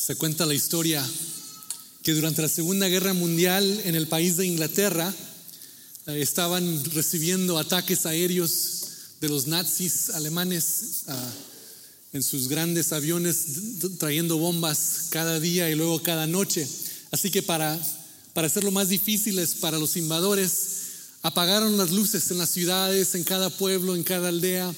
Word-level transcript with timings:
Se 0.00 0.16
cuenta 0.16 0.46
la 0.46 0.54
historia 0.54 1.06
que 2.02 2.14
durante 2.14 2.40
la 2.40 2.48
Segunda 2.48 2.88
Guerra 2.88 3.12
Mundial 3.12 3.82
en 3.84 3.94
el 3.94 4.08
país 4.08 4.38
de 4.38 4.46
Inglaterra 4.46 5.14
eh, 6.06 6.22
estaban 6.22 6.82
recibiendo 6.94 7.58
ataques 7.58 8.06
aéreos 8.06 8.80
de 9.20 9.28
los 9.28 9.46
nazis 9.46 10.08
alemanes 10.08 11.02
ah, 11.08 11.32
en 12.14 12.22
sus 12.22 12.48
grandes 12.48 12.94
aviones 12.94 13.44
trayendo 13.98 14.38
bombas 14.38 15.08
cada 15.10 15.38
día 15.38 15.68
y 15.68 15.74
luego 15.74 16.02
cada 16.02 16.26
noche. 16.26 16.66
Así 17.10 17.30
que 17.30 17.42
para, 17.42 17.78
para 18.32 18.46
hacerlo 18.46 18.70
más 18.70 18.88
difíciles 18.88 19.56
para 19.56 19.78
los 19.78 19.98
invadores, 19.98 20.52
apagaron 21.20 21.76
las 21.76 21.90
luces 21.90 22.30
en 22.30 22.38
las 22.38 22.48
ciudades, 22.48 23.14
en 23.14 23.22
cada 23.22 23.50
pueblo, 23.50 23.94
en 23.94 24.02
cada 24.02 24.30
aldea, 24.30 24.74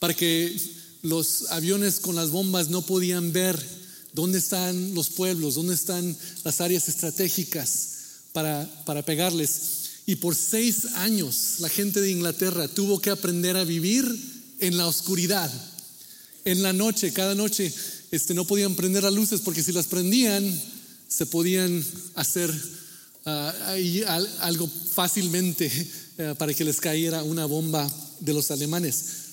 para 0.00 0.14
que 0.14 0.60
los 1.02 1.52
aviones 1.52 2.00
con 2.00 2.16
las 2.16 2.30
bombas 2.30 2.70
no 2.70 2.82
podían 2.82 3.32
ver 3.32 3.73
dónde 4.14 4.38
están 4.38 4.94
los 4.94 5.10
pueblos, 5.10 5.56
dónde 5.56 5.74
están 5.74 6.16
las 6.44 6.60
áreas 6.60 6.88
estratégicas 6.88 7.88
para, 8.32 8.68
para 8.86 9.04
pegarles. 9.04 9.50
Y 10.06 10.16
por 10.16 10.34
seis 10.34 10.86
años 10.96 11.56
la 11.58 11.68
gente 11.68 12.00
de 12.00 12.10
Inglaterra 12.10 12.68
tuvo 12.68 13.00
que 13.00 13.10
aprender 13.10 13.56
a 13.56 13.64
vivir 13.64 14.04
en 14.60 14.76
la 14.76 14.86
oscuridad. 14.86 15.50
En 16.44 16.62
la 16.62 16.72
noche, 16.72 17.12
cada 17.12 17.34
noche, 17.34 17.72
este, 18.10 18.34
no 18.34 18.46
podían 18.46 18.76
prender 18.76 19.02
las 19.02 19.12
luces 19.12 19.40
porque 19.40 19.62
si 19.62 19.72
las 19.72 19.86
prendían 19.86 20.44
se 21.08 21.26
podían 21.26 21.84
hacer 22.14 22.52
ah, 23.24 23.52
algo 24.40 24.68
fácilmente 24.68 25.70
eh, 26.18 26.34
para 26.36 26.54
que 26.54 26.64
les 26.64 26.80
cayera 26.80 27.22
una 27.22 27.46
bomba 27.46 27.90
de 28.20 28.32
los 28.32 28.50
alemanes. 28.50 29.23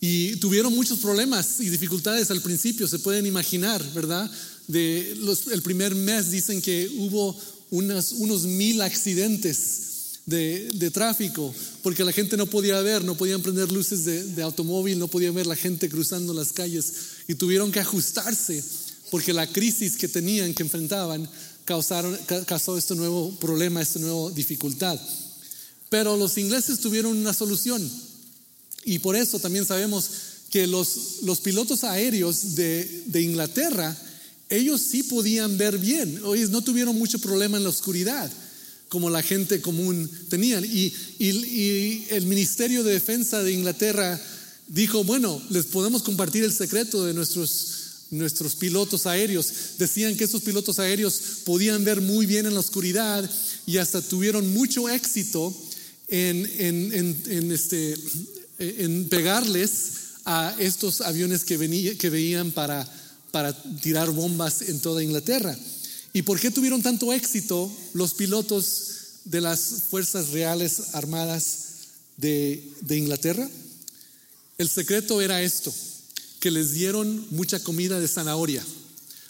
Y 0.00 0.36
tuvieron 0.36 0.74
muchos 0.74 0.98
problemas 1.00 1.60
y 1.60 1.68
dificultades 1.68 2.30
al 2.30 2.40
principio, 2.40 2.88
se 2.88 3.00
pueden 3.00 3.26
imaginar, 3.26 3.84
¿verdad? 3.92 4.30
De 4.66 5.12
el 5.52 5.62
primer 5.62 5.94
mes 5.94 6.30
dicen 6.30 6.62
que 6.62 6.90
hubo 6.96 7.36
unos, 7.70 8.44
mil 8.44 8.80
accidentes 8.80 10.20
de, 10.24 10.90
tráfico, 10.90 11.54
porque 11.82 12.04
la 12.04 12.12
gente 12.12 12.38
no 12.38 12.46
podía 12.46 12.80
ver, 12.80 13.04
no 13.04 13.14
podían 13.14 13.42
prender 13.42 13.70
luces 13.70 14.04
de, 14.34 14.42
automóvil, 14.42 14.98
no 14.98 15.08
podían 15.08 15.34
ver 15.34 15.46
la 15.46 15.56
gente 15.56 15.90
cruzando 15.90 16.32
las 16.32 16.52
calles 16.52 16.92
y 17.28 17.34
tuvieron 17.34 17.70
que 17.70 17.80
ajustarse 17.80 18.64
porque 19.10 19.34
la 19.34 19.46
crisis 19.46 19.96
que 19.96 20.08
tenían, 20.08 20.54
que 20.54 20.62
enfrentaban, 20.62 21.28
causaron, 21.66 22.16
causó 22.46 22.78
este 22.78 22.94
nuevo 22.94 23.36
problema, 23.38 23.82
esta 23.82 23.98
nueva 23.98 24.30
dificultad. 24.30 24.98
Pero 25.90 26.16
los 26.16 26.38
ingleses 26.38 26.80
tuvieron 26.80 27.16
una 27.16 27.34
solución 27.34 27.90
y 28.84 28.98
por 28.98 29.16
eso 29.16 29.38
también 29.38 29.66
sabemos 29.66 30.10
que 30.50 30.66
los, 30.66 31.22
los 31.22 31.40
pilotos 31.40 31.84
aéreos 31.84 32.54
de, 32.54 33.04
de, 33.06 33.22
Inglaterra, 33.22 33.96
ellos 34.48 34.80
sí 34.80 35.02
podían 35.04 35.56
ver 35.58 35.78
bien, 35.78 36.20
ellos 36.34 36.50
no 36.50 36.62
tuvieron 36.62 36.98
mucho 36.98 37.18
problema 37.18 37.56
en 37.56 37.64
la 37.64 37.70
oscuridad 37.70 38.30
como 38.90 39.08
la 39.08 39.22
gente 39.22 39.60
común 39.60 40.10
tenían. 40.28 40.64
Y, 40.64 40.92
y, 41.18 42.06
el 42.10 42.26
Ministerio 42.26 42.82
de 42.82 42.92
Defensa 42.92 43.42
de 43.42 43.52
Inglaterra 43.52 44.20
dijo, 44.66 45.04
bueno, 45.04 45.40
les 45.48 45.66
podemos 45.66 46.02
compartir 46.02 46.42
el 46.42 46.52
secreto 46.52 47.06
de 47.06 47.14
nuestros, 47.14 48.06
nuestros 48.10 48.56
pilotos 48.56 49.06
aéreos. 49.06 49.46
Decían 49.78 50.16
que 50.16 50.24
esos 50.24 50.42
pilotos 50.42 50.80
aéreos 50.80 51.20
podían 51.44 51.84
ver 51.84 52.00
muy 52.00 52.26
bien 52.26 52.46
en 52.46 52.54
la 52.54 52.60
oscuridad 52.60 53.30
y 53.64 53.76
hasta 53.78 54.02
tuvieron 54.02 54.52
mucho 54.52 54.88
éxito 54.88 55.56
en, 56.08 57.52
este, 57.52 57.96
en 58.60 59.08
pegarles 59.08 59.92
a 60.26 60.54
estos 60.58 61.00
aviones 61.00 61.44
que, 61.44 61.96
que 61.98 62.10
veían 62.10 62.52
para, 62.52 62.86
para 63.30 63.52
tirar 63.80 64.10
bombas 64.10 64.62
en 64.62 64.80
toda 64.80 65.02
Inglaterra. 65.02 65.56
¿Y 66.12 66.22
por 66.22 66.38
qué 66.38 66.50
tuvieron 66.50 66.82
tanto 66.82 67.12
éxito 67.12 67.72
los 67.94 68.14
pilotos 68.14 68.90
de 69.24 69.40
las 69.40 69.84
Fuerzas 69.88 70.30
Reales 70.30 70.94
Armadas 70.94 71.58
de, 72.16 72.62
de 72.82 72.98
Inglaterra? 72.98 73.48
El 74.58 74.68
secreto 74.68 75.22
era 75.22 75.40
esto, 75.40 75.72
que 76.38 76.50
les 76.50 76.72
dieron 76.72 77.26
mucha 77.30 77.60
comida 77.60 77.98
de 77.98 78.08
zanahoria. 78.08 78.62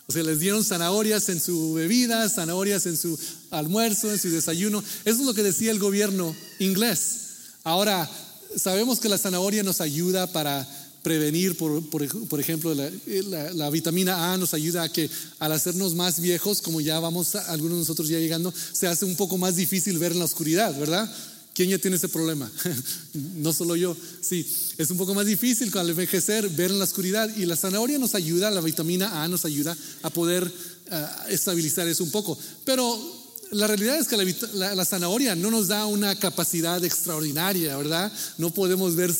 O 0.06 0.12
sea, 0.12 0.25
les 0.25 0.41
dieron 0.41 0.65
zanahorias 0.65 1.28
en 1.28 1.41
su 1.41 1.75
bebida, 1.75 2.28
zanahorias 2.28 2.87
en 2.87 2.97
su 2.97 3.16
almuerzo, 3.50 4.10
en 4.10 4.19
su 4.19 4.28
desayuno. 4.28 4.83
Eso 5.04 5.21
es 5.21 5.27
lo 5.27 5.34
que 5.34 5.44
decía 5.44 5.71
el 5.71 5.78
gobierno 5.78 6.34
inglés. 6.59 7.19
Ahora, 7.62 8.10
Sabemos 8.56 8.99
que 8.99 9.09
la 9.09 9.19
zanahoria 9.19 9.62
nos 9.62 9.81
ayuda 9.81 10.27
para 10.27 10.66
prevenir, 11.03 11.56
por, 11.56 11.88
por, 11.88 12.41
ejemplo, 12.41 12.75
la, 12.75 13.71
vitamina 13.71 14.33
A 14.33 14.37
nos 14.37 14.55
ayuda 14.55 14.83
a 14.83 14.93
que 14.93 15.09
al 15.38 15.53
hacernos 15.53 15.94
más 15.94 16.21
viejos, 16.21 16.60
como 16.60 16.81
ya 16.81 17.00
vamos, 17.00 17.34
algunos 17.34 17.77
de 17.77 17.81
nosotros 17.81 18.09
ya 18.09 18.19
llegando, 18.19 18.53
se 18.72 18.87
hace 18.87 19.05
un 19.05 19.16
poco 19.16 19.39
más 19.39 19.56
difícil 19.56 19.99
ver 19.99 20.12
en 20.12 20.19
la 20.19 20.25
oscuridad, 20.25 20.78
¿verdad? 20.78 21.10
¿Quién 21.55 21.71
ya 21.71 21.78
tiene 21.78 21.97
ese 21.97 22.09
problema? 22.09 22.50
no 23.15 23.53
solo 23.53 23.77
yo, 23.77 23.97
sí, 24.21 24.47
es 24.78 24.91
un 24.91 24.99
poco 24.99 25.15
más 25.15 25.27
difícil 25.27 25.77
al 25.77 25.91
envejecer 25.91 26.49
ver 26.50 26.71
en 26.71 26.78
la 26.78 26.84
oscuridad 26.84 27.34
y 27.37 27.47
la 27.47 27.56
zanahoria 27.56 27.99
nos 27.99 28.15
ayuda, 28.15 28.50
la 28.50 28.60
vitamina 28.60 29.22
A 29.22 29.28
nos 29.28 29.44
ayuda 29.44 29.77
a 30.03 30.10
poder 30.10 30.50
eh, 30.91 31.06
estabilizar 31.31 31.89
eso 31.89 32.05
un 32.05 32.10
poco, 32.10 32.39
pero 32.65 33.19
la 33.50 33.66
realidad 33.66 33.99
es 33.99 34.06
que 34.06 34.16
la, 34.55 34.84
zanahoria 34.84 35.34
no 35.34 35.50
nos 35.50 35.69
da 35.69 35.87
una 35.87 36.16
capacidad 36.16 36.83
extraordinaria, 36.84 37.77
¿verdad? 37.77 38.12
No 38.38 38.50
podemos 38.50 38.94
ver 38.94 39.12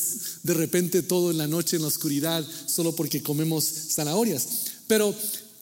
de 0.43 0.55
repente 0.55 1.03
todo 1.03 1.31
en 1.31 1.39
la 1.39 1.49
noche 1.49 1.77
en 1.77 1.83
la 1.83 1.89
oscuridad 1.89 2.45
solo 2.67 2.95
porque 2.95 3.23
comemos 3.23 3.65
zanahorias. 3.65 4.47
Pero 4.87 5.15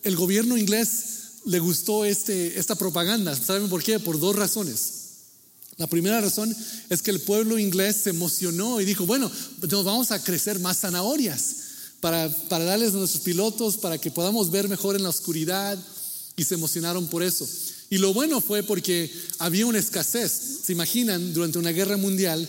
el 0.03 0.17
gobierno 0.17 0.57
inglés 0.57 1.05
le 1.47 1.59
gustó 1.61 2.05
este, 2.05 2.59
esta 2.59 2.75
propaganda. 2.75 3.35
¿Saben 3.35 3.69
por 3.71 3.83
qué? 3.83 3.99
Por 4.01 4.21
dos 4.21 4.37
razones. 4.37 4.93
La 5.79 5.87
primera 5.87 6.21
razón 6.21 6.55
es 6.91 7.03
que 7.03 7.11
el 7.11 7.21
pueblo 7.21 7.59
inglés 7.59 7.97
se 7.97 8.11
emocionó 8.11 8.81
y 8.81 8.85
dijo, 8.85 9.07
bueno, 9.07 9.31
nos 9.71 9.85
vamos 9.85 10.11
a 10.11 10.23
crecer 10.23 10.59
más 10.59 10.81
zanahorias 10.81 11.57
para, 12.01 12.29
para 12.49 12.65
darles 12.65 12.93
a 12.93 12.99
nuestros 12.99 13.23
pilotos, 13.23 13.79
para 13.79 13.97
que 13.97 14.11
podamos 14.11 14.51
ver 14.51 14.69
mejor 14.69 14.95
en 14.97 15.05
la 15.05 15.09
oscuridad. 15.09 15.79
Y 16.37 16.45
se 16.45 16.55
emocionaron 16.55 17.09
por 17.09 17.23
eso. 17.23 17.49
Y 17.91 17.99
lo 17.99 18.13
bueno 18.13 18.41
fue 18.41 18.63
porque 18.63 19.11
había 19.39 19.67
una 19.67 19.79
escasez. 19.79 20.33
¿Se 20.65 20.73
imaginan? 20.73 21.33
Durante 21.33 21.59
una 21.59 21.71
guerra 21.71 21.97
mundial 21.97 22.49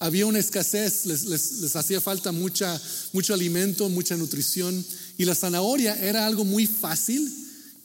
había 0.00 0.24
una 0.24 0.38
escasez, 0.38 1.04
les, 1.04 1.76
hacía 1.76 2.00
falta 2.00 2.32
mucha, 2.32 2.80
mucho 3.12 3.34
alimento, 3.34 3.88
mucha 3.90 4.16
nutrición. 4.16 4.84
Y 5.18 5.26
la 5.26 5.34
zanahoria 5.34 5.94
era 5.94 6.26
algo 6.26 6.44
muy 6.44 6.66
fácil 6.66 7.30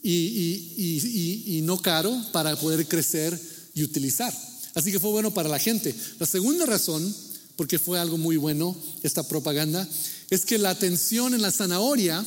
y, 0.02 1.60
no 1.64 1.80
caro 1.80 2.16
para 2.32 2.56
poder 2.56 2.88
crecer 2.88 3.38
y 3.74 3.82
utilizar. 3.82 4.32
Así 4.74 4.90
que 4.90 5.00
fue 5.00 5.10
bueno 5.10 5.32
para 5.32 5.48
la 5.48 5.58
gente. 5.58 5.94
La 6.18 6.26
segunda 6.26 6.64
razón, 6.64 7.14
porque 7.56 7.78
fue 7.78 8.00
algo 8.00 8.16
muy 8.16 8.36
bueno 8.36 8.76
esta 9.02 9.22
propaganda, 9.22 9.86
es 10.30 10.44
que 10.44 10.58
la 10.58 10.70
atención 10.70 11.34
en 11.34 11.42
la 11.42 11.52
zanahoria 11.52 12.24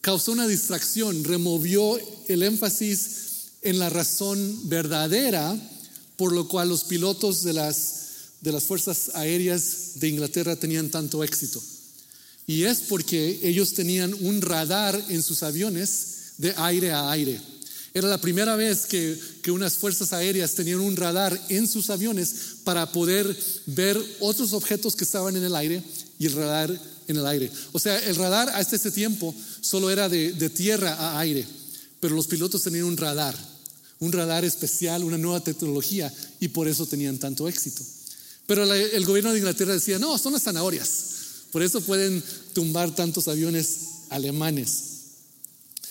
causó 0.00 0.32
una 0.32 0.48
distracción, 0.48 1.22
removió 1.22 1.98
el 2.28 2.42
énfasis 2.42 3.22
en 3.62 3.78
la 3.78 3.90
razón 3.90 4.68
verdadera 4.68 5.56
por 6.22 6.32
lo 6.32 6.46
cual 6.46 6.68
los 6.68 6.84
pilotos 6.84 7.42
de 7.42 7.52
las, 7.52 7.94
de 8.40 8.52
las 8.52 8.62
fuerzas 8.62 9.10
aéreas 9.14 9.94
de 9.96 10.08
Inglaterra 10.08 10.54
tenían 10.54 10.88
tanto 10.88 11.24
éxito. 11.24 11.60
Y 12.46 12.62
es 12.62 12.78
porque 12.88 13.40
ellos 13.42 13.74
tenían 13.74 14.14
un 14.14 14.40
radar 14.40 15.02
en 15.08 15.20
sus 15.20 15.42
aviones 15.42 16.34
de 16.38 16.54
aire 16.56 16.92
a 16.92 17.10
aire. 17.10 17.40
Era 17.94 18.08
la 18.08 18.20
primera 18.20 18.56
vez 18.56 18.86
que, 18.86 19.18
que, 19.42 19.50
unas 19.50 19.74
fuerzas 19.74 20.12
aéreas 20.12 20.54
tenían 20.54 20.78
un 20.80 20.96
radar 20.96 21.38
en 21.48 21.66
sus 21.68 21.90
aviones 21.90 22.34
para 22.62 22.90
poder 22.90 23.36
ver 23.66 24.00
otros 24.20 24.52
objetos 24.52 24.96
que 24.96 25.02
estaban 25.04 25.36
en 25.36 25.42
el 25.44 25.54
aire 25.54 25.82
y 26.18 26.26
el 26.26 26.34
radar 26.34 26.70
en 27.08 27.16
el 27.16 27.26
aire. 27.26 27.50
O 27.72 27.78
sea, 27.78 27.98
el 27.98 28.14
radar 28.16 28.48
hasta 28.50 28.76
ese 28.76 28.92
tiempo 28.92 29.34
solo 29.60 29.90
era 29.90 30.08
de, 30.08 30.32
de 30.32 30.50
tierra 30.50 30.94
a 30.94 31.18
aire, 31.18 31.44
pero 32.00 32.14
los 32.14 32.28
pilotos 32.28 32.62
tenían 32.62 32.84
un 32.84 32.96
radar 32.96 33.51
un 34.02 34.10
radar 34.10 34.44
especial, 34.44 35.04
una 35.04 35.16
nueva 35.16 35.38
tecnología, 35.38 36.12
y 36.40 36.48
por 36.48 36.66
eso 36.66 36.86
tenían 36.86 37.18
tanto 37.18 37.46
éxito. 37.46 37.82
Pero 38.48 38.64
el 38.64 39.04
gobierno 39.04 39.30
de 39.30 39.38
Inglaterra 39.38 39.74
decía, 39.74 40.00
no, 40.00 40.18
son 40.18 40.32
las 40.32 40.42
zanahorias, 40.42 40.88
por 41.52 41.62
eso 41.62 41.80
pueden 41.82 42.20
tumbar 42.52 42.92
tantos 42.96 43.28
aviones 43.28 43.76
alemanes. 44.10 44.88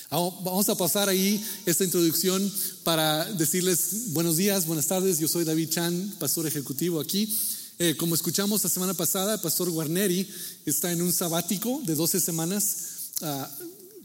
Vamos 0.09 0.67
a 0.67 0.75
pasar 0.75 1.07
ahí 1.07 1.41
esta 1.65 1.85
introducción 1.85 2.51
para 2.83 3.23
decirles 3.35 4.11
buenos 4.11 4.35
días, 4.35 4.65
buenas 4.65 4.87
tardes. 4.87 5.19
Yo 5.19 5.29
soy 5.29 5.45
David 5.45 5.69
Chan, 5.69 6.15
pastor 6.19 6.45
ejecutivo 6.45 6.99
aquí. 6.99 7.33
Eh, 7.79 7.95
como 7.95 8.13
escuchamos 8.13 8.61
la 8.61 8.69
semana 8.69 8.93
pasada, 8.93 9.35
el 9.35 9.39
pastor 9.39 9.69
Guarneri 9.69 10.27
está 10.65 10.91
en 10.91 11.01
un 11.01 11.13
sabático 11.13 11.81
de 11.85 11.95
12 11.95 12.19
semanas 12.19 12.75
ah, 13.21 13.49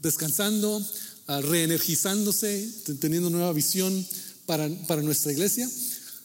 descansando, 0.01 0.81
reenergizándose, 1.27 2.69
teniendo 2.99 3.29
nueva 3.29 3.53
visión 3.53 4.05
para, 4.45 4.69
para 4.87 5.01
nuestra 5.01 5.31
iglesia. 5.31 5.69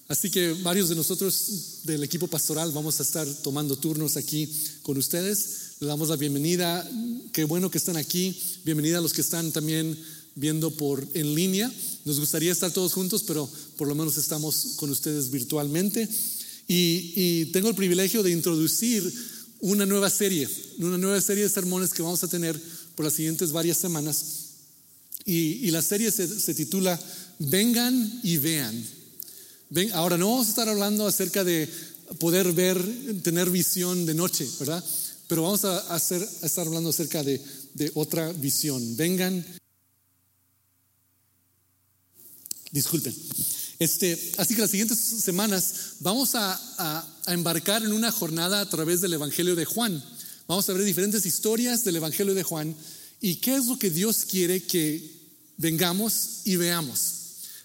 Así 0.09 0.31
que 0.31 0.53
varios 0.63 0.89
de 0.89 0.95
nosotros 0.95 1.81
del 1.85 2.03
equipo 2.03 2.29
pastoral 2.29 2.71
vamos 2.73 3.01
a 3.01 3.03
estar 3.03 3.27
tomando 3.43 3.77
turnos 3.77 4.17
aquí 4.17 4.49
con 4.83 4.99
ustedes. 4.99 5.77
Le 5.81 5.87
damos 5.87 6.09
la 6.09 6.17
bienvenida. 6.17 6.89
Qué 7.33 7.45
bueno 7.45 7.71
que 7.71 7.79
están 7.79 7.97
aquí. 7.97 8.39
Bienvenida 8.65 8.99
a 8.99 9.01
los 9.01 9.13
que 9.13 9.23
están 9.23 9.53
también 9.53 9.99
viendo 10.35 10.71
por 10.71 11.07
en 11.15 11.35
línea. 11.35 11.73
Nos 12.05 12.21
gustaría 12.21 12.53
estar 12.53 12.71
todos 12.71 12.93
juntos, 12.93 13.23
pero 13.27 13.49
por 13.77 13.89
lo 13.89 13.95
menos 13.95 14.17
estamos 14.17 14.75
con 14.77 14.91
ustedes 14.91 15.31
virtualmente. 15.31 16.09
Y, 16.69 17.47
tengo 17.47 17.69
el 17.69 17.75
privilegio 17.75 18.23
de 18.23 18.31
introducir 18.31 19.13
una 19.61 19.87
nueva 19.87 20.11
serie, 20.11 20.49
una 20.79 20.99
nueva 20.99 21.21
serie 21.21 21.45
de 21.45 21.49
sermones 21.49 21.91
que 21.91 22.03
vamos 22.03 22.23
a 22.23 22.29
tener 22.29 22.61
por 22.95 23.05
las 23.05 23.15
siguientes 23.15 23.53
varias 23.53 23.79
semanas. 23.79 24.52
Y, 25.25 25.71
la 25.71 25.83
serie 25.83 26.11
se, 26.11 26.55
titula 26.55 26.99
Vengan 27.39 28.21
y 28.23 28.39
vean. 28.39 28.85
Ahora 29.95 30.19
no 30.19 30.31
vamos 30.31 30.47
a 30.47 30.51
estar 30.51 30.69
hablando 30.69 31.07
acerca 31.07 31.45
de 31.45 31.69
poder 32.19 32.53
ver, 32.53 32.79
tener 33.23 33.51
visión 33.51 34.05
de 34.05 34.15
noche, 34.15 34.49
¿verdad? 34.59 34.85
Pero 35.29 35.43
vamos 35.43 35.65
a, 35.65 35.79
hacer, 35.95 36.27
a 36.43 36.47
estar 36.47 36.67
hablando 36.67 36.91
acerca 36.91 37.23
de, 37.23 37.41
de 37.75 37.91
otra 37.95 38.33
visión. 38.33 38.97
Vengan. 38.97 39.45
Disculpen. 42.71 43.15
Este, 43.79 44.17
así 44.39 44.55
que 44.55 44.61
las 44.61 44.71
siguientes 44.71 44.99
semanas 44.99 45.97
vamos 46.01 46.35
a, 46.35 46.55
a, 46.79 47.33
embarcar 47.33 47.83
en 47.83 47.93
una 47.93 48.13
jornada 48.13 48.61
a 48.61 48.69
través 48.69 49.01
del 49.01 49.15
Evangelio 49.15 49.57
de 49.57 49.65
Juan. 49.65 50.03
Vamos 50.47 50.69
a 50.69 50.73
ver 50.73 50.85
diferentes 50.85 51.27
historias 51.27 51.83
del 51.83 51.97
Evangelio 51.97 52.35
de 52.35 52.43
Juan 52.43 52.77
y 53.23 53.37
qué 53.37 53.55
es 53.55 53.67
lo 53.67 53.79
que 53.79 53.89
Dios 53.89 54.27
quiere 54.29 54.61
que 54.61 55.01
vengamos 55.57 56.41
y 56.45 56.57
veamos. 56.57 57.01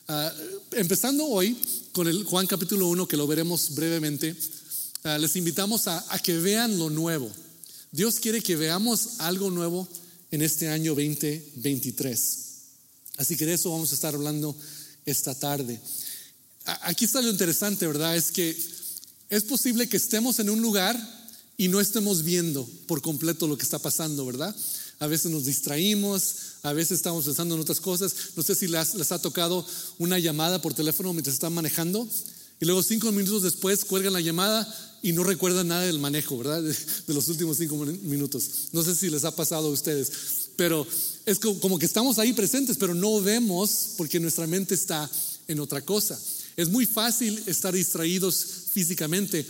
Ah, 0.07 0.31
empezando 0.73 1.25
hoy 1.25 1.57
con 1.91 2.07
el 2.07 2.23
Juan 2.23 2.45
capítulo 2.45 2.87
1, 2.89 3.07
que 3.07 3.17
lo 3.17 3.25
veremos 3.25 3.73
brevemente, 3.73 4.35
ah, 5.03 5.17
les 5.17 5.35
invitamos 5.35 5.87
a, 5.87 6.05
a 6.13 6.19
que 6.19 6.37
vean 6.37 6.77
lo 6.77 6.91
nuevo. 6.91 7.29
Dios 7.91 8.19
quiere 8.19 8.41
que 8.41 8.55
veamos 8.55 9.19
algo 9.19 9.49
nuevo 9.49 9.87
en 10.29 10.43
este 10.43 10.69
año 10.69 10.93
2023. 10.93 12.37
Así 13.17 13.35
que 13.35 13.47
de 13.47 13.55
eso 13.55 13.71
vamos 13.71 13.91
a 13.91 13.95
estar 13.95 14.13
hablando 14.13 14.55
esta 15.07 15.33
tarde. 15.33 15.81
Aquí 16.83 17.05
está 17.05 17.19
lo 17.19 17.31
interesante, 17.31 17.87
¿verdad? 17.87 18.15
Es 18.15 18.31
que 18.31 18.55
es 19.31 19.43
posible 19.43 19.89
que 19.89 19.97
estemos 19.97 20.37
en 20.37 20.51
un 20.51 20.61
lugar 20.61 20.95
y 21.57 21.67
no 21.67 21.81
estemos 21.81 22.23
viendo 22.23 22.69
por 22.85 23.01
completo 23.01 23.47
lo 23.47 23.57
que 23.57 23.63
está 23.63 23.79
pasando, 23.79 24.23
¿verdad? 24.23 24.55
A 24.99 25.07
veces 25.07 25.31
nos 25.31 25.45
distraímos, 25.45 26.35
a 26.63 26.73
veces 26.73 26.97
estamos 26.97 27.25
pensando 27.25 27.55
en 27.55 27.61
otras 27.61 27.79
cosas. 27.79 28.15
No 28.35 28.43
sé 28.43 28.55
si 28.55 28.67
les, 28.67 29.11
ha 29.11 29.19
tocado 29.19 29.65
una 29.99 30.19
llamada 30.19 30.61
por 30.61 30.73
teléfono 30.73 31.13
mientras 31.13 31.35
están 31.35 31.53
manejando 31.53 32.07
y 32.59 32.65
luego 32.65 32.81
cinco 32.81 33.11
minutos 33.11 33.43
después 33.43 33.85
cuelgan 33.85 34.13
la 34.13 34.21
llamada 34.21 34.67
y 35.03 35.11
no 35.11 35.23
recuerdan 35.23 35.67
nada 35.67 35.83
del 35.83 35.99
manejo, 35.99 36.37
¿verdad? 36.39 36.63
De, 36.63 37.13
los 37.13 37.27
últimos 37.27 37.57
cinco 37.57 37.77
minutos. 37.77 38.49
No 38.71 38.81
sé 38.81 38.95
si 38.95 39.09
les 39.09 39.23
ha 39.25 39.35
pasado 39.35 39.67
a 39.67 39.71
ustedes, 39.71 40.11
pero 40.55 40.87
es 41.25 41.39
como 41.39 41.77
que 41.77 41.85
estamos 41.85 42.17
ahí 42.17 42.33
presentes, 42.33 42.77
pero 42.77 42.95
no 42.95 43.21
vemos 43.21 43.93
porque 43.97 44.19
nuestra 44.19 44.47
mente 44.47 44.73
está 44.73 45.09
en 45.47 45.59
otra 45.59 45.81
cosa. 45.81 46.19
Es 46.55 46.69
muy 46.69 46.87
fácil 46.87 47.43
estar 47.45 47.73
distraídos 47.73 48.43
físicamente, 48.73 49.45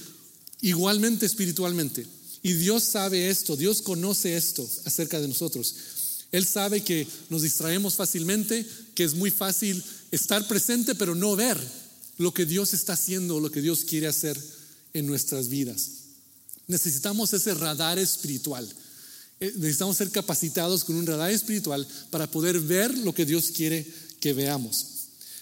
igualmente 0.61 1.25
espiritualmente. 1.25 2.05
Y 2.47 2.53
Dios 2.53 2.85
sabe 2.85 3.29
esto, 3.29 3.57
Dios 3.57 3.81
conoce 3.81 4.37
esto 4.37 4.65
acerca 4.85 5.19
de 5.19 5.27
nosotros. 5.27 5.75
Él 6.31 6.45
sabe 6.45 6.81
que 6.81 7.05
nos 7.29 7.41
distraemos 7.41 7.95
fácilmente, 7.95 8.65
que 8.95 9.03
es 9.03 9.15
muy 9.15 9.31
fácil 9.31 9.83
estar 10.11 10.47
presente 10.47 10.95
pero 10.95 11.13
no 11.13 11.35
ver 11.35 11.59
lo 12.17 12.33
que 12.33 12.45
Dios 12.45 12.73
está 12.73 12.93
haciendo, 12.93 13.41
lo 13.41 13.51
que 13.51 13.61
Dios 13.61 13.83
quiere 13.83 14.07
hacer 14.07 14.41
en 14.93 15.07
nuestras 15.07 15.49
vidas. 15.49 15.89
Necesitamos 16.67 17.33
ese 17.33 17.53
radar 17.53 17.99
espiritual. 17.99 18.65
Eh, 19.41 19.51
necesitamos 19.57 19.97
ser 19.97 20.09
capacitados 20.09 20.85
con 20.85 20.95
un 20.95 21.05
radar 21.05 21.31
espiritual 21.31 21.85
para 22.11 22.31
poder 22.31 22.61
ver 22.61 22.97
lo 22.99 23.13
que 23.13 23.25
Dios 23.25 23.51
quiere 23.53 23.85
que 24.21 24.31
veamos. 24.31 24.85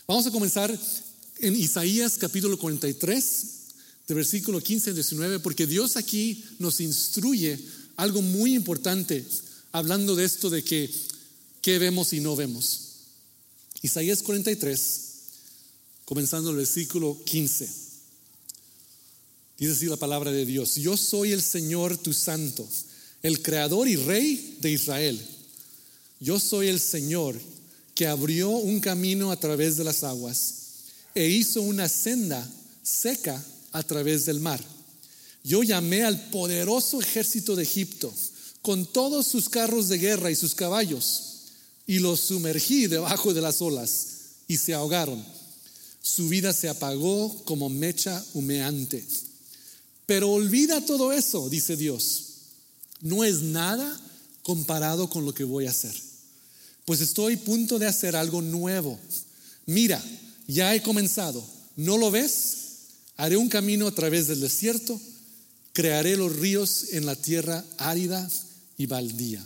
Vamos 0.08 0.26
a 0.26 0.32
comenzar 0.32 0.76
en 1.38 1.56
Isaías 1.56 2.18
capítulo 2.18 2.58
43, 2.58 3.56
de 4.08 4.14
versículo 4.14 4.62
15 4.62 4.92
al 4.92 4.96
19, 4.96 5.40
porque 5.40 5.66
Dios 5.68 5.98
aquí 5.98 6.44
nos 6.60 6.80
instruye 6.80 7.60
algo 7.96 8.22
muy 8.22 8.56
importante 8.56 9.26
hablando 9.72 10.16
de 10.16 10.26
esto 10.26 10.50
de 10.50 10.64
que 10.64 10.90
vemos 11.80 12.14
y 12.14 12.20
no 12.20 12.36
vemos. 12.36 12.82
Isaías 13.82 14.22
43, 14.24 15.02
comenzando 16.06 16.52
el 16.52 16.58
versículo 16.58 17.20
15. 17.24 17.86
Dice 19.58 19.72
así 19.72 19.86
la 19.86 19.96
palabra 19.96 20.32
de 20.32 20.46
Dios, 20.46 20.76
yo 20.76 20.98
soy 20.98 21.32
el 21.32 21.42
Señor 21.42 21.98
tu 21.98 22.14
santo, 22.14 22.68
el 23.22 23.42
creador 23.42 23.88
y 23.88 23.96
rey 23.96 24.58
de 24.62 24.72
Israel. 24.72 25.20
Yo 26.20 26.40
soy 26.40 26.68
el 26.68 26.80
Señor 26.80 27.40
que 27.94 28.08
abrió 28.08 28.50
un 28.50 28.80
camino 28.80 29.32
a 29.32 29.40
través 29.40 29.78
de 29.78 29.84
las 29.84 30.04
aguas 30.04 30.56
e 31.14 31.28
hizo 31.30 31.62
una 31.62 31.88
senda 31.88 32.46
seca 32.84 33.44
a 33.76 33.84
través 33.84 34.26
del 34.26 34.40
mar. 34.40 34.64
Yo 35.44 35.64
llamé 35.64 36.04
al 36.04 36.30
poderoso 36.30 37.00
ejército 37.02 37.56
de 37.56 37.64
Egipto 37.64 38.14
con 38.62 38.86
todos 38.86 39.28
sus 39.28 39.50
carros 39.50 39.90
de 39.90 39.98
guerra 39.98 40.32
y 40.32 40.36
sus 40.36 40.56
caballos 40.56 41.22
y 41.86 42.00
los 42.00 42.20
sumergí 42.20 42.88
debajo 42.88 43.34
de 43.34 43.42
las 43.42 43.62
olas 43.62 44.08
y 44.48 44.58
se 44.58 44.74
ahogaron 44.74 45.24
su 46.06 46.30
vida 46.30 46.54
se 46.54 46.70
apagó 46.70 47.36
como 47.46 47.68
mecha 47.68 48.24
humeante. 48.36 49.04
Pero 50.06 50.30
olvida 50.30 50.86
todo 50.86 51.12
eso, 51.12 51.50
dice 51.50 51.76
Dios. 51.76 52.26
No 53.02 53.24
es 53.24 53.42
nada 53.42 54.00
comparado 54.44 55.10
con 55.10 55.26
lo 55.26 55.34
que 55.34 55.44
voy 55.44 55.66
a 55.66 55.72
hacer. 55.72 55.96
Pues 56.86 57.02
estoy 57.02 57.34
a 57.34 57.40
punto 57.40 57.80
de 57.80 57.88
hacer 57.88 58.16
algo 58.16 58.44
nuevo. 58.44 59.00
Mira, 59.66 60.00
ya 60.46 60.76
he 60.76 60.84
comenzado. 60.84 61.44
¿No 61.76 61.98
lo 61.98 62.12
ves? 62.12 62.65
Haré 63.18 63.38
un 63.38 63.50
camino 63.50 63.88
a 63.88 63.96
través 63.96 64.28
del 64.28 64.42
desierto. 64.42 65.00
Crearé 65.74 66.18
los 66.18 66.36
ríos 66.36 66.94
en 66.94 67.06
la 67.06 67.16
tierra 67.16 67.64
árida 67.78 68.30
y 68.78 68.86
baldía. 68.86 69.46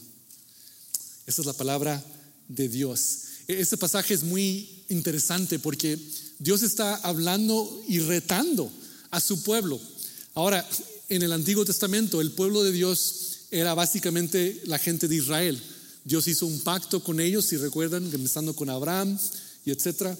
Esa 1.25 1.41
es 1.41 1.45
la 1.45 1.53
palabra 1.53 2.03
de 2.47 2.69
Dios. 2.69 3.19
E-, 3.47 3.59
este 3.59 3.77
pasaje 3.77 4.13
es 4.13 4.23
muy 4.23 4.83
interesante 4.89 5.59
porque 5.59 5.97
Dios 6.39 6.63
está 6.63 6.95
hablando 6.95 7.83
y 7.87 7.99
retando 7.99 8.71
a 9.11 9.19
su 9.19 9.43
pueblo. 9.43 9.79
Ahora, 10.33 10.67
en 11.09 11.23
el 11.23 11.33
Antiguo 11.33 11.65
Testamento, 11.65 12.21
el 12.21 12.31
pueblo 12.31 12.63
de 12.63 12.71
Dios 12.71 13.47
era 13.51 13.73
básicamente 13.73 14.61
la 14.65 14.77
gente 14.77 15.07
de 15.07 15.15
Israel. 15.15 15.61
Dios 16.05 16.27
hizo 16.27 16.45
un 16.45 16.59
pacto 16.61 17.03
con 17.03 17.19
ellos, 17.19 17.45
si 17.45 17.57
recuerdan, 17.57 18.05
empezando 18.13 18.55
con 18.55 18.69
Abraham 18.69 19.17
y 19.65 19.71
etcétera, 19.71 20.17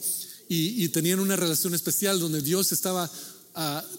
y, 0.52 0.90
tenían 0.90 1.20
una 1.20 1.36
relación 1.36 1.76
especial 1.76 2.20
donde 2.20 2.42
Dios 2.42 2.72
estaba 2.72 3.10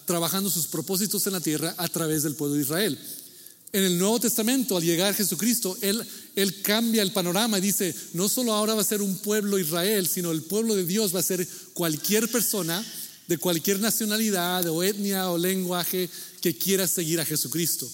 trabajando 0.05 0.51
sus 0.51 0.67
propósitos 0.67 1.27
en 1.27 1.33
la 1.35 1.41
tierra 1.41 1.75
a 1.77 1.89
través 1.89 2.23
del 2.23 2.35
pueblo 2.35 2.57
de 2.57 2.63
Israel. 2.63 2.99
En 3.73 3.85
el 3.85 3.99
Nuevo 3.99 4.19
Testamento, 4.19 4.77
al 4.77 4.83
llegar 4.83 5.15
Jesucristo, 5.15 5.77
él, 5.81 6.05
él 6.35 6.61
cambia 6.63 7.03
el 7.03 7.13
panorama 7.13 7.59
y 7.59 7.61
dice, 7.61 7.95
no 8.15 8.29
solo 8.29 8.53
ahora 8.53 8.75
va 8.75 8.81
a 8.81 8.85
ser 8.85 9.01
un 9.01 9.19
pueblo 9.19 9.59
Israel, 9.59 10.09
sino 10.09 10.33
el 10.33 10.43
pueblo 10.43 10.75
de 10.75 10.85
Dios 10.85 11.15
va 11.15 11.21
a 11.21 11.25
ser 11.25 11.47
cualquier 11.73 12.29
persona 12.31 12.85
de 13.29 13.39
cualquier 13.39 13.79
nacionalidad 13.79 14.67
o 14.67 14.83
etnia 14.83 15.31
o 15.31 15.39
lenguaje 15.39 16.11
que 16.41 16.57
quiera 16.59 16.89
seguir 16.89 17.21
a 17.21 17.25
Jesucristo. 17.25 17.89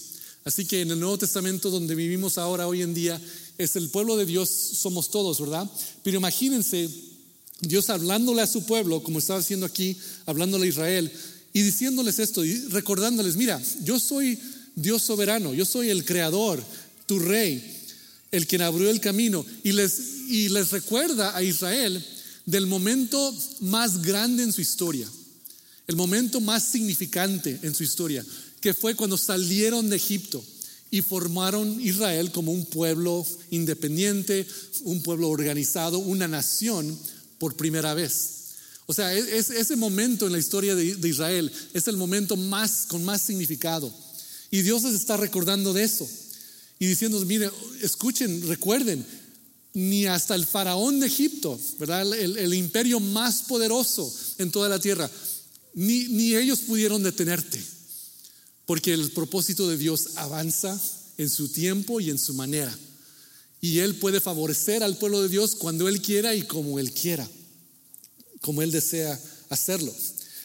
Así 0.47 0.65
que 0.65 0.81
en 0.81 0.93
el 0.93 1.01
Nuevo 1.01 1.19
Testamento 1.19 1.69
donde 1.69 1.95
vivimos 1.95 2.39
ahora, 2.39 2.67
hoy 2.69 2.81
en 2.81 2.95
día, 2.95 3.21
es 3.59 3.77
el 3.77 3.91
pueblo 3.91 4.17
de 4.17 4.25
Dios, 4.25 4.49
somos 4.49 5.11
todos, 5.11 5.39
¿verdad? 5.41 5.71
Pero 6.03 6.17
imagínense 6.17 6.89
Dios 7.61 7.91
hablándole 7.91 8.41
a 8.41 8.47
su 8.47 8.65
pueblo, 8.65 9.03
como 9.03 9.19
estaba 9.19 9.41
haciendo 9.41 9.67
aquí, 9.67 9.97
hablándole 10.25 10.67
a 10.67 10.69
Israel, 10.69 11.13
y 11.57 11.63
diciéndoles 11.63 12.19
esto, 12.19 12.45
y 12.45 12.55
recordándoles, 12.69 13.35
mira, 13.37 13.59
yo 13.83 13.99
soy 13.99 14.39
Dios 14.75 15.01
soberano, 15.01 15.55
yo 15.55 15.65
soy 15.65 15.89
el 15.89 16.05
creador, 16.05 16.63
tu 17.07 17.19
rey, 17.19 17.65
el 18.31 18.47
quien 18.47 18.61
abrió 18.61 18.91
el 18.91 19.01
camino. 19.01 19.43
Y 19.65 19.73
les, 19.73 19.99
y 20.29 20.51
les 20.51 20.71
recuerda 20.71 21.35
a 21.35 21.43
Israel 21.43 22.05
del 22.45 22.67
momento 22.67 23.35
más 23.61 24.03
grande 24.03 24.43
en 24.43 24.53
su 24.53 24.61
historia, 24.61 25.09
el 25.87 25.97
momento 25.97 26.43
más 26.43 26.63
significante 26.63 27.59
en 27.63 27.75
su 27.75 27.85
historia, 27.85 28.23
que 28.61 28.75
fue 28.75 28.95
cuando 28.95 29.17
salieron 29.17 29.89
de 29.89 29.97
Egipto 29.97 30.45
y 30.91 31.01
formaron 31.01 31.81
Israel 31.81 32.33
como 32.33 32.53
un 32.53 32.67
pueblo 32.67 33.27
independiente, 33.51 34.47
un 34.83 35.03
pueblo 35.03 35.31
organizado, 35.31 36.01
una 36.01 36.29
nación 36.29 36.99
por 37.39 37.57
primera 37.57 37.95
vez. 37.95 38.36
O 38.87 38.95
sea, 38.95 39.13
es, 39.13 39.51
ese 39.51 39.77
momento 39.77 40.27
en 40.27 40.33
la 40.33 40.39
historia 40.39 40.75
de, 40.75 41.09
Israel 41.09 41.51
es 41.75 41.89
el 41.89 41.97
momento 41.97 42.37
más 42.37 42.87
con 42.87 43.05
más 43.05 43.21
significado. 43.23 43.93
Y 44.51 44.63
Dios 44.63 44.85
les 44.85 44.95
está 44.95 45.17
recordando 45.17 45.73
de 45.73 45.83
eso 45.83 46.09
y 46.79 46.87
diciendo, 46.87 47.19
mire, 47.25 47.51
escuchen, 47.83 48.47
recuerden, 48.47 49.05
ni 49.75 50.07
hasta 50.07 50.35
el 50.35 50.47
faraón 50.47 51.01
de 51.01 51.09
Egipto, 51.09 51.59
¿verdad? 51.79 52.15
El, 52.15 52.55
imperio 52.55 53.01
más 53.01 53.43
poderoso 53.43 54.13
en 54.39 54.51
toda 54.51 54.69
la 54.69 54.79
tierra, 54.79 55.11
ni, 55.75 56.05
ni 56.05 56.37
ellos 56.37 56.61
pudieron 56.61 57.03
detenerte, 57.03 57.63
porque 58.67 58.95
el 58.95 59.11
propósito 59.11 59.69
de 59.69 59.77
Dios 59.77 60.11
avanza 60.17 60.81
en 61.19 61.29
su 61.29 61.49
tiempo 61.49 62.01
y 62.01 62.11
en 62.11 62.19
su 62.19 62.35
manera. 62.35 62.77
Y 63.61 63.81
Él 63.81 63.97
puede 63.97 64.21
favorecer 64.21 64.83
al 64.83 64.97
pueblo 64.97 65.23
de 65.23 65.29
Dios 65.29 65.57
cuando 65.57 65.89
Él 65.89 66.01
quiera 66.01 66.35
y 66.35 66.43
como 66.43 66.79
Él 66.79 66.93
quiera, 66.93 67.29
como 68.41 68.63
Él 68.63 68.71
desea 68.71 69.21
hacerlo. 69.51 69.95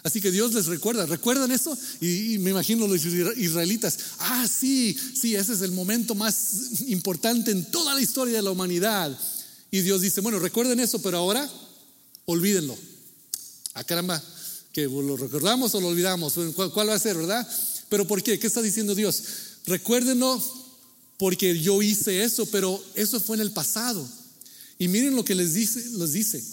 Así 0.04 0.20
que 0.20 0.32
Dios 0.32 0.54
les 0.54 0.66
recuerda, 0.66 1.06
¿recuerdan 1.06 1.52
eso? 1.52 1.78
Y, 2.00 2.38
me 2.40 2.50
imagino 2.50 2.88
los 2.88 3.06
israelitas, 3.06 3.98
ah, 4.20 4.48
sí, 4.48 4.98
sí, 5.14 5.36
ese 5.36 5.54
es 5.54 5.62
el 5.62 5.72
momento 5.72 6.16
más 6.16 6.82
importante 6.88 7.52
en 7.52 7.70
toda 7.70 7.94
la 7.94 8.02
historia 8.02 8.38
de 8.38 8.42
la 8.42 8.52
humanidad. 8.52 9.18
Y 9.70 9.82
Dios 9.82 10.02
dice, 10.02 10.22
bueno, 10.22 10.40
recuerden 10.40 10.80
eso, 10.80 11.02
pero 11.02 11.18
ahora 11.18 11.48
olvídenlo. 12.26 12.76
Ah, 13.76 13.84
caramba, 13.84 14.22
que 14.74 14.84
lo 14.84 15.18
recordamos 15.18 15.76
o 15.76 15.82
lo 15.82 15.90
olvidamos, 15.90 16.34
¿Cuál, 16.56 16.72
¿cuál, 16.72 16.90
va 16.90 16.96
a 16.96 17.00
ser, 17.00 17.18
verdad? 17.18 17.48
Pero 17.90 18.08
¿por 18.08 18.24
qué? 18.24 18.40
¿Qué 18.40 18.48
está 18.48 18.62
diciendo 18.62 18.96
Dios? 18.96 19.24
Recuérdenlo 19.66 20.42
porque 21.18 21.60
yo 21.60 21.82
hice 21.84 22.24
eso, 22.24 22.48
pero 22.48 22.84
eso 22.96 23.20
fue 23.20 23.36
en 23.36 23.42
el 23.42 23.52
pasado. 23.52 24.08
Y 24.80 24.88
miren 24.88 25.16
lo 25.16 25.24
que 25.24 25.36
les 25.36 25.54
dice, 25.54 25.80
les 25.92 26.14
dice. 26.14 26.44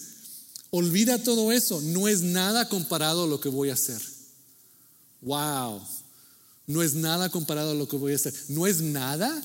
Olvida 0.70 1.22
todo 1.22 1.50
eso, 1.52 1.80
no 1.80 2.08
es 2.08 2.22
nada 2.22 2.68
comparado 2.68 3.24
a 3.24 3.26
lo 3.26 3.40
que 3.40 3.48
voy 3.48 3.70
a 3.70 3.74
hacer. 3.74 4.00
Wow, 5.22 5.80
no 6.66 6.82
es 6.82 6.94
nada 6.94 7.30
comparado 7.30 7.70
a 7.70 7.74
lo 7.74 7.88
que 7.88 7.96
voy 7.96 8.12
a 8.12 8.16
hacer. 8.16 8.34
No 8.48 8.66
es 8.66 8.80
nada. 8.80 9.42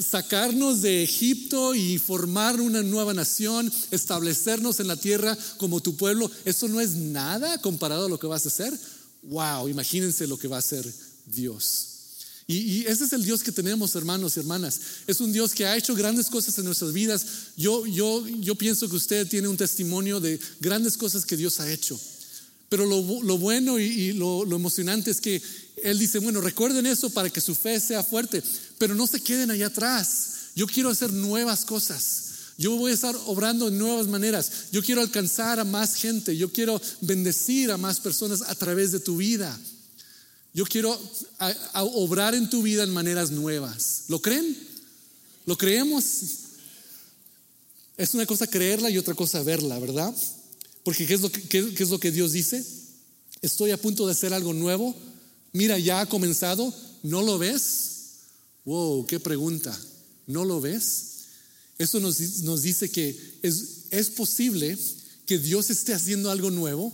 Sacarnos 0.00 0.82
de 0.82 1.02
Egipto 1.02 1.74
y 1.74 1.98
formar 1.98 2.60
una 2.60 2.82
nueva 2.82 3.14
nación, 3.14 3.72
establecernos 3.90 4.80
en 4.80 4.88
la 4.88 4.96
tierra 4.96 5.38
como 5.56 5.80
tu 5.80 5.96
pueblo, 5.96 6.30
eso 6.44 6.68
no 6.68 6.80
es 6.80 6.90
nada 6.90 7.58
comparado 7.62 8.06
a 8.06 8.08
lo 8.08 8.18
que 8.18 8.26
vas 8.26 8.44
a 8.44 8.48
hacer. 8.48 8.78
Wow, 9.22 9.68
imagínense 9.68 10.26
lo 10.26 10.38
que 10.38 10.48
va 10.48 10.56
a 10.56 10.60
hacer 10.60 10.92
Dios. 11.26 11.97
Y, 12.50 12.86
ese 12.86 13.04
es 13.04 13.12
el 13.12 13.24
Dios 13.24 13.42
que 13.42 13.52
tenemos, 13.52 13.94
hermanos 13.94 14.34
y 14.34 14.40
hermanas. 14.40 14.80
Es 15.06 15.20
un 15.20 15.32
Dios 15.32 15.52
que 15.52 15.66
ha 15.66 15.76
hecho 15.76 15.94
grandes 15.94 16.30
cosas 16.30 16.56
en 16.58 16.64
nuestras 16.64 16.94
vidas. 16.94 17.26
Yo, 17.58 17.84
yo, 17.84 18.26
yo 18.26 18.54
pienso 18.54 18.88
que 18.88 18.96
usted 18.96 19.28
tiene 19.28 19.48
un 19.48 19.58
testimonio 19.58 20.18
de 20.18 20.40
grandes 20.58 20.96
cosas 20.96 21.26
que 21.26 21.36
Dios 21.36 21.60
ha 21.60 21.70
hecho. 21.70 22.00
Pero 22.70 22.86
lo, 22.86 23.02
bueno 23.38 23.78
y, 23.78 24.14
lo, 24.14 24.46
lo, 24.46 24.56
emocionante 24.56 25.10
es 25.10 25.20
que 25.20 25.42
Él 25.82 25.98
dice, 25.98 26.20
bueno, 26.20 26.40
recuerden 26.40 26.86
eso 26.86 27.10
para 27.10 27.28
que 27.28 27.42
su 27.42 27.54
fe 27.54 27.78
sea 27.80 28.02
fuerte, 28.02 28.42
pero 28.78 28.94
no 28.94 29.06
se 29.06 29.20
queden 29.20 29.50
allá 29.50 29.66
atrás. 29.66 30.52
Yo 30.54 30.66
quiero 30.66 30.88
hacer 30.88 31.12
nuevas 31.12 31.66
cosas. 31.66 32.24
Yo 32.56 32.76
voy 32.76 32.92
a 32.92 32.94
estar 32.94 33.14
obrando 33.26 33.68
en 33.68 33.76
nuevas 33.76 34.06
maneras. 34.06 34.50
Yo 34.72 34.82
quiero 34.82 35.02
alcanzar 35.02 35.60
a 35.60 35.64
más 35.64 35.96
gente. 35.96 36.34
Yo 36.34 36.50
quiero 36.50 36.80
bendecir 37.02 37.70
a 37.70 37.76
más 37.76 38.00
personas 38.00 38.40
a 38.40 38.54
través 38.54 38.90
de 38.90 39.00
tu 39.00 39.18
vida. 39.18 39.58
Yo 40.58 40.66
quiero 40.66 41.00
obrar 41.74 42.34
en 42.34 42.50
tu 42.50 42.62
vida 42.62 42.82
en 42.82 42.90
maneras 42.90 43.30
nuevas. 43.30 44.06
¿Lo 44.08 44.20
creen? 44.20 44.58
¿Lo 45.46 45.56
creemos? 45.56 46.04
Es 47.96 48.12
una 48.14 48.26
cosa 48.26 48.44
creerla 48.44 48.90
y 48.90 48.98
otra 48.98 49.14
cosa 49.14 49.40
verla, 49.44 49.78
¿verdad? 49.78 50.12
Porque 50.82 51.06
¿qué 51.06 51.14
es 51.14 51.20
lo 51.20 51.30
que, 51.30 51.42
qué 51.42 51.72
es 51.78 51.90
lo 51.90 52.00
que 52.00 52.10
Dios 52.10 52.32
dice? 52.32 52.64
Estoy 53.40 53.70
a 53.70 53.80
punto 53.80 54.04
de 54.04 54.10
hacer 54.10 54.34
algo 54.34 54.52
nuevo. 54.52 54.96
Mira, 55.52 55.78
ya 55.78 56.00
ha 56.00 56.06
comenzado. 56.06 56.74
¿No 57.04 57.22
lo 57.22 57.38
ves? 57.38 57.90
Wow, 58.64 59.06
qué 59.06 59.20
pregunta. 59.20 59.80
¿No 60.26 60.44
lo 60.44 60.60
ves? 60.60 61.04
Eso 61.78 62.00
nos, 62.00 62.18
nos 62.40 62.62
dice 62.62 62.90
que 62.90 63.16
es, 63.42 63.84
es 63.92 64.10
posible 64.10 64.76
que 65.24 65.38
Dios 65.38 65.70
esté 65.70 65.94
haciendo 65.94 66.32
algo 66.32 66.50
nuevo 66.50 66.92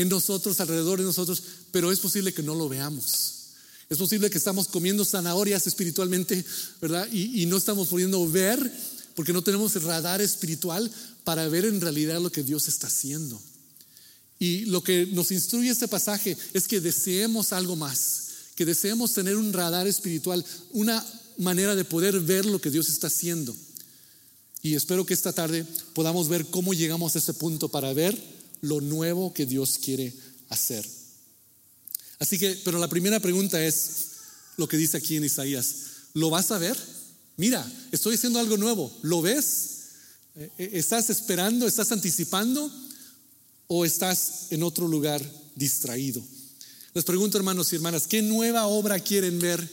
en 0.00 0.08
nosotros, 0.08 0.60
alrededor 0.60 1.00
de 1.00 1.04
nosotros, 1.04 1.42
pero 1.72 1.90
es 1.90 1.98
posible 1.98 2.32
que 2.32 2.42
no 2.42 2.54
lo 2.54 2.68
veamos. 2.68 3.34
Es 3.90 3.98
posible 3.98 4.30
que 4.30 4.38
estamos 4.38 4.68
comiendo 4.68 5.04
zanahorias 5.04 5.66
espiritualmente, 5.66 6.44
¿verdad? 6.80 7.08
Y, 7.10 7.46
no 7.46 7.56
estamos 7.56 7.88
pudiendo 7.88 8.28
ver 8.30 8.58
porque 9.16 9.32
no 9.32 9.42
tenemos 9.42 9.74
el 9.74 9.82
radar 9.82 10.20
espiritual 10.20 10.88
para 11.24 11.48
ver 11.48 11.64
en 11.64 11.80
realidad 11.80 12.20
lo 12.20 12.30
que 12.30 12.44
Dios 12.44 12.68
está 12.68 12.86
haciendo. 12.86 13.40
Y 14.38 14.66
lo 14.66 14.84
que 14.84 15.06
nos 15.06 15.32
instruye 15.32 15.70
este 15.70 15.88
pasaje 15.88 16.36
es 16.52 16.68
que 16.68 16.80
deseemos 16.80 17.52
algo 17.52 17.74
más, 17.74 18.28
que 18.54 18.64
deseemos 18.64 19.14
tener 19.14 19.36
un 19.36 19.52
radar 19.52 19.88
espiritual, 19.88 20.44
una 20.70 21.04
manera 21.38 21.74
de 21.74 21.84
poder 21.84 22.20
ver 22.20 22.46
lo 22.46 22.60
que 22.60 22.70
Dios 22.70 22.88
está 22.88 23.08
haciendo. 23.08 23.56
Y 24.62 24.74
espero 24.74 25.04
que 25.06 25.14
esta 25.14 25.32
tarde 25.32 25.66
podamos 25.92 26.28
ver 26.28 26.46
cómo 26.46 26.72
llegamos 26.72 27.16
a 27.16 27.18
ese 27.18 27.34
punto 27.34 27.68
para 27.68 27.92
ver 27.92 28.37
lo 28.60 28.80
nuevo 28.80 29.32
que 29.32 29.46
Dios 29.46 29.78
quiere 29.82 30.12
hacer. 30.48 30.86
Así 32.18 32.38
que, 32.38 32.60
pero 32.64 32.78
la 32.78 32.88
primera 32.88 33.20
pregunta 33.20 33.62
es 33.64 34.06
lo 34.56 34.68
que 34.68 34.76
dice 34.76 34.96
aquí 34.96 35.16
en 35.16 35.24
Isaías. 35.24 35.74
¿Lo 36.14 36.30
vas 36.30 36.50
a 36.50 36.58
ver? 36.58 36.76
Mira, 37.36 37.64
estoy 37.92 38.16
haciendo 38.16 38.40
algo 38.40 38.56
nuevo. 38.56 38.92
¿Lo 39.02 39.22
ves? 39.22 39.68
Eh, 40.34 40.50
eh, 40.58 40.70
¿Estás 40.74 41.10
esperando? 41.10 41.66
¿Estás 41.66 41.92
anticipando? 41.92 42.70
¿O 43.68 43.84
estás 43.84 44.46
en 44.50 44.62
otro 44.62 44.88
lugar 44.88 45.22
distraído? 45.54 46.22
Les 46.94 47.04
pregunto, 47.04 47.38
hermanos 47.38 47.72
y 47.72 47.76
hermanas, 47.76 48.08
¿qué 48.08 48.22
nueva 48.22 48.66
obra 48.66 48.98
quieren 48.98 49.38
ver 49.38 49.68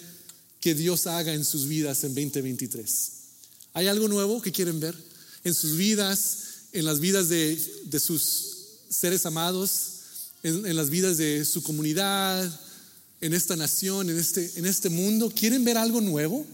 que 0.60 0.76
Dios 0.76 1.08
haga 1.08 1.34
en 1.34 1.46
sus 1.46 1.66
vidas 1.66 2.04
en 2.04 2.14
2023? 2.14 3.12
¿Hay 3.74 3.88
algo 3.88 4.08
nuevo 4.08 4.42
que 4.42 4.52
quieren 4.52 4.80
ver 4.80 4.96
en 5.44 5.56
sus 5.56 5.76
vidas, 5.76 6.38
en 6.72 6.86
las 6.86 7.00
vidas 7.00 7.30
de, 7.30 7.56
de 7.86 8.00
sus 8.00 8.55
seres 8.96 9.26
amados, 9.26 9.92
en, 10.44 10.76
las 10.76 10.90
vidas 10.90 11.18
de 11.18 11.44
su 11.44 11.64
comunidad, 11.64 12.60
en 13.22 13.34
esta 13.34 13.56
nación, 13.56 14.10
en 14.10 14.18
este, 14.18 14.52
en 14.56 14.66
este 14.66 14.90
mundo? 14.90 15.32
¿Quieren 15.36 15.64
ver 15.64 15.78
algo 15.78 16.02
nuevo? 16.02 16.46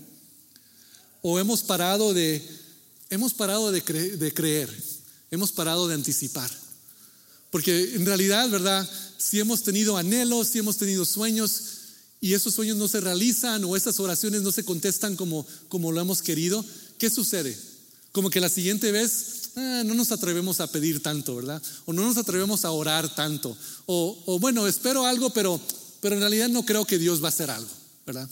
¿O 1.21 1.39
hemos 1.39 1.61
parado 1.61 2.13
de, 2.13 2.47
hemos 3.09 3.33
parado 3.33 3.71
de, 3.71 3.83
creer? 3.83 4.69
Hemos 5.29 5.51
parado 5.51 5.87
de 5.87 5.95
anticipar. 5.95 6.49
Porque 7.51 7.95
en 7.95 8.05
realidad, 8.05 8.49
¿verdad? 8.49 8.89
Si 9.17 9.39
hemos 9.39 9.63
tenido 9.63 9.97
anhelos, 9.97 10.47
si 10.47 10.59
hemos 10.59 10.77
tenido 10.77 11.05
sueños 11.05 11.63
y 12.21 12.33
esos 12.33 12.53
sueños 12.53 12.77
no 12.77 12.87
se 12.87 13.01
realizan 13.01 13.63
o 13.65 13.75
esas 13.75 13.99
oraciones 13.99 14.41
no 14.41 14.51
se 14.51 14.63
contestan 14.63 15.15
como, 15.15 15.45
como 15.67 15.91
lo 15.91 15.99
hemos 15.99 16.21
querido, 16.21 16.63
¿qué 16.97 17.09
sucede? 17.09 17.57
Como 18.11 18.29
que 18.29 18.39
la 18.39 18.49
siguiente 18.49 18.91
vez 18.91 19.40
Ah, 19.55 19.83
no 19.85 19.93
nos 19.93 20.11
atrevemos 20.11 20.59
a 20.59 20.67
pedir 20.67 21.01
tanto, 21.01 21.35
¿verdad? 21.35 21.61
O 21.85 21.93
no 21.93 22.03
nos 22.03 22.17
atrevemos 22.17 22.63
a 22.63 22.71
orar 22.71 23.13
tanto. 23.13 23.55
O, 23.85 24.37
bueno, 24.39 24.67
espero 24.67 25.05
algo, 25.05 25.31
pero, 25.31 25.59
pero 25.99 26.15
en 26.15 26.21
realidad 26.21 26.49
no 26.49 26.65
creo 26.65 26.85
que 26.85 26.97
Dios 26.97 27.21
va 27.21 27.27
a 27.27 27.29
hacer 27.29 27.51
algo, 27.51 27.69
¿verdad? 28.05 28.29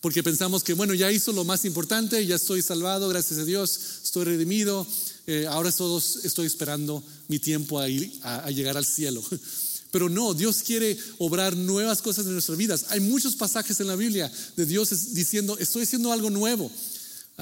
Porque 0.00 0.22
pensamos 0.22 0.62
que, 0.62 0.74
bueno, 0.74 0.94
ya 0.94 1.10
hizo 1.10 1.32
lo 1.32 1.44
más 1.44 1.64
importante, 1.64 2.24
ya 2.24 2.36
estoy 2.36 2.62
salvado, 2.62 3.08
gracias 3.08 3.40
a 3.40 3.44
Dios, 3.44 3.80
estoy 4.04 4.24
redimido, 4.24 4.86
eh, 5.26 5.46
ahora 5.48 5.72
todos 5.72 6.24
estoy 6.24 6.46
esperando 6.46 7.02
mi 7.28 7.38
tiempo 7.38 7.78
a, 7.78 7.88
ir, 7.88 8.18
a 8.22 8.50
llegar 8.50 8.76
al 8.76 8.86
cielo. 8.86 9.22
Pero 9.90 10.08
no, 10.08 10.34
Dios 10.34 10.62
quiere 10.62 10.96
obrar 11.18 11.56
nuevas 11.56 12.00
cosas 12.00 12.26
en 12.26 12.32
nuestras 12.32 12.56
vidas. 12.56 12.86
Hay 12.90 13.00
muchos 13.00 13.34
pasajes 13.34 13.80
en 13.80 13.88
la 13.88 13.96
Biblia 13.96 14.30
de 14.56 14.66
Dios 14.66 15.14
diciendo, 15.14 15.58
estoy 15.58 15.82
haciendo 15.82 16.12
algo 16.12 16.30
nuevo. 16.30 16.70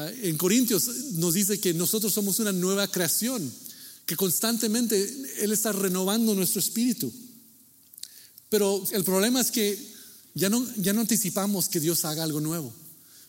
Ah, 0.00 0.12
en 0.22 0.36
Corintios 0.36 0.86
nos 1.14 1.34
dice 1.34 1.58
que 1.58 1.74
nosotros 1.74 2.12
somos 2.12 2.38
una 2.38 2.52
nueva 2.52 2.86
creación, 2.86 3.52
que 4.06 4.14
constantemente 4.14 4.96
Él 5.40 5.50
está 5.50 5.72
renovando 5.72 6.36
nuestro 6.36 6.60
espíritu. 6.60 7.12
Pero 8.48 8.80
el 8.92 9.02
problema 9.02 9.40
es 9.40 9.50
que 9.50 9.76
ya 10.34 10.48
no, 10.48 10.64
ya 10.76 10.92
no 10.92 11.00
anticipamos 11.00 11.68
que 11.68 11.80
Dios 11.80 12.04
haga 12.04 12.22
algo 12.22 12.40
nuevo. 12.40 12.72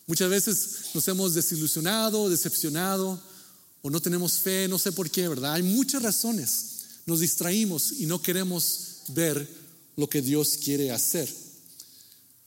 Muchas 0.05 0.29
veces 0.29 0.69
nos 0.93 1.07
hemos 1.07 1.33
desilusionado, 1.33 2.29
decepcionado, 2.29 3.19
o 3.81 3.89
no 3.89 3.99
tenemos 3.99 4.33
fe, 4.33 4.67
no 4.67 4.77
sé 4.77 4.91
por 4.91 5.09
qué, 5.09 5.27
¿verdad? 5.27 5.53
Hay 5.53 5.63
muchas 5.63 6.03
razones. 6.03 6.65
Nos 7.07 7.21
distraímos 7.21 7.93
y 7.93 8.05
no 8.05 8.21
queremos 8.21 8.97
ver 9.07 9.47
lo 9.97 10.07
que 10.07 10.21
Dios 10.21 10.59
quiere 10.63 10.91
hacer. 10.91 11.33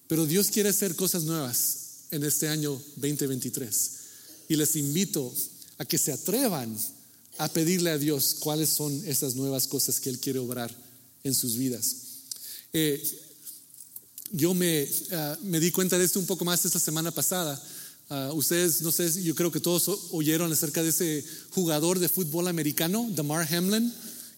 Pero 0.07 0.27
Dios 0.27 0.47
quiere 0.47 0.69
hacer 0.69 0.95
cosas 0.95 1.25
nuevas 1.25 2.05
en 2.13 2.23
este 2.23 2.47
año 2.47 2.81
2023. 2.99 4.02
Y 4.49 4.57
les 4.57 4.77
invito 4.77 5.33
a 5.79 5.85
que 5.85 5.99
se 5.99 6.13
atrevan 6.13 6.77
a 7.39 7.49
pedirle 7.49 7.91
a 7.91 7.99
Dios 7.99 8.37
cuáles 8.39 8.69
son 8.69 8.93
esas 9.07 9.35
nuevas 9.35 9.67
cosas 9.67 9.99
que 10.01 10.11
Él 10.11 10.19
quiere 10.19 10.39
obrar 10.39 10.75
en 11.25 11.35
sus 11.35 11.57
vidas. 11.57 11.97
Eh, 12.73 13.03
yo 14.31 14.55
me, 14.55 14.89
ah, 15.13 15.37
me, 15.43 15.61
di 15.61 15.71
cuenta 15.71 15.99
de 15.99 16.05
esto 16.05 16.19
un 16.19 16.27
poco 16.27 16.45
más 16.45 16.65
esta 16.65 16.79
semana 16.79 17.11
pasada. 17.11 17.63
Ah, 18.09 18.31
ustedes, 18.35 18.83
no 18.83 18.93
sé, 18.93 19.23
yo 19.23 19.35
creo 19.35 19.51
que 19.51 19.61
todos 19.61 20.09
oyeron 20.11 20.53
acerca 20.53 20.83
de 20.83 20.91
ese 20.91 21.25
jugador 21.51 21.99
de 21.99 22.09
fútbol 22.09 22.49
americano, 22.49 23.09
Damar 23.11 23.47
Hamlin, 23.53 23.93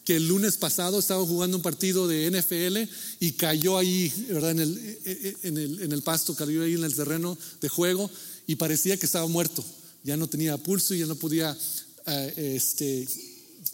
que 0.05 0.17
el 0.17 0.29
lunes 0.29 0.57
pasado 0.57 0.99
estaba 0.99 1.25
jugando 1.25 1.57
un 1.57 1.63
partido 1.63 2.07
de 2.07 2.31
NFL 2.31 2.91
y 3.21 3.33
cayó 3.33 3.79
ahí, 3.79 4.13
¿verdad? 4.29 4.51
En 4.51 4.61
el, 4.61 4.79
eh, 4.79 4.99
eh, 5.05 5.37
en 5.43 5.57
el, 5.57 5.83
en 5.83 5.93
el 5.93 6.03
pasto, 6.03 6.35
cayó 6.35 6.63
ahí 6.63 6.75
en 6.75 6.85
el 6.85 6.95
terreno 6.95 7.39
de 7.61 7.69
juego 7.69 8.11
y 8.47 8.57
parecía 8.57 8.97
que 8.99 9.07
estaba 9.07 9.27
muerto 9.27 9.65
ya 10.05 10.17
no 10.17 10.29
tenía 10.29 10.57
pulso, 10.59 10.95
y 10.95 11.01
ya 11.01 11.07
no 11.07 11.17
podía 11.17 11.57
eh, 12.07 12.55
este, 12.57 13.09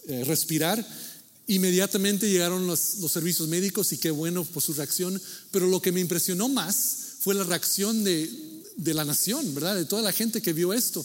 eh, 0.06 0.24
respirar. 0.24 0.84
Inmediatamente 1.48 2.30
llegaron 2.30 2.66
los, 2.66 2.78
servicios 2.78 3.48
médicos 3.48 3.92
y 3.92 3.98
qué 3.98 4.10
bueno 4.10 4.44
por 4.44 4.62
su 4.62 4.72
reacción, 4.72 5.20
pero 5.50 5.66
lo 5.66 5.82
que 5.82 5.92
me 5.92 6.00
impresionó 6.00 6.48
más 6.48 7.16
fue 7.20 7.34
la 7.34 7.44
reacción 7.44 8.04
de, 8.04 8.30
la 8.76 9.04
nación, 9.04 9.52
¿verdad? 9.54 9.74
De 9.74 9.84
toda 9.84 10.02
la 10.02 10.12
gente 10.12 10.40
que 10.40 10.52
vio 10.52 10.72
esto. 10.72 11.04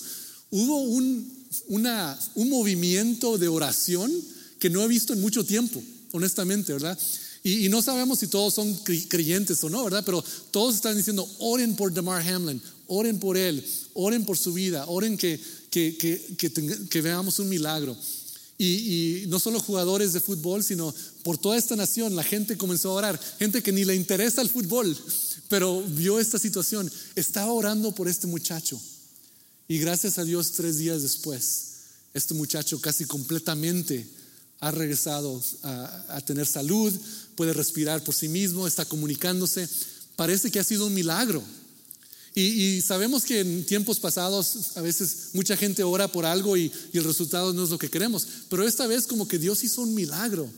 hubo 0.51 0.84
un, 0.84 1.48
una, 1.67 2.17
un 2.36 2.50
movimiento 2.50 3.38
de 3.38 3.48
oración 3.48 4.12
que 4.60 4.70
no 4.70 4.84
he 4.84 4.88
visto 4.88 5.13
en 5.13 5.22
mucho 5.22 5.44
tiempo, 5.44 5.84
honestamente, 6.12 6.74
¿verdad? 6.74 6.98
Y, 7.46 7.70
no 7.70 7.82
sabemos 7.84 8.17
si 8.17 8.27
todos 8.27 8.55
son 8.55 8.74
creyentes 9.08 9.63
o 9.63 9.70
no, 9.70 9.84
¿verdad? 9.84 10.03
Pero 10.03 10.24
todos 10.50 10.74
están 10.74 10.98
diciendo, 10.98 11.29
oren 11.38 11.75
por 11.75 11.94
Damar 11.94 12.27
Hamlin, 12.27 12.60
oren 12.88 13.20
por 13.20 13.38
él, 13.38 13.65
oren 13.94 14.25
por 14.25 14.38
su 14.38 14.54
vida, 14.54 14.86
oren 14.88 15.18
que, 15.18 15.39
que, 15.70 15.98
que, 16.89 17.01
veamos 17.01 17.39
un 17.39 17.50
milagro. 17.50 17.96
Y, 18.58 18.65
y, 19.24 19.25
no 19.27 19.39
solo 19.39 19.60
jugadores 19.60 20.13
de 20.13 20.22
fútbol, 20.22 20.63
sino 20.63 20.94
por 21.24 21.38
toda 21.38 21.58
esta 21.58 21.75
nación, 21.75 22.15
la 22.15 22.24
gente 22.24 22.58
comenzó 22.58 22.92
a 22.92 22.94
orar, 22.94 23.20
gente 23.39 23.62
que 23.62 23.72
ni 23.72 23.84
le 23.84 23.96
interesa 23.96 24.42
el 24.42 24.50
fútbol, 24.50 24.98
pero 25.50 25.82
vio 25.82 26.20
esta 26.20 26.39
situación, 26.39 26.89
estaba 27.15 27.51
orando 27.51 27.94
por 27.94 28.08
este 28.08 28.27
muchacho. 28.27 28.80
Y 29.68 29.80
gracias 29.80 30.18
a 30.18 30.24
Dios, 30.24 30.51
tres 30.51 30.77
días 30.77 31.01
después, 31.01 31.65
este 32.13 32.34
muchacho 32.34 32.80
casi 32.80 33.06
completamente 33.06 34.08
ha 34.60 34.72
regresado 34.72 35.42
a, 35.63 36.22
tener 36.25 36.48
salud, 36.48 36.94
puede 37.36 37.54
respirar 37.54 38.04
por 38.04 38.15
sí 38.15 38.30
mismo, 38.30 38.68
está 38.68 38.86
comunicándose. 38.86 39.68
Parece 40.15 40.50
que 40.50 40.60
ha 40.60 40.63
sido 40.63 40.88
un 40.88 40.94
milagro. 40.94 41.44
Y, 42.38 42.82
sabemos 42.82 43.24
que 43.24 43.39
en 43.39 43.65
tiempos 43.65 43.98
pasados 43.98 44.75
a 44.75 44.82
veces 44.82 45.30
mucha 45.32 45.56
gente 45.56 45.84
ora 45.84 46.12
por 46.12 46.25
algo 46.25 46.58
y, 46.58 46.70
el 46.92 47.06
resultado 47.06 47.54
no 47.54 47.63
es 47.63 47.70
lo 47.70 47.77
que 47.77 47.89
queremos, 47.89 48.27
pero 48.50 48.68
esta 48.68 48.88
vez 48.88 49.08
como 49.08 49.25
que 49.25 49.39
Dios 49.39 49.63
hizo 49.63 49.82
un 49.82 49.96
milagro. 49.96 50.50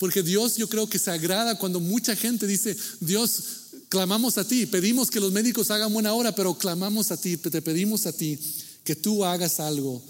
Porque 0.00 0.24
Dios 0.24 0.56
yo 0.56 0.68
creo 0.68 0.88
que 0.88 0.98
se 0.98 1.12
agrada 1.12 1.56
cuando 1.58 1.78
mucha 1.78 2.16
gente 2.16 2.48
dice, 2.48 2.76
Dios, 2.98 3.40
clamamos 3.88 4.36
a 4.36 4.46
ti, 4.46 4.66
pedimos 4.66 5.08
que 5.08 5.20
los 5.20 5.30
médicos 5.30 5.70
hagan 5.70 5.92
buena 5.92 6.12
hora, 6.12 6.34
pero 6.34 6.58
clamamos 6.58 7.12
a 7.12 7.16
ti, 7.16 7.36
te 7.36 7.62
pedimos 7.62 8.04
a 8.06 8.12
ti 8.12 8.36
que 8.82 8.96
tú 8.96 9.24
hagas 9.24 9.60
algo 9.60 10.02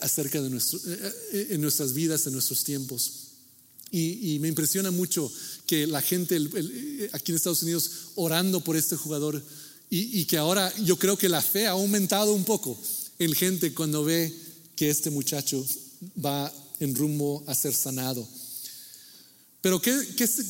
acerca 0.00 0.42
de 0.42 0.50
nuestro, 0.50 0.80
eh, 0.86 1.14
eh, 1.32 1.46
en 1.50 1.60
nuestras 1.60 1.92
vidas, 1.92 2.26
en 2.26 2.32
nuestros 2.32 2.64
tiempos. 2.64 3.28
Y, 3.94 4.38
me 4.40 4.48
impresiona 4.48 4.90
mucho 4.90 5.30
que 5.66 5.86
la 5.86 6.00
gente 6.00 6.36
eh, 6.36 7.10
aquí 7.12 7.30
en 7.30 7.36
Estados 7.36 7.62
Unidos 7.62 7.90
orando 8.14 8.64
por 8.64 8.74
este 8.74 8.96
jugador 8.96 9.44
y, 9.94 10.24
que 10.24 10.38
ahora 10.38 10.72
yo 10.78 10.98
creo 10.98 11.18
que 11.18 11.28
la 11.28 11.42
fe 11.42 11.66
ha 11.66 11.72
aumentado 11.72 12.32
un 12.32 12.44
poco 12.44 12.80
en 13.18 13.34
gente 13.34 13.74
cuando 13.74 14.02
ve 14.02 14.34
que 14.74 14.88
este 14.88 15.10
muchacho 15.10 15.62
va 16.24 16.50
en 16.80 16.94
rumbo 16.94 17.44
a 17.46 17.54
ser 17.54 17.74
sanado. 17.74 18.26
Pero 19.60 19.82
¿qué, 19.82 19.94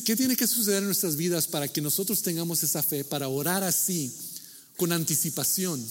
qué, 0.05 0.15
tiene 0.15 0.37
que 0.37 0.47
suceder 0.47 0.77
en 0.77 0.85
nuestras 0.85 1.17
vidas 1.17 1.47
para 1.47 1.67
que 1.67 1.81
nosotros 1.81 2.21
tengamos 2.21 2.63
esa 2.63 2.81
fe, 2.81 3.03
para 3.03 3.27
orar 3.27 3.65
así, 3.65 4.13
con 4.77 4.93
anticipación, 4.93 5.85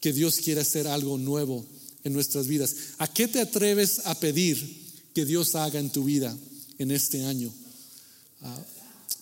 que 0.00 0.12
Dios 0.12 0.36
quiere 0.36 0.60
hacer 0.60 0.86
algo 0.86 1.18
nuevo 1.18 1.66
en 2.04 2.12
nuestras 2.12 2.46
vidas? 2.46 2.76
¿A 2.98 3.12
qué 3.12 3.26
te 3.26 3.40
atreves 3.40 4.02
a 4.04 4.14
pedir 4.14 4.80
que 5.12 5.24
Dios 5.24 5.56
haga 5.56 5.80
en 5.80 5.90
tu 5.90 6.04
vida 6.04 6.36
en 6.78 6.92
este 6.92 7.24
año? 7.24 7.52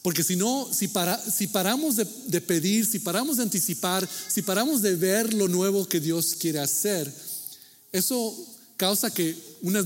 Porque 0.03 0.23
si 0.23 0.37
no, 0.37 0.69
si, 0.73 0.89
para, 0.89 1.19
si 1.19 1.47
paramos 1.47 1.97
de, 1.97 2.41
pedir, 2.41 2.87
si 2.87 2.99
paramos 3.01 3.37
de 3.37 3.43
anticipar, 3.43 4.09
si 4.29 4.43
paramos 4.43 4.81
de 4.81 4.97
ver 4.97 5.35
lo 5.35 5.47
nuevo 5.47 5.87
que 5.87 6.01
Dios 6.01 6.35
quiere 6.39 6.59
hacer, 6.59 7.13
eso 7.93 8.35
causa 8.79 9.13
que, 9.13 9.37
unas 9.61 9.85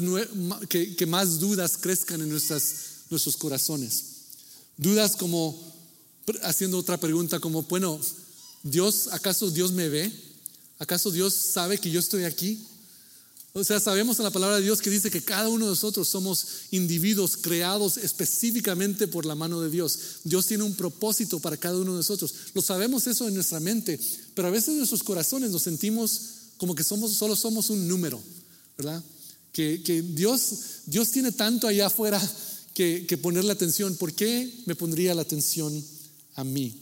que, 0.69 0.95
que 0.95 1.07
más 1.07 1.41
dudas 1.41 1.77
crezcan 1.77 2.21
en 2.21 2.29
nuestras 2.29 2.95
nuestros 3.11 3.37
corazones. 3.37 4.05
Dudas 4.77 5.17
como, 5.17 5.57
haciendo 6.43 6.79
otra 6.79 6.99
pregunta 6.99 7.39
como, 7.41 7.63
bueno, 7.63 7.99
Dios, 8.63 9.09
¿acaso 9.13 9.51
Dios 9.51 9.73
me 9.73 9.89
ve? 9.89 10.13
¿Acaso 10.79 11.11
Dios 11.11 11.35
sabe 11.35 11.79
que 11.79 11.91
yo 11.91 12.01
estoy 12.01 12.25
aquí? 12.25 12.67
O 13.57 13.63
sea, 13.63 13.79
sabemos 13.79 14.19
en 14.19 14.25
la 14.25 14.33
palabra 14.33 14.57
de 14.57 14.63
Dios 14.63 14.83
que 14.83 14.91
dice 14.91 15.13
que 15.13 15.23
cada 15.23 15.49
uno 15.49 15.67
de 15.67 15.71
nosotros 15.71 16.09
somos 16.09 16.45
individuos 16.73 17.37
creados 17.37 17.99
específicamente 17.99 19.07
por 19.07 19.25
la 19.25 19.37
mano 19.37 19.61
de 19.61 19.71
Dios. 19.71 19.97
Dios 20.25 20.47
tiene 20.47 20.65
un 20.65 20.75
propósito 20.75 21.39
para 21.39 21.57
cada 21.57 21.79
uno 21.79 21.93
de 21.93 21.99
nosotros. 21.99 22.35
Lo 22.53 22.61
sabemos 22.61 23.07
eso 23.07 23.29
en 23.29 23.35
nuestra 23.35 23.61
mente, 23.61 24.01
pero 24.35 24.49
a 24.49 24.51
veces 24.51 24.71
en 24.71 24.79
nuestros 24.79 25.05
corazones 25.05 25.53
nos 25.53 25.63
sentimos 25.63 26.21
como 26.57 26.75
que 26.75 26.83
somos, 26.83 27.13
solo 27.13 27.37
somos 27.37 27.71
un 27.71 27.87
número, 27.87 28.21
¿verdad? 28.77 29.01
Que, 29.53 29.85
que 29.85 30.03
Dios, 30.03 30.55
Dios 30.87 31.13
tiene 31.13 31.31
tanto 31.31 31.69
allá 31.69 31.87
afuera 31.87 32.21
que, 32.75 33.07
que 33.07 33.19
ponerle 33.19 33.53
atención. 33.53 33.95
¿Por 33.95 34.15
qué 34.15 34.53
me 34.67 34.75
pondría 34.75 35.15
la 35.15 35.23
atención 35.23 35.73
a 36.35 36.43
mí? 36.43 36.77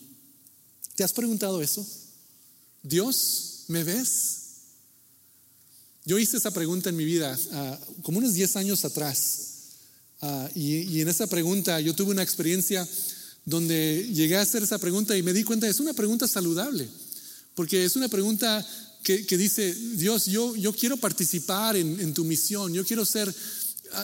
¿Te 0.94 1.04
has 1.04 1.12
preguntado 1.12 1.60
eso? 1.60 1.86
Dios, 2.82 3.64
¿me 3.68 3.84
ves? 3.84 4.41
Yo 6.04 6.18
hice 6.18 6.36
esa 6.36 6.50
pregunta 6.50 6.90
en 6.90 6.96
mi 6.96 7.04
vida 7.04 7.38
ah, 7.52 7.78
como 8.02 8.18
unos 8.18 8.34
10 8.34 8.56
años 8.56 8.84
atrás. 8.84 9.38
Ah, 10.20 10.48
y, 10.54 11.00
en 11.00 11.08
esa 11.08 11.26
pregunta 11.26 11.80
yo 11.80 11.94
tuve 11.94 12.10
una 12.12 12.22
experiencia 12.22 12.88
donde 13.44 14.08
llegué 14.12 14.36
a 14.36 14.42
hacer 14.42 14.62
esa 14.62 14.78
pregunta 14.78 15.16
y 15.16 15.22
me 15.22 15.32
di 15.32 15.42
cuenta, 15.42 15.68
es 15.68 15.80
una 15.80 15.94
pregunta 15.94 16.28
saludable, 16.28 16.88
porque 17.54 17.84
es 17.84 17.96
una 17.96 18.08
pregunta 18.08 18.64
que, 19.02 19.24
dice, 19.36 19.74
Dios, 19.74 20.26
yo, 20.26 20.54
quiero 20.78 20.96
participar 20.96 21.76
en, 21.76 22.14
tu 22.14 22.24
misión, 22.24 22.72
yo 22.72 22.84
quiero 22.84 23.04
ser 23.04 23.34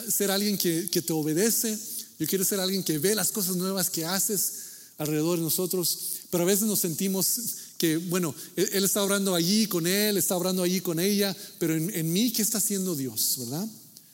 ser 0.09 0.31
alguien 0.31 0.57
que, 0.57 0.87
te 0.87 1.13
obedece, 1.13 1.77
yo 2.19 2.27
quiero 2.27 2.43
ser 2.43 2.59
alguien 2.59 2.83
que 2.83 2.99
ve 2.99 3.15
las 3.15 3.31
cosas 3.31 3.55
nuevas 3.55 3.89
que 3.89 4.05
haces 4.05 4.53
alrededor 4.97 5.37
de 5.37 5.43
nosotros, 5.43 5.99
pero 6.29 6.43
a 6.43 6.47
veces 6.47 6.67
nos 6.67 6.79
sentimos 6.79 7.39
que, 7.79 7.95
bueno, 7.95 8.35
Él, 8.57 8.83
está 8.83 9.01
orando 9.01 9.33
allí 9.33 9.65
con 9.65 9.87
Él, 9.87 10.17
está 10.17 10.35
orando 10.35 10.61
allí 10.61 10.81
con 10.81 10.99
ella, 10.99 11.35
pero 11.57 11.73
en, 11.75 12.11
mí, 12.13 12.29
¿qué 12.31 12.41
está 12.41 12.57
haciendo 12.57 12.93
Dios? 12.93 13.37
¿Verdad? 13.39 13.65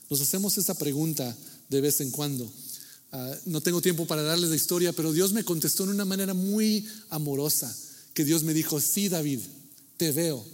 Nos 0.08 0.22
hacemos 0.22 0.56
esa 0.60 0.78
pregunta 0.78 1.36
de 1.68 1.82
vez 1.82 2.00
en 2.00 2.12
cuando. 2.12 2.50
Ah, 3.12 3.36
no 3.46 3.62
tengo 3.62 3.82
tiempo 3.82 4.06
para 4.06 4.22
darles 4.22 4.52
la 4.52 4.56
historia, 4.56 4.94
pero 4.94 5.12
Dios 5.12 5.34
me 5.34 5.44
contestó 5.44 5.84
en 5.84 5.90
una 5.90 6.06
manera 6.06 6.36
muy 6.36 6.88
amorosa, 7.10 7.76
que 8.14 8.24
Dios 8.24 8.44
me 8.44 8.54
dijo, 8.54 8.80
sí, 8.80 9.10
David, 9.10 9.40
te 9.98 10.12
veo, 10.12 10.46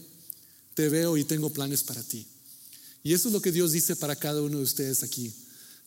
te 0.73 0.87
veo 0.87 1.17
y 1.17 1.25
tengo 1.25 1.49
planes 1.49 1.83
para 1.83 2.01
ti. 2.01 2.25
Y 3.03 3.11
eso 3.13 3.27
es 3.27 3.33
lo 3.33 3.41
que 3.41 3.51
Dios 3.51 3.73
dice 3.73 3.97
para 3.97 4.15
cada 4.15 4.41
uno 4.41 4.57
de 4.57 4.63
ustedes 4.63 5.03
aquí. 5.03 5.33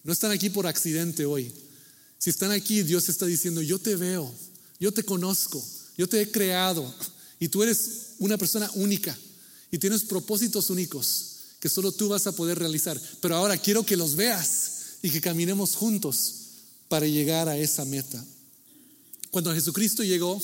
No 0.02 0.12
están 0.12 0.30
aquí 0.30 0.50
por 0.50 0.66
accidente 0.66 1.24
hoy. 1.24 1.50
Si 2.18 2.28
están 2.28 2.50
aquí, 2.50 2.82
Dios 2.82 3.08
está 3.08 3.24
diciendo, 3.24 3.62
yo 3.62 3.78
te 3.78 3.96
veo, 3.96 4.30
yo 4.78 4.92
te 4.92 5.04
conozco, 5.04 5.64
yo 5.96 6.06
te 6.06 6.20
he 6.20 6.30
creado 6.30 6.92
y 7.38 7.48
tú 7.48 7.62
eres 7.62 8.14
una 8.18 8.38
persona 8.38 8.70
única 8.74 9.16
y 9.70 9.78
tienes 9.78 10.02
propósitos 10.02 10.70
únicos 10.70 11.34
que 11.60 11.68
solo 11.68 11.92
tú 11.92 12.08
vas 12.08 12.26
a 12.26 12.32
poder 12.32 12.58
realizar. 12.58 13.00
Pero 13.20 13.36
ahora 13.36 13.56
quiero 13.56 13.84
que 13.84 13.96
los 13.96 14.16
veas 14.16 14.98
y 15.02 15.10
que 15.10 15.20
caminemos 15.20 15.74
juntos 15.74 16.34
para 16.88 17.06
llegar 17.06 17.48
a 17.48 17.56
esa 17.56 17.84
meta. 17.84 18.24
Cuando 19.30 19.52
Jesucristo 19.52 20.04
llegó 20.04 20.40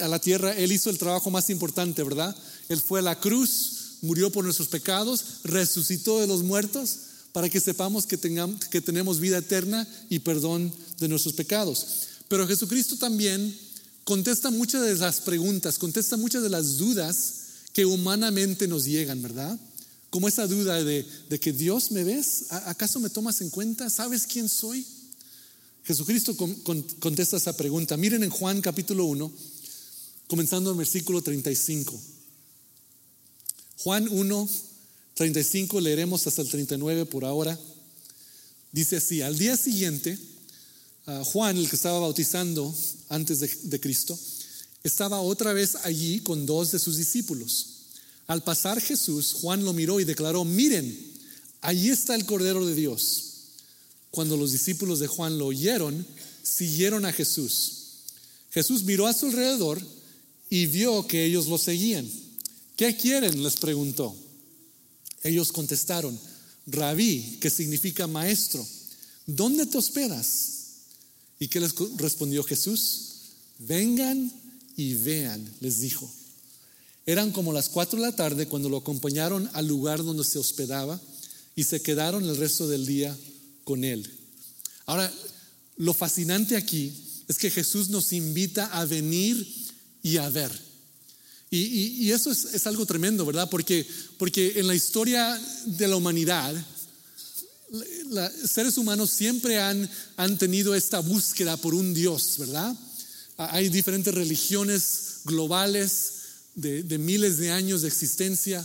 a 0.00 0.08
la 0.08 0.18
tierra, 0.18 0.56
Él 0.56 0.72
hizo 0.72 0.90
el 0.90 0.98
trabajo 0.98 1.30
más 1.30 1.50
importante, 1.50 2.02
¿verdad? 2.02 2.34
Él 2.68 2.80
fue 2.80 2.98
a 2.98 3.02
la 3.02 3.20
cruz, 3.20 3.98
murió 4.02 4.30
por 4.32 4.44
nuestros 4.44 4.68
pecados, 4.68 5.24
resucitó 5.44 6.20
de 6.20 6.26
los 6.26 6.42
muertos 6.42 6.96
para 7.32 7.48
que 7.48 7.60
sepamos 7.60 8.06
que, 8.06 8.16
tengamos, 8.16 8.64
que 8.66 8.80
tenemos 8.80 9.20
vida 9.20 9.38
eterna 9.38 9.86
y 10.08 10.20
perdón 10.20 10.72
de 10.98 11.08
nuestros 11.08 11.34
pecados. 11.34 11.86
Pero 12.28 12.46
Jesucristo 12.46 12.96
también 12.96 13.56
contesta 14.04 14.50
muchas 14.50 14.82
de 14.82 14.94
las 14.94 15.20
preguntas, 15.20 15.78
contesta 15.78 16.16
muchas 16.16 16.42
de 16.42 16.50
las 16.50 16.76
dudas 16.76 17.34
que 17.72 17.84
humanamente 17.84 18.68
nos 18.68 18.84
llegan, 18.84 19.20
¿verdad? 19.22 19.58
Como 20.10 20.28
esa 20.28 20.46
duda 20.46 20.82
de, 20.84 21.06
que 21.40 21.52
Dios 21.52 21.90
me 21.90 22.04
ves, 22.04 22.46
¿acaso 22.50 23.00
me 23.00 23.10
tomas 23.10 23.40
en 23.40 23.50
cuenta? 23.50 23.90
¿Sabes 23.90 24.26
quién 24.26 24.48
soy? 24.48 24.86
Jesucristo 25.84 26.36
contesta 27.00 27.36
esa 27.36 27.56
pregunta. 27.56 27.96
Miren 27.96 28.22
en 28.22 28.30
Juan 28.30 28.60
capítulo 28.60 29.06
1, 29.06 29.32
comenzando 30.28 30.70
en 30.70 30.78
versículo 30.78 31.20
35. 31.20 32.00
Juan 33.78 34.08
1, 34.08 34.48
35, 35.14 35.80
leeremos 35.80 36.26
hasta 36.26 36.42
el 36.42 36.48
39 36.48 37.06
por 37.06 37.24
ahora. 37.24 37.58
Dice 38.70 38.96
así, 38.96 39.20
al 39.20 39.36
día 39.36 39.56
siguiente, 39.56 40.16
Juan, 41.06 41.56
el 41.58 41.68
que 41.68 41.76
estaba 41.76 41.98
bautizando 41.98 42.74
antes 43.08 43.40
de, 43.40 43.50
de 43.64 43.80
Cristo, 43.80 44.18
estaba 44.82 45.20
otra 45.20 45.52
vez 45.52 45.76
allí 45.84 46.20
con 46.20 46.46
dos 46.46 46.72
de 46.72 46.78
sus 46.78 46.96
discípulos. 46.96 47.66
Al 48.26 48.42
pasar 48.42 48.80
Jesús, 48.80 49.34
Juan 49.34 49.64
lo 49.64 49.72
miró 49.72 50.00
y 50.00 50.04
declaró, 50.04 50.44
miren, 50.44 51.12
allí 51.60 51.90
está 51.90 52.14
el 52.14 52.24
Cordero 52.24 52.64
de 52.66 52.74
Dios. 52.74 53.24
Cuando 54.10 54.36
los 54.36 54.52
discípulos 54.52 54.98
de 54.98 55.06
Juan 55.06 55.38
lo 55.38 55.46
oyeron, 55.46 56.06
siguieron 56.42 57.04
a 57.04 57.12
Jesús. 57.12 57.84
Jesús 58.50 58.84
miró 58.84 59.06
a 59.06 59.12
su 59.12 59.26
alrededor 59.26 59.82
y 60.48 60.66
vio 60.66 61.06
que 61.06 61.24
ellos 61.24 61.48
lo 61.48 61.58
seguían. 61.58 62.08
¿Qué 62.76 62.96
quieren? 62.96 63.42
les 63.42 63.56
preguntó. 63.56 64.14
Ellos 65.22 65.50
contestaron, 65.50 66.18
rabí, 66.66 67.38
que 67.40 67.50
significa 67.50 68.06
maestro, 68.06 68.64
¿dónde 69.26 69.66
te 69.66 69.78
hospedas? 69.78 70.53
¿Y 71.38 71.48
qué 71.48 71.60
les 71.60 71.74
respondió 71.96 72.42
Jesús? 72.44 73.14
Vengan 73.58 74.32
y 74.76 74.94
vean, 74.94 75.48
les 75.60 75.80
dijo. 75.80 76.10
Eran 77.06 77.32
como 77.32 77.52
las 77.52 77.68
cuatro 77.68 77.98
de 77.98 78.06
la 78.06 78.16
tarde 78.16 78.46
cuando 78.46 78.68
lo 78.68 78.78
acompañaron 78.78 79.48
al 79.52 79.66
lugar 79.66 80.02
donde 80.02 80.24
se 80.24 80.38
hospedaba 80.38 81.00
y 81.54 81.64
se 81.64 81.82
quedaron 81.82 82.24
el 82.24 82.36
resto 82.36 82.66
del 82.66 82.86
día 82.86 83.16
con 83.64 83.84
él. 83.84 84.10
Ahora, 84.86 85.12
lo 85.76 85.92
fascinante 85.92 86.56
aquí 86.56 86.92
es 87.28 87.36
que 87.36 87.50
Jesús 87.50 87.88
nos 87.88 88.12
invita 88.12 88.66
a 88.66 88.84
venir 88.84 89.46
y 90.02 90.16
a 90.16 90.28
ver. 90.28 90.50
Y, 91.50 92.10
eso 92.10 92.32
es, 92.32 92.66
algo 92.66 92.84
tremendo, 92.84 93.24
¿verdad? 93.24 93.48
Porque, 93.48 93.86
porque 94.18 94.58
en 94.58 94.66
la 94.66 94.74
historia 94.74 95.40
de 95.66 95.86
la 95.86 95.94
humanidad, 95.94 96.52
los 97.74 98.50
seres 98.50 98.78
humanos 98.78 99.10
siempre 99.10 99.60
han, 99.60 99.88
han 100.16 100.38
tenido 100.38 100.74
esta 100.74 101.00
búsqueda 101.00 101.56
por 101.56 101.74
un 101.74 101.94
Dios, 101.94 102.36
¿verdad? 102.38 102.74
Hay 103.36 103.68
diferentes 103.68 104.14
religiones 104.14 105.20
globales 105.24 106.12
de, 106.54 106.98
miles 106.98 107.38
de 107.38 107.50
años 107.50 107.82
de 107.82 107.88
existencia 107.88 108.64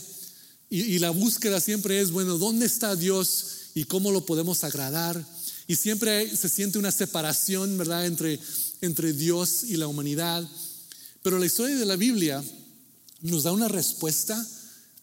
y, 0.69 0.81
y, 0.81 0.99
la 0.99 1.09
búsqueda 1.09 1.59
siempre 1.59 1.99
es, 1.99 2.11
bueno, 2.11 2.37
¿dónde 2.37 2.67
está 2.67 2.95
Dios 2.95 3.45
y 3.73 3.85
cómo 3.85 4.11
lo 4.11 4.25
podemos 4.25 4.63
agradar? 4.63 5.25
Y 5.65 5.75
siempre 5.75 6.35
se 6.35 6.47
siente 6.47 6.77
una 6.77 6.91
separación, 6.91 7.77
¿verdad?, 7.77 8.05
entre, 8.05 8.39
entre 8.81 9.13
Dios 9.13 9.63
y 9.63 9.77
la 9.77 9.87
humanidad. 9.87 10.47
Pero 11.23 11.39
la 11.39 11.47
historia 11.47 11.75
de 11.75 11.85
la 11.85 11.95
Biblia 11.95 12.43
nos 13.21 13.43
da 13.43 13.51
una 13.51 13.67
respuesta 13.67 14.45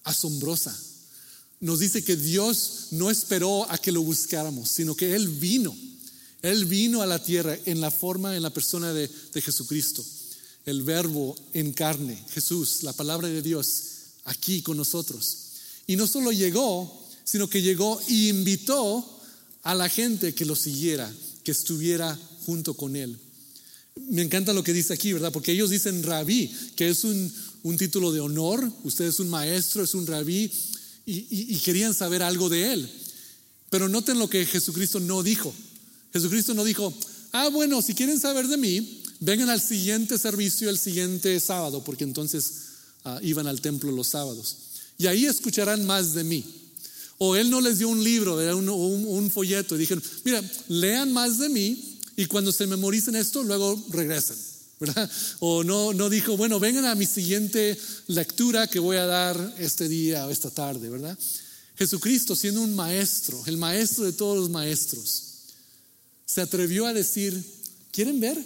asombrosa. 0.05 0.77
Nos 1.67 1.81
dice 1.81 2.05
que 2.05 2.15
Dios 2.15 2.87
no 2.93 3.11
esperó 3.11 3.69
a 3.69 3.77
que 3.77 3.91
lo 3.91 4.01
buscáramos, 4.01 4.71
sino 4.71 4.95
que 4.95 5.17
Él 5.17 5.27
vino. 5.27 5.77
Él 6.41 6.65
vino 6.65 7.03
a 7.03 7.07
la 7.07 7.21
tierra 7.21 7.59
en 7.65 7.81
la 7.81 7.91
forma, 7.91 8.37
en 8.37 8.45
la 8.45 8.51
persona 8.51 8.93
de, 8.93 9.11
de 9.35 9.43
Jesucristo. 9.43 10.05
El 10.65 10.85
verbo 10.85 11.35
en 11.55 11.73
carne, 11.73 12.23
Jesús, 12.31 12.85
la 12.85 12.93
palabra 12.93 13.27
de 13.27 13.43
Dios, 13.43 13.83
aquí 14.27 14.63
con 14.63 14.77
nosotros. 14.77 15.39
Y 15.89 15.97
no 15.97 16.07
solo 16.07 16.31
llegó, 16.31 17.05
sino 17.25 17.51
que 17.51 17.63
llegó 17.63 18.01
y 18.07 18.29
invitó 18.29 19.05
a 19.65 19.75
la 19.75 19.89
gente 19.89 20.37
que 20.37 20.45
lo 20.45 20.55
siguiera, 20.55 21.13
que 21.43 21.51
estuviera 21.51 22.17
junto 22.45 22.75
con 22.75 22.95
él. 22.95 23.19
Me 24.09 24.23
encanta 24.23 24.53
lo 24.53 24.63
que 24.63 24.73
dice 24.73 24.95
aquí, 24.95 25.13
¿verdad? 25.13 25.33
Porque 25.33 25.51
ellos 25.51 25.71
dicen 25.71 26.05
rabí, 26.05 26.49
que 26.77 26.91
es 26.91 27.03
un, 27.03 27.33
título 27.77 28.13
de 28.13 28.21
honor, 28.21 28.71
usted 28.85 29.07
es 29.07 29.19
un 29.19 29.29
maestro, 29.29 29.83
es 29.83 29.95
un 29.95 30.07
rabí, 30.07 30.49
y, 31.07 31.57
querían 31.61 31.95
saber 31.95 32.23
algo 32.23 32.49
de 32.49 32.73
él. 32.73 32.91
Pero 33.71 33.89
noten 33.89 34.19
lo 34.19 34.29
que 34.29 34.45
Jesucristo 34.45 34.99
no 34.99 35.23
dijo. 35.23 35.55
Jesucristo 36.13 36.53
no 36.53 36.65
dijo, 36.65 36.93
ah, 37.33 37.49
bueno, 37.49 37.81
si 37.81 37.95
quieren 37.95 38.19
saber 38.19 38.49
de 38.49 38.57
mí, 38.57 39.03
vengan 39.21 39.49
al 39.49 39.61
siguiente 39.61 40.19
servicio 40.19 40.69
el 40.69 40.79
siguiente 40.79 41.39
sábado, 41.41 41.85
porque 41.85 42.05
entonces 42.05 42.53
ah, 43.05 43.21
iban 43.23 43.47
al 43.47 43.61
templo 43.61 43.93
los 43.93 44.09
sábados. 44.09 44.57
Y 44.99 45.07
ahí 45.07 45.27
escucharán 45.27 45.87
más 45.87 46.15
de 46.15 46.25
mí. 46.25 46.45
O 47.19 47.37
él 47.37 47.51
no 47.51 47.61
les 47.61 47.79
dio 47.79 47.89
un 47.89 48.03
libro, 48.03 48.37
un, 48.57 48.69
un, 48.69 49.31
folleto 49.31 49.75
y 49.75 49.79
dijeron, 49.79 50.03
mira, 50.25 50.43
lean 50.69 51.13
más 51.13 51.39
de 51.39 51.49
mí 51.49 51.99
y 52.17 52.27
cuando 52.27 52.53
se 52.53 52.67
memoricen 52.67 53.17
esto, 53.17 53.43
luego 53.43 53.83
regresen. 53.91 54.37
¿Verdad? 54.79 55.11
O 55.41 55.65
no, 55.65 55.93
no 55.93 56.11
dijo, 56.11 56.37
bueno, 56.37 56.61
vengan 56.61 56.85
a 56.85 56.95
mi 56.95 57.07
siguiente 57.07 57.79
lectura 58.09 58.67
que 58.67 58.79
voy 58.79 58.97
a 58.97 59.07
dar 59.07 59.55
este 59.59 59.89
día 59.89 60.27
o 60.27 60.31
esta 60.31 60.51
tarde, 60.51 60.89
¿verdad? 60.89 61.19
Jesucristo, 61.77 62.35
siendo 62.35 62.63
un 62.63 62.75
maestro, 62.75 63.43
el 63.47 63.57
maestro 63.57 64.05
de 64.05 64.13
todos 64.13 64.39
los 64.39 64.51
maestros, 64.51 65.23
se 66.25 66.41
atrevió 66.41 66.87
a 66.87 66.93
decir, 66.93 67.43
¿quieren 67.91 68.19
ver? 68.19 68.43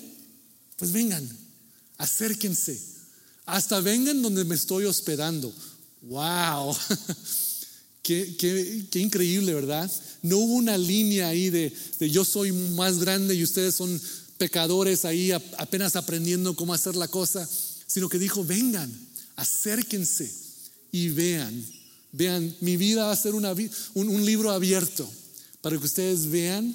Pues 0.77 0.93
vengan, 0.93 1.29
acérquense, 1.99 2.81
hasta 3.47 3.81
vengan 3.81 4.23
donde 4.23 4.45
me 4.45 4.55
estoy 4.55 4.85
hospedando. 4.85 5.53
¡Wow! 6.03 6.77
Qué, 8.03 8.87
increíble, 8.95 9.55
¿verdad? 9.55 9.91
No 10.23 10.39
hubo 10.39 10.55
una 10.55 10.77
línea 10.77 11.29
ahí 11.29 11.51
de, 11.51 11.73
yo 12.11 12.25
soy 12.25 12.51
más 12.51 12.99
grande 12.99 13.35
y 13.35 13.45
ustedes 13.45 13.75
son 13.75 14.01
pecadores 14.41 15.05
ahí 15.05 15.31
apenas 15.31 15.95
aprendiendo 15.95 16.57
cómo 16.57 16.75
hacer 16.75 16.97
la 16.97 17.07
cosa, 17.07 17.49
sino 17.87 18.09
que 18.09 18.19
dijo, 18.19 18.45
vengan, 18.45 18.91
acérquense 19.37 20.33
y 20.91 21.11
vean, 21.11 21.65
vean, 22.11 22.57
mi 22.61 22.77
vida 22.77 23.05
va 23.05 23.13
a 23.13 23.17
ser 23.17 23.35
un, 23.35 23.47
un 23.95 24.25
libro 24.25 24.51
abierto 24.51 25.09
para 25.61 25.79
que 25.79 25.85
ustedes 25.85 26.27
vean 26.27 26.75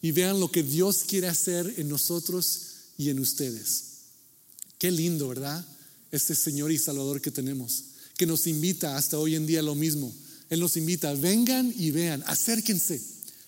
y 0.00 0.12
vean 0.12 0.40
lo 0.40 0.50
que 0.50 0.62
Dios 0.62 1.04
quiere 1.06 1.26
hacer 1.26 1.74
en 1.76 1.88
nosotros 1.88 2.60
y 2.96 3.10
en 3.10 3.18
ustedes. 3.18 3.84
Qué 4.78 4.90
lindo, 4.90 5.28
¿verdad? 5.28 5.66
Este 6.10 6.34
Señor 6.34 6.72
y 6.72 6.78
Salvador 6.78 7.20
que 7.20 7.30
tenemos, 7.30 7.82
que 8.16 8.24
nos 8.24 8.46
invita 8.46 8.96
hasta 8.96 9.18
hoy 9.18 9.34
en 9.34 9.46
día 9.46 9.60
lo 9.60 9.74
mismo 9.74 10.14
él 10.50 10.58
nos 10.58 10.76
invita, 10.76 11.14
vengan 11.14 11.72
y 11.78 11.92
vean, 11.92 12.24
acérquense, 12.26 13.00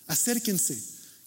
acérquense. 0.07 0.81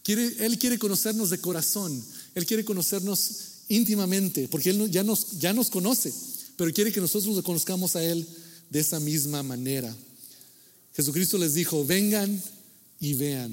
él 0.07 0.59
quiere 0.59 0.79
conocernos 0.79 1.29
de 1.29 1.39
corazón, 1.39 2.03
Él 2.37 2.47
quiere 2.47 2.65
conocernos 2.65 3.31
íntimamente, 3.69 4.47
porque 4.47 4.71
Él 4.71 4.89
ya 4.93 5.03
nos, 5.03 5.41
ya 5.41 5.53
nos 5.53 5.71
conoce, 5.71 6.13
pero 6.57 6.73
quiere 6.73 6.93
que 6.93 7.01
nosotros 7.01 7.35
lo 7.35 7.43
conozcamos 7.43 7.97
a 7.97 8.05
Él 8.05 8.25
de 8.71 8.79
esa 8.79 9.01
misma 9.01 9.43
manera. 9.43 9.93
Jesucristo 10.95 11.39
les 11.39 11.55
dijo, 11.55 11.85
vengan 11.85 12.41
y 13.01 13.15
vean. 13.15 13.53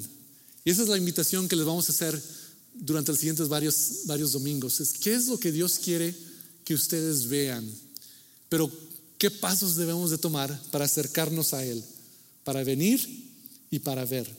Y 0.63 0.69
esa 0.69 0.83
es 0.83 0.89
la 0.89 0.97
invitación 0.97 1.47
que 1.47 1.55
les 1.55 1.65
vamos 1.65 1.89
a 1.89 1.91
hacer 1.93 2.21
durante 2.75 3.11
los 3.11 3.19
siguientes 3.19 3.47
varios, 3.47 4.01
varios 4.05 4.33
domingos. 4.33 4.79
Es 4.79 4.93
qué 4.93 5.15
es 5.15 5.27
lo 5.27 5.39
que 5.39 5.51
Dios 5.51 5.79
quiere 5.83 6.13
que 6.63 6.75
ustedes 6.75 7.27
vean, 7.27 7.67
pero 8.49 8.71
qué 9.17 9.31
pasos 9.31 9.75
debemos 9.75 10.11
de 10.11 10.19
tomar 10.19 10.61
para 10.69 10.85
acercarnos 10.85 11.55
a 11.55 11.65
Él 11.65 11.83
para 12.43 12.63
venir 12.63 12.99
y 13.71 13.79
para 13.79 14.05
ver. 14.05 14.29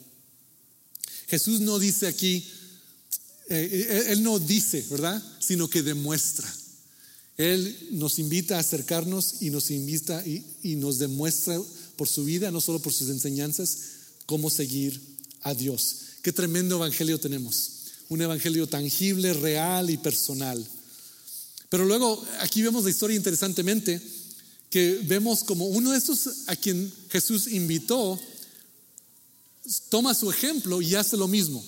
Jesús 1.29 1.61
no 1.61 1.79
dice 1.79 2.07
aquí, 2.07 2.47
eh, 3.49 3.69
eh, 3.73 4.05
Él 4.09 4.23
no 4.23 4.39
dice, 4.39 4.85
¿verdad? 4.91 5.23
Sino 5.39 5.69
que 5.69 5.83
demuestra. 5.83 6.53
Él 7.37 7.89
nos 7.93 8.19
invita 8.19 8.57
a 8.57 8.61
acercarnos 8.61 9.43
y 9.43 9.51
nos 9.51 9.71
invita 9.71 10.25
y, 10.25 10.77
nos 10.77 10.99
demuestra 10.99 11.61
por 11.97 12.09
su 12.09 12.25
vida, 12.25 12.51
no 12.51 12.61
solo 12.61 12.79
por 12.79 12.93
sus 12.93 13.09
enseñanzas, 13.09 13.79
cómo 14.27 14.51
seguir 14.51 15.01
a 15.43 15.55
Dios. 15.55 15.97
Qué 16.23 16.33
tremendo 16.33 16.77
evangelio 16.77 17.19
tenemos. 17.19 17.71
Un 18.09 18.23
evangelio 18.23 18.69
tangible, 18.69 19.33
real 19.33 19.91
y 19.91 19.97
personal. 19.97 20.65
Pero 21.69 21.85
luego 21.85 22.25
aquí 22.41 22.63
vemos 22.63 22.85
la 22.85 22.91
historia 22.91 23.17
interesantemente 23.17 24.01
que 24.71 25.01
vemos 25.05 25.45
como 25.45 25.67
uno 25.67 25.93
de 25.93 25.99
esos 25.99 26.29
a 26.47 26.57
quien 26.57 26.93
Jesús 27.11 27.49
invitó, 27.49 28.19
toma 29.89 30.15
su 30.15 30.31
ejemplo 30.31 30.81
y 30.83 30.95
hace 30.95 31.17
lo 31.17 31.29
mismo. 31.29 31.65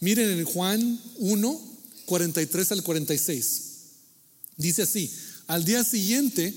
Miren 0.00 0.30
en 0.30 0.44
Juan 0.44 1.00
1, 1.18 1.60
43 2.06 2.72
al 2.72 2.82
46. 2.82 3.62
Dice 4.56 4.82
así, 4.82 5.10
al 5.46 5.64
día 5.64 5.84
siguiente 5.84 6.52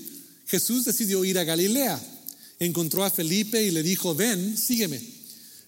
Jesús 0.46 0.84
decidió 0.84 1.24
ir 1.24 1.38
a 1.38 1.44
Galilea. 1.44 2.00
Encontró 2.58 3.04
a 3.04 3.10
Felipe 3.10 3.62
y 3.62 3.70
le 3.70 3.82
dijo, 3.82 4.14
ven, 4.14 4.56
sígueme. 4.56 5.00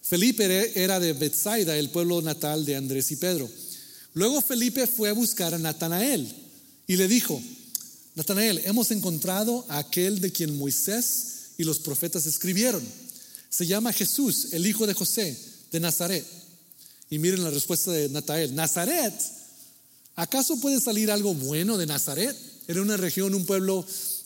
Felipe 0.02 0.82
era 0.82 1.00
de 1.00 1.12
Bethsaida, 1.12 1.76
el 1.76 1.90
pueblo 1.90 2.20
natal 2.20 2.64
de 2.66 2.76
Andrés 2.76 3.10
y 3.12 3.16
Pedro. 3.16 3.48
Luego 4.14 4.42
Felipe 4.42 4.86
fue 4.86 5.08
a 5.08 5.14
buscar 5.14 5.54
a 5.54 5.58
Natanael 5.58 6.28
y 6.86 6.96
le 6.96 7.08
dijo, 7.08 7.40
Natanael, 8.14 8.60
hemos 8.64 8.90
encontrado 8.90 9.64
a 9.68 9.78
aquel 9.78 10.20
de 10.20 10.32
quien 10.32 10.58
Moisés 10.58 11.52
y 11.56 11.64
los 11.64 11.78
profetas 11.78 12.26
escribieron. 12.26 12.82
Se 13.48 13.66
llama 13.66 13.92
Jesús, 13.92 14.48
el 14.52 14.66
hijo 14.66 14.86
de 14.86 14.94
José, 14.94 15.38
de 15.70 15.80
Nazaret. 15.80 16.26
Y 17.12 17.18
miren 17.18 17.44
la 17.44 17.50
respuesta 17.50 17.92
de 17.92 18.08
Natanael. 18.08 18.54
Nazaret, 18.54 19.12
¿acaso 20.16 20.58
puede 20.62 20.80
salir 20.80 21.10
algo 21.10 21.34
bueno 21.34 21.76
de 21.76 21.84
Nazaret? 21.84 22.34
Era 22.66 22.80
una 22.80 22.96
región, 22.96 23.34
un 23.34 23.44
pueblo 23.44 23.84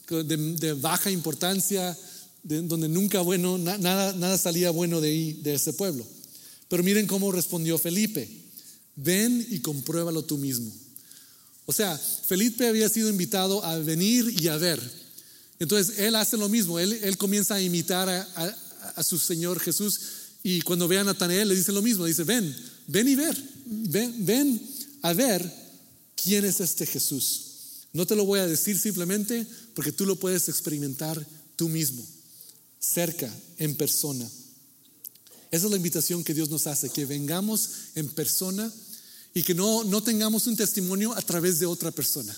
de, 0.09 0.72
baja 0.75 1.11
importancia, 1.11 1.99
donde 2.44 2.88
nunca 2.88 3.22
bueno, 3.22 3.59
nada, 3.59 4.12
nada 4.12 4.38
salía 4.38 4.70
bueno 4.70 5.01
de, 5.01 5.37
de 5.42 5.55
ese 5.55 5.72
pueblo. 5.72 6.07
Pero 6.68 6.85
miren 6.85 7.09
cómo 7.09 7.33
respondió 7.33 7.77
Felipe. 7.77 8.31
Ven 8.94 9.44
y 9.51 9.59
compruébalo 9.59 10.22
tú 10.22 10.38
mismo. 10.38 10.72
O 11.64 11.72
sea, 11.72 11.99
Felipe 11.99 12.68
había 12.68 12.88
sido 12.88 13.09
invitado 13.09 13.64
a 13.64 13.79
venir 13.79 14.33
y 14.40 14.46
a 14.46 14.59
ver. 14.59 14.81
Entonces, 15.59 15.99
él 15.99 16.14
hace 16.14 16.37
lo 16.37 16.49
mismo, 16.49 16.79
él, 16.79 17.18
comienza 17.18 17.57
a 17.57 17.61
imitar 17.61 18.09
a, 18.09 19.03
su 19.03 19.18
Señor 19.18 19.59
Jesús 19.59 20.01
y 20.44 20.61
cuando 20.61 20.87
ve 20.87 20.96
a 20.96 21.03
Natanael 21.03 21.49
le 21.49 21.57
dice 21.57 21.72
lo 21.72 21.83
mismo, 21.83 22.05
dice, 22.05 22.22
ven, 22.22 22.55
ven 22.87 23.09
y 23.09 23.14
ver, 23.14 23.37
ven, 23.66 24.27
ven 24.27 24.61
a 25.03 25.12
ver 25.12 25.53
quién 26.14 26.44
es 26.44 26.61
este 26.61 26.87
Jesús. 26.87 27.42
No 27.92 28.07
te 28.07 28.16
lo 28.16 28.25
voy 28.25 28.40
a 28.40 28.46
decir 28.46 28.79
simplemente 28.79 29.46
porque 29.75 29.92
tú 29.92 30.05
lo 30.05 30.16
puedes 30.16 30.49
experimentar 30.49 31.25
tú 31.57 31.68
mismo, 31.68 32.05
cerca, 32.79 33.33
en 33.59 33.75
persona. 33.77 34.29
Esa 35.51 35.66
es 35.66 35.70
la 35.70 35.77
invitación 35.77 36.25
que 36.25 36.35
Dios 36.35 36.51
nos 36.51 36.66
hace, 36.66 36.90
que 36.90 37.07
vengamos 37.07 37.70
en 37.94 38.09
persona 38.09 38.70
y 39.33 39.42
que 39.42 39.55
no, 39.55 39.85
no 39.85 40.03
tengamos 40.03 40.46
un 40.46 40.57
testimonio 40.57 41.14
a 41.14 41.22
través 41.22 41.59
de 41.59 41.66
otra 41.66 41.90
persona. 41.90 42.37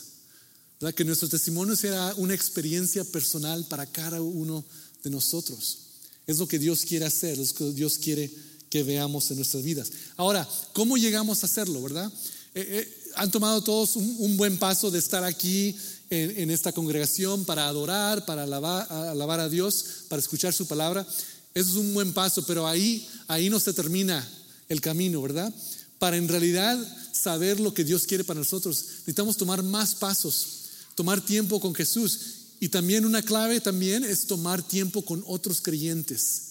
¿verdad? 0.80 0.94
Que 0.94 1.04
nuestro 1.04 1.28
testimonio 1.28 1.74
sea 1.74 2.14
una 2.16 2.34
experiencia 2.34 3.04
personal 3.04 3.64
para 3.66 3.86
cada 3.86 4.20
uno 4.20 4.64
de 5.02 5.10
nosotros. 5.10 5.78
Es 6.26 6.38
lo 6.38 6.46
que 6.46 6.58
Dios 6.58 6.84
quiere 6.84 7.06
hacer, 7.06 7.38
es 7.38 7.52
lo 7.52 7.54
que 7.54 7.72
Dios 7.72 7.98
quiere 7.98 8.30
que 8.70 8.82
veamos 8.82 9.30
en 9.30 9.36
nuestras 9.36 9.62
vidas. 9.62 9.90
Ahora, 10.16 10.48
¿cómo 10.72 10.96
llegamos 10.96 11.42
a 11.42 11.46
hacerlo, 11.46 11.82
verdad? 11.82 12.12
Eh, 12.54 12.66
eh, 12.70 12.98
han 13.16 13.30
tomado 13.30 13.62
todos 13.62 13.96
un, 13.96 14.36
buen 14.36 14.58
paso 14.58 14.90
de 14.90 14.98
estar 14.98 15.24
aquí 15.24 15.74
en, 16.10 16.50
esta 16.50 16.72
congregación 16.72 17.44
para 17.44 17.68
adorar, 17.68 18.24
para 18.24 18.44
alabar, 18.44 19.40
a 19.40 19.48
Dios, 19.48 19.84
para 20.08 20.20
escuchar 20.20 20.52
su 20.52 20.66
palabra. 20.66 21.06
Eso 21.54 21.70
es 21.70 21.76
un 21.76 21.92
buen 21.94 22.12
paso, 22.12 22.44
pero 22.46 22.66
ahí, 22.66 23.06
ahí 23.26 23.50
no 23.50 23.58
se 23.60 23.72
termina 23.72 24.26
el 24.68 24.80
camino, 24.80 25.20
¿verdad? 25.20 25.52
Para 25.98 26.16
en 26.16 26.28
realidad 26.28 26.78
saber 27.12 27.58
lo 27.58 27.74
que 27.74 27.84
Dios 27.84 28.06
quiere 28.06 28.24
para 28.24 28.38
nosotros, 28.38 28.84
necesitamos 29.00 29.36
tomar 29.36 29.62
más 29.62 29.94
pasos, 29.94 30.46
tomar 30.94 31.20
tiempo 31.20 31.60
con 31.60 31.74
Jesús. 31.74 32.20
Y 32.60 32.68
también 32.68 33.04
una 33.04 33.22
clave 33.22 33.60
también 33.60 34.04
es 34.04 34.26
tomar 34.26 34.62
tiempo 34.62 35.04
con 35.04 35.22
otros 35.26 35.60
creyentes 35.60 36.42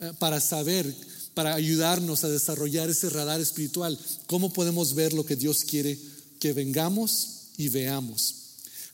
eh, 0.00 0.12
para 0.18 0.40
saber 0.40 0.92
para 1.34 1.54
ayudarnos 1.54 2.24
a 2.24 2.28
desarrollar 2.28 2.88
ese 2.88 3.10
radar 3.10 3.40
espiritual. 3.40 3.98
¿Cómo 4.26 4.52
podemos 4.52 4.94
ver 4.94 5.12
lo 5.12 5.26
que 5.26 5.36
Dios 5.36 5.64
quiere 5.64 5.98
que 6.38 6.52
vengamos 6.52 7.28
y 7.58 7.68
veamos? 7.68 8.34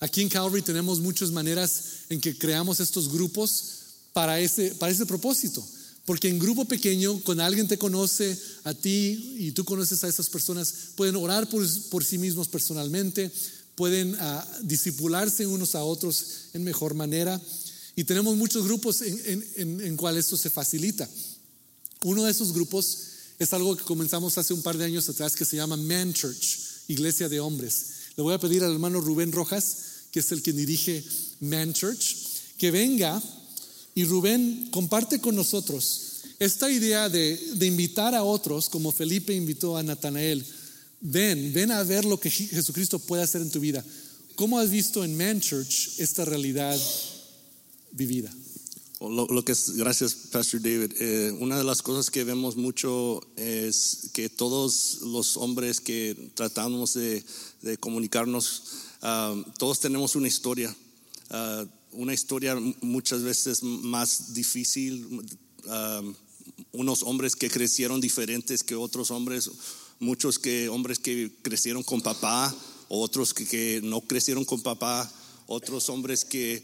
Aquí 0.01 0.23
en 0.23 0.31
Calvary 0.31 0.63
tenemos 0.63 0.99
muchas 0.99 1.31
maneras 1.31 1.83
en 2.09 2.21
que 2.21 2.37
creamos 2.37 2.81
estos 2.81 3.11
grupos 3.13 3.65
para 4.13 4.41
ese, 4.41 4.75
para 4.75 4.91
ese 4.91 5.07
propósito. 5.07 5.65
Porque 6.07 6.29
en 6.29 6.39
grupo 6.39 6.65
pequeño, 6.65 7.21
cuando 7.21 7.45
alguien 7.45 7.69
te 7.69 7.79
conoce 7.79 8.37
a 8.65 8.73
ti 8.75 9.37
y 9.39 9.53
tú 9.53 9.65
conoces 9.65 10.03
a 10.03 10.09
esas 10.09 10.29
personas, 10.29 10.73
pueden 10.97 11.17
orar 11.17 11.49
por, 11.49 11.65
por 11.91 12.05
sí 12.05 12.17
mismos 12.19 12.49
personalmente, 12.49 13.31
pueden 13.75 14.15
uh, 14.15 14.43
disipularse 14.63 15.47
unos 15.47 15.75
a 15.75 15.85
otros 15.85 16.25
en 16.55 16.65
mejor 16.65 16.95
manera. 16.95 17.41
Y 17.95 18.05
tenemos 18.05 18.35
muchos 18.37 18.65
grupos 18.65 19.03
en, 19.03 19.21
en, 19.27 19.47
en, 19.57 19.81
en 19.83 19.97
cual 19.97 20.17
esto 20.17 20.37
se 20.37 20.49
facilita. 20.49 21.09
Uno 22.05 22.25
de 22.25 22.31
esos 22.31 22.53
grupos 22.53 22.99
es 23.39 23.53
algo 23.53 23.77
que 23.77 23.85
comenzamos 23.85 24.39
hace 24.39 24.55
un 24.55 24.63
par 24.63 24.79
de 24.79 24.85
años 24.85 25.09
atrás 25.09 25.37
que 25.37 25.45
se 25.45 25.57
llama 25.57 25.77
Man 25.77 26.15
Church, 26.15 26.59
Iglesia 26.89 27.29
de 27.29 27.41
Hombres. 27.41 27.87
Le 28.17 28.23
voy 28.23 28.35
a 28.35 28.41
pedir 28.41 28.65
al 28.65 28.73
hermano 28.73 29.01
Rubén 29.01 29.33
Rojas, 29.33 29.77
que 30.11 30.21
es 30.21 30.33
el 30.33 30.43
que 30.43 30.53
dirige 30.53 31.05
Man 31.41 31.73
Church, 31.73 32.17
que 32.57 32.71
venga 32.71 33.23
y 33.95 34.05
Rubén 34.05 34.69
comparte 34.71 35.21
con 35.21 35.37
nosotros 35.37 36.11
esta 36.39 36.71
idea 36.71 37.11
de, 37.11 37.37
de 37.57 37.67
invitar 37.67 38.15
a 38.15 38.23
otros, 38.23 38.71
como 38.71 38.93
Felipe 38.93 39.35
invitó 39.35 39.77
a 39.77 39.83
Natanael. 39.83 40.43
Ven, 41.03 41.53
ven 41.53 41.71
a 41.71 41.83
ver 41.83 42.07
lo 42.07 42.19
que 42.19 42.31
Jesucristo 42.31 42.99
puede 42.99 43.23
hacer 43.23 43.43
en 43.43 43.51
tu 43.51 43.61
vida. 43.61 43.85
¿Cómo 44.37 44.59
has 44.59 44.71
visto 44.71 45.05
en 45.05 45.17
Man 45.19 45.41
Church 45.41 45.99
esta 45.99 46.25
realidad 46.25 46.81
vivida? 47.93 48.33
Lo, 49.01 49.43
que 49.47 49.53
es, 49.53 49.77
gracias, 49.77 50.15
Pastor 50.31 50.61
David. 50.61 50.93
Eh, 51.01 51.35
una 51.41 51.57
de 51.57 51.65
las 51.65 51.81
cosas 51.81 52.11
que 52.11 52.23
vemos 52.23 52.57
mucho 52.57 53.23
es 53.35 54.11
que 54.13 54.29
todos 54.29 54.99
los 55.01 55.39
hombres 55.39 55.81
que 55.81 56.31
tratamos 56.35 56.93
de, 56.93 57.25
comunicarnos, 57.81 58.63
um, 59.03 59.43
todos 59.57 59.81
tenemos 59.81 60.17
una 60.17 60.29
historia. 60.29 60.77
Uh, 61.31 61.67
una 61.93 62.13
historia 62.13 62.61
muchas 62.83 63.23
veces 63.23 63.63
más 63.63 64.35
difícil. 64.35 65.07
Um, 65.65 66.15
unos 66.73 67.03
hombres 67.03 67.37
que 67.37 67.49
crecieron 67.49 68.03
diferentes 68.03 68.63
que 68.63 68.75
otros 68.75 69.11
hombres, 69.11 69.51
muchos 69.99 70.39
que 70.39 70.69
hombres 70.69 70.99
que 70.99 71.33
crecieron 71.41 71.83
con 71.83 72.03
papá, 72.03 72.55
otros 72.89 73.33
que, 73.33 73.81
no 73.83 74.03
crecieron 74.03 74.45
con 74.45 74.61
papá, 74.61 75.11
otros 75.47 75.89
hombres 75.89 76.27
que 76.27 76.63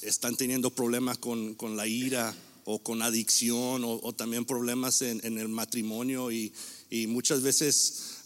están 0.00 0.36
teniendo 0.36 0.70
problemas 0.70 1.18
con, 1.18 1.54
con 1.54 1.76
la 1.76 1.86
ira 1.86 2.34
o 2.64 2.78
con 2.78 3.02
adicción 3.02 3.82
o, 3.84 4.12
también 4.12 4.44
problemas 4.44 5.02
en, 5.02 5.38
el 5.38 5.48
matrimonio 5.48 6.30
y, 6.30 6.52
muchas 7.08 7.42
veces 7.42 8.20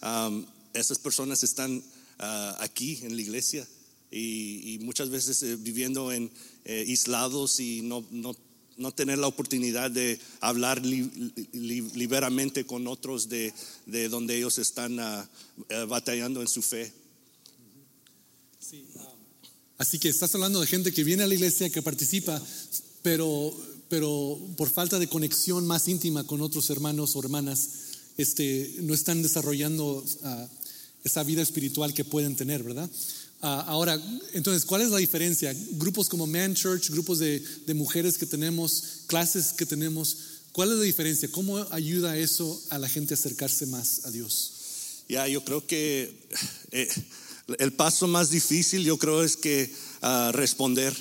esas 0.75 0.99
personas 0.99 1.43
están 1.43 1.83
ah, 2.19 2.57
aquí 2.61 2.99
en 3.03 3.15
la 3.15 3.23
iglesia 3.23 3.67
y, 4.11 4.79
muchas 4.83 5.11
veces 5.11 5.43
eh, 5.43 5.57
viviendo 5.57 6.13
en 6.13 6.31
eh, 6.65 6.85
aislados 6.89 7.61
y 7.61 7.83
no, 7.83 8.05
no, 8.11 8.37
no, 8.77 8.93
tener 8.93 9.19
la 9.19 9.27
oportunidad 9.27 9.91
de 9.91 10.19
hablar 10.41 10.83
liberamente 10.85 12.65
con 12.65 12.87
otros 12.87 13.29
de, 13.29 13.53
de 13.87 14.09
donde 14.09 14.37
ellos 14.37 14.59
están 14.59 14.99
ah, 15.01 15.29
eh, 15.69 15.85
batallando 15.89 16.41
en 16.41 16.49
su 16.49 16.63
fe. 16.63 16.93
Así 19.79 19.99
que 19.99 20.09
estás 20.09 20.35
hablando 20.35 20.61
de 20.61 20.67
gente 20.67 20.93
que 20.93 21.05
viene 21.05 21.23
a 21.23 21.27
la 21.27 21.35
iglesia, 21.35 21.69
que 21.69 21.83
participa, 21.83 22.41
pero, 23.03 23.55
pero 23.89 24.39
por 24.57 24.71
falta 24.71 24.99
de 24.99 25.09
conexión 25.09 25.67
más 25.67 25.87
íntima 25.89 26.25
con 26.25 26.41
otros 26.41 26.71
hermanos 26.71 27.15
o 27.15 27.21
hermanas, 27.21 27.69
este, 28.17 28.75
no 28.81 28.95
están 28.95 29.23
desarrollando 29.23 30.03
ah, 30.25 30.49
esa 31.05 31.23
vida 31.25 31.43
espiritual 31.43 31.93
que 31.93 32.05
pueden 32.05 32.37
tener, 32.37 32.63
¿verdad? 32.63 32.89
Ah, 33.43 33.65
ahora, 33.69 34.01
entonces, 34.33 34.65
¿cuál 34.65 34.81
es 34.81 34.89
la 34.89 34.97
diferencia? 34.97 35.55
Grupos 35.73 36.09
como 36.09 36.27
Man 36.27 36.55
Church, 36.55 36.89
grupos 36.91 37.19
de, 37.19 37.41
de 37.67 37.75
mujeres 37.75 38.17
que 38.17 38.25
tenemos, 38.25 39.03
clases 39.07 39.53
que 39.53 39.67
tenemos, 39.67 40.17
¿cuál 40.53 40.73
es 40.73 40.79
la 40.79 40.85
diferencia? 40.85 41.31
¿Cómo 41.31 41.59
ayuda 41.71 42.17
eso 42.17 42.63
a 42.71 42.79
la 42.79 42.89
gente 42.89 43.13
a 43.13 43.17
acercarse 43.17 43.67
más 43.67 44.07
a 44.07 44.11
Dios? 44.11 44.53
Ya, 45.07 45.29
yo 45.29 45.45
creo 45.45 45.67
que... 45.67 46.17
Eh, 46.73 46.89
el 47.59 47.73
paso 47.73 48.09
más 48.09 48.31
difícil 48.31 48.85
yo 48.85 48.99
creo 48.99 49.23
es 49.23 49.37
que 49.37 49.73
ah, 50.03 50.31
responder. 50.33 50.95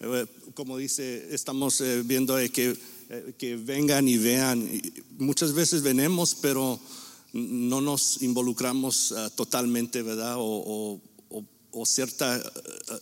Eh, 0.00 0.26
como 0.54 0.76
dice, 0.76 1.28
estamos 1.34 1.80
eh, 1.80 2.02
viendo 2.04 2.36
que, 2.52 2.76
eh, 3.08 3.34
que 3.38 3.56
vengan 3.56 4.06
y 4.08 4.18
vean. 4.18 4.68
Muchas 5.18 5.52
veces 5.52 5.82
venimos, 5.82 6.34
pero 6.34 6.78
no 7.32 7.80
nos 7.80 8.22
involucramos 8.22 9.12
ah, 9.12 9.30
totalmente, 9.30 10.02
¿verdad? 10.02 10.34
O, 10.38 11.00
o, 11.72 11.86
cierta, 11.86 12.42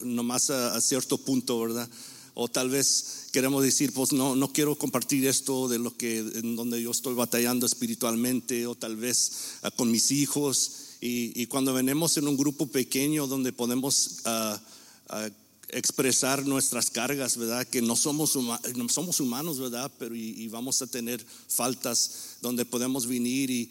nomás 0.03 0.51
a, 0.51 0.77
a, 0.77 0.81
cierto 0.81 1.17
punto, 1.17 1.59
¿verdad? 1.59 1.88
O 2.35 2.49
tal 2.49 2.69
vez 2.69 3.29
queremos 3.33 3.64
decir, 3.64 3.93
pues 3.95 4.12
no, 4.12 4.37
no 4.37 4.53
quiero 4.53 4.77
compartir 4.77 5.27
esto 5.27 5.69
de 5.69 5.79
lo 5.79 5.97
que, 5.97 6.19
en 6.19 6.55
donde 6.55 6.81
yo 6.83 6.91
estoy 6.91 7.14
batallando 7.14 7.64
espiritualmente, 7.64 8.67
o 8.67 8.75
tal 8.75 8.97
vez 8.97 9.33
ah, 9.62 9.71
con 9.71 9.91
mis 9.91 10.11
hijos 10.11 10.88
y, 11.00 11.46
cuando 11.46 11.72
venimos 11.72 12.16
en 12.16 12.26
un 12.26 12.37
grupo 12.37 12.66
pequeño 12.66 13.26
donde 13.26 13.52
podemos 13.52 14.20
ah, 14.24 14.61
ah, 15.08 15.28
expresar 15.70 16.44
nuestras 16.44 16.90
cargas, 16.90 17.37
¿verdad? 17.37 17.66
Que 17.66 17.82
no 17.82 17.94
somos, 17.94 18.37
no 18.37 18.88
somos 18.88 19.20
humanos, 19.20 19.61
¿verdad? 19.61 19.90
Pero 19.98 20.14
y, 20.16 20.48
vamos 20.48 20.82
a 20.82 20.87
tener 20.87 21.24
faltas 21.48 22.37
donde 22.40 22.64
podemos 22.64 23.06
venir 23.06 23.50
y, 23.50 23.70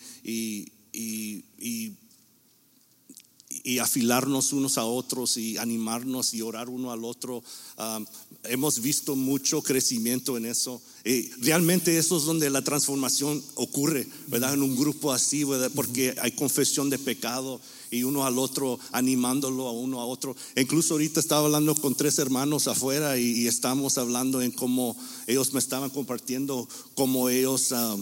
y 3.67 3.79
afilarnos 3.79 4.53
unos 4.53 4.77
a 4.77 4.85
otros 4.85 5.35
y 5.35 5.57
animarnos 5.57 6.33
y 6.33 6.41
orar 6.41 6.69
uno 6.69 6.93
al 6.93 7.03
otro. 7.03 7.43
Ah, 7.77 7.99
hemos 8.45 8.79
visto 8.79 9.17
mucho 9.17 9.61
crecimiento 9.61 10.37
en 10.37 10.45
eso. 10.45 10.81
Y 11.03 11.27
realmente 11.41 11.97
eso 11.97 12.15
es 12.15 12.23
donde 12.23 12.49
la 12.49 12.61
transformación 12.61 13.43
ocurre, 13.55 14.07
¿verdad? 14.27 14.53
En 14.53 14.63
un 14.63 14.77
grupo 14.77 15.11
así, 15.11 15.43
¿verdad? 15.43 15.69
Porque 15.75 16.15
hay 16.21 16.31
confesión 16.31 16.89
de 16.89 16.97
pecado 16.97 17.59
y 17.91 18.03
uno 18.03 18.25
al 18.25 18.39
otro 18.39 18.79
animándolo 18.93 19.67
a 19.67 19.73
uno 19.73 19.99
a 19.99 20.05
otro. 20.05 20.33
incluso 20.55 20.93
ahorita 20.93 21.19
estaba 21.19 21.45
hablando 21.45 21.75
con 21.75 21.93
tres 21.93 22.19
hermanos 22.19 22.69
afuera 22.69 23.17
y, 23.17 23.47
estamos 23.47 23.97
hablando 23.97 24.41
en 24.41 24.51
cómo 24.51 24.95
ellos 25.25 25.51
me 25.51 25.59
estaban 25.59 25.89
compartiendo 25.89 26.69
cómo 26.95 27.27
ellos 27.27 27.73
ah, 27.73 27.97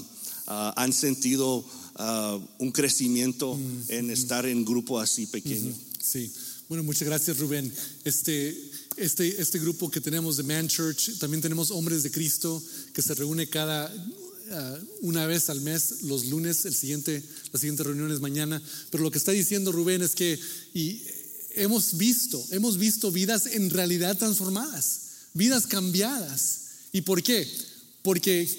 ah, 0.45 0.73
han 0.77 0.93
sentido 0.93 1.65
ah, 1.95 2.39
un 2.59 2.71
crecimiento 2.71 3.57
en 3.87 4.11
estar 4.11 4.45
en 4.45 4.65
grupo 4.65 4.99
así 4.99 5.27
pequeño. 5.27 5.73
Sí. 6.01 6.31
Bueno, 6.67 6.83
muchas 6.83 7.07
gracias 7.07 7.37
Rubén. 7.37 7.71
Este, 8.03 8.71
este, 8.97 9.39
este 9.39 9.59
grupo 9.59 9.91
que 9.91 10.01
tenemos 10.01 10.37
de 10.37 10.43
Man 10.43 10.67
Church, 10.67 11.19
también 11.19 11.41
tenemos 11.41 11.69
Hombres 11.69 12.01
de 12.01 12.11
Cristo 12.11 12.61
que 12.91 13.03
se 13.03 13.13
reúne 13.13 13.47
cada 13.47 13.93
uh, 13.93 15.07
una 15.07 15.27
vez 15.27 15.49
al 15.49 15.61
mes, 15.61 16.01
los 16.03 16.25
lunes, 16.25 16.65
el 16.65 16.73
siguiente, 16.73 17.21
la 17.51 17.59
siguiente 17.59 17.83
reunión 17.83 18.11
es 18.11 18.19
mañana. 18.19 18.61
Pero 18.89 19.03
lo 19.03 19.11
que 19.11 19.19
está 19.19 19.31
diciendo 19.31 19.71
Rubén 19.71 20.01
es 20.01 20.15
que 20.15 20.39
y 20.73 21.03
hemos 21.51 21.97
visto, 21.97 22.43
hemos 22.51 22.77
visto 22.77 23.11
vidas 23.11 23.45
en 23.45 23.69
realidad 23.69 24.17
transformadas, 24.17 25.01
vidas 25.33 25.67
cambiadas. 25.67 26.61
¿Y 26.91 27.01
por 27.01 27.21
qué? 27.21 27.47
Porque 28.01 28.49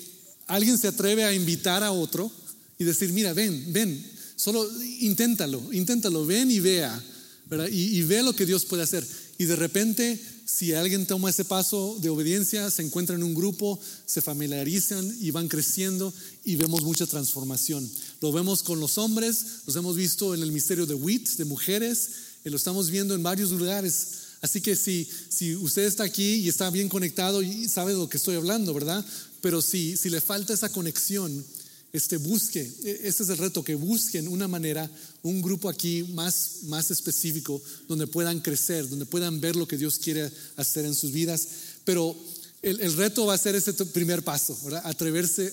alguien 0.47 0.79
se 0.79 0.89
atreve 0.89 1.25
a 1.25 1.35
invitar 1.35 1.83
a 1.83 1.91
otro 1.91 2.31
y 2.79 2.85
decir, 2.85 3.13
mira, 3.13 3.33
ven, 3.33 3.73
ven, 3.73 4.05
solo 4.37 4.69
inténtalo, 5.01 5.73
inténtalo, 5.73 6.27
ven 6.27 6.51
y 6.51 6.61
vea, 6.61 7.03
¿verdad? 7.49 7.69
Y, 7.69 7.99
y 7.99 8.03
ve 8.03 8.23
lo 8.23 8.35
que 8.35 8.47
Dios 8.47 8.65
puede 8.65 8.83
hacer. 8.83 9.07
Y 9.39 9.45
de 9.45 9.57
repente, 9.57 10.21
si 10.45 10.73
alguien 10.73 11.07
toma 11.07 11.31
ese 11.31 11.45
paso 11.45 11.99
de 12.01 12.09
obediencia, 12.09 12.71
se 12.71 12.83
encuentra 12.83 13.17
en 13.17 13.23
un 13.23 13.35
grupo, 13.35 13.79
se 14.07 14.23
familiarizan 14.23 15.17
y 15.21 15.31
van 15.31 15.49
creciendo 15.49 16.13
y 16.45 16.57
vemos 16.57 16.83
mucha 16.83 17.07
transformación. 17.07 17.89
Lo 18.21 18.33
vemos 18.33 18.63
con 18.63 18.79
los 18.79 18.97
hombres, 18.99 19.45
los 19.67 19.77
hemos 19.77 19.97
visto 19.97 20.35
en 20.35 20.43
el 20.43 20.53
misterio 20.53 20.87
de 20.87 20.95
WIT, 20.95 21.37
de 21.37 21.45
mujeres, 21.45 22.09
Eh, 22.47 22.51
lo 22.51 22.57
estamos 22.57 22.91
viendo 22.91 23.13
en 23.15 23.25
varios 23.25 23.51
lugares. 23.51 24.39
Así 24.41 24.61
que 24.61 24.77
si, 24.77 25.09
si 25.29 25.57
usted 25.57 25.83
está 25.83 26.05
aquí 26.05 26.37
y 26.37 26.49
está 26.49 26.71
bien 26.71 26.89
conectado 26.89 27.43
y 27.43 27.69
sabe 27.69 27.93
de 27.93 27.99
lo 27.99 28.09
que 28.09 28.19
estoy 28.19 28.37
hablando, 28.37 28.73
¿verdad? 28.73 29.05
Pero 29.41 29.61
si, 29.61 29.97
si 29.97 30.11
le 30.11 30.21
falta 30.21 30.55
esa 30.55 30.69
conexión, 30.69 31.45
este, 31.93 32.17
busque, 32.17 32.61
e, 32.61 33.01
este 33.05 33.23
es 33.23 33.29
el 33.29 33.39
reto, 33.39 33.65
que 33.65 33.75
busquen 33.75 34.29
una 34.29 34.49
manera, 34.49 34.91
un 35.23 35.41
grupo 35.41 35.69
aquí 35.69 36.03
más, 36.15 36.59
más 36.65 36.91
específico, 36.91 37.63
donde 37.89 38.07
puedan 38.07 38.41
crecer, 38.41 38.89
donde 38.89 39.07
puedan 39.07 39.41
ver 39.41 39.57
lo 39.57 39.67
que 39.67 39.77
Dios 39.77 39.99
quiere 39.99 40.31
hacer 40.57 40.85
en 40.85 40.95
sus 40.95 41.13
vidas. 41.13 41.49
Pero 41.85 42.17
el, 42.63 42.81
el 42.81 42.95
reto 42.95 43.27
va 43.27 43.35
a 43.35 43.39
ser 43.39 43.55
ese 43.55 43.73
primer 43.73 44.23
paso. 44.23 44.59
Atreverse, 44.85 45.53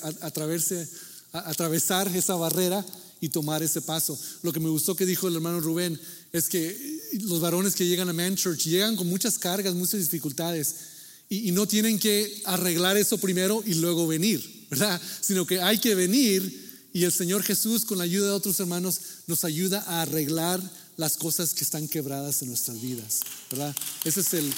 a, 1.31 1.49
atravesar 1.49 2.07
esa 2.15 2.35
barrera 2.35 2.85
y 3.21 3.29
tomar 3.29 3.63
ese 3.63 3.81
paso. 3.81 4.19
Lo 4.41 4.51
que 4.51 4.59
me 4.59 4.69
gustó 4.69 4.95
que 4.95 5.05
dijo 5.05 5.27
el 5.27 5.35
hermano 5.35 5.61
Rubén 5.61 5.99
es 6.33 6.49
que 6.49 6.99
los 7.21 7.39
varones 7.39 7.75
que 7.75 7.87
llegan 7.87 8.09
a 8.09 8.13
Man 8.13 8.35
Church 8.35 8.65
llegan 8.65 8.95
con 8.95 9.07
muchas 9.07 9.39
cargas, 9.39 9.75
muchas 9.75 10.01
dificultades 10.01 10.75
y 11.29 11.51
no 11.51 11.67
tienen 11.67 11.97
que 11.97 12.41
arreglar 12.45 12.97
eso 12.97 13.17
primero 13.17 13.63
y 13.65 13.75
luego 13.75 14.05
venir. 14.05 14.62
Sino 15.21 15.45
que 15.45 15.61
hay 15.61 15.79
que 15.79 15.95
venir 15.95 16.63
y 16.93 17.03
el 17.03 17.11
Señor 17.11 17.43
Jesús 17.43 17.85
con 17.85 17.97
la 17.97 18.03
ayuda 18.03 18.27
de 18.27 18.33
otros 18.33 18.59
hermanos 18.59 18.99
nos 19.25 19.43
ayuda 19.43 19.83
a 19.87 20.03
arreglar 20.03 20.61
las 20.95 21.17
cosas 21.17 21.53
que 21.53 21.63
están 21.63 21.87
quebradas 21.87 22.41
en 22.41 22.49
nuestras 22.49 22.79
vidas, 22.79 23.21
¿verdad? 23.49 23.75
Ese 24.03 24.21
es 24.21 24.33
el... 24.33 24.53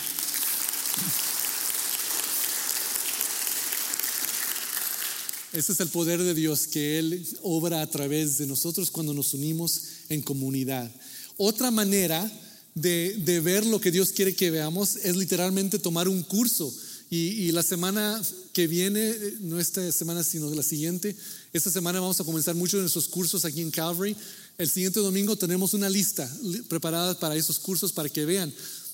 Ese 5.54 5.72
es 5.72 5.80
el 5.80 5.88
poder 5.88 6.22
de 6.22 6.34
Dios 6.34 6.68
que 6.68 7.00
Él 7.00 7.26
obra 7.42 7.82
a 7.82 7.90
través 7.90 8.38
de 8.38 8.46
nosotros 8.46 8.92
cuando 8.92 9.14
nos 9.14 9.34
unimos 9.34 9.84
en 10.10 10.22
comunidad. 10.22 10.92
Otra 11.38 11.72
manera 11.72 12.30
de, 12.74 13.40
ver 13.42 13.66
lo 13.66 13.80
que 13.80 13.92
Dios 13.92 14.10
quiere 14.10 14.36
que 14.36 14.52
veamos 14.52 14.98
es 14.98 15.16
literalmente 15.16 15.80
tomar 15.80 16.10
un 16.10 16.24
curso. 16.24 16.74
Y, 17.10 17.52
la 17.52 17.64
semana 17.64 18.22
que 18.52 18.68
viene, 18.68 19.10
eh, 19.10 19.38
no 19.42 19.60
esta 19.60 19.92
semana, 19.92 20.24
sino 20.24 20.50
la 20.50 20.64
siguiente. 20.64 21.16
Esta 21.54 21.70
semana 21.70 22.00
vamos 22.00 22.20
a 22.20 22.24
comenzar 22.24 22.56
muchos 22.56 22.80
de 22.80 22.82
nuestros 22.82 23.08
cursos 23.08 23.46
aquí 23.46 23.62
en 23.62 23.72
Calvary. 23.72 24.16
El 24.58 24.70
siguiente 24.70 25.00
domingo 25.00 25.36
tenemos 25.36 25.74
una 25.74 25.88
lista 25.88 26.30
preparada 26.68 27.18
para 27.20 27.36
esos 27.36 27.60
cursos 27.60 27.94
para 27.94 28.10
que 28.10 28.26
vean. 28.26 28.52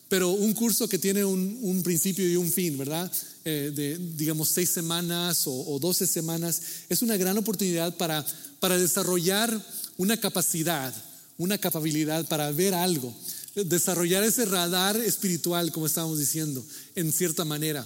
Pero 0.10 0.32
un 0.32 0.54
curso 0.54 0.90
que 0.90 1.00
tiene 1.00 1.24
un, 1.24 1.82
principio 1.84 2.30
y 2.30 2.36
un 2.36 2.52
fin, 2.52 2.78
¿verdad? 2.78 3.10
Eh, 3.46 3.72
de, 3.74 3.98
digamos, 3.98 4.50
seis 4.50 4.70
semanas 4.70 5.44
o, 5.46 5.80
doce 5.80 6.06
semanas, 6.06 6.62
es 6.90 7.02
una 7.02 7.16
gran 7.16 7.38
oportunidad 7.38 7.96
para, 7.96 8.26
para 8.60 8.78
desarrollar 8.78 9.66
una 9.98 10.18
capacidad, 10.18 10.94
una 11.38 11.58
capacidad 11.58 12.28
para 12.28 12.52
ver 12.52 12.74
algo, 12.74 13.16
desarrollar 13.56 14.24
ese 14.24 14.46
radar 14.46 14.98
espiritual, 14.98 15.72
como 15.72 15.86
estábamos 15.86 16.20
diciendo, 16.20 16.66
en 16.96 17.12
cierta 17.12 17.46
manera. 17.46 17.86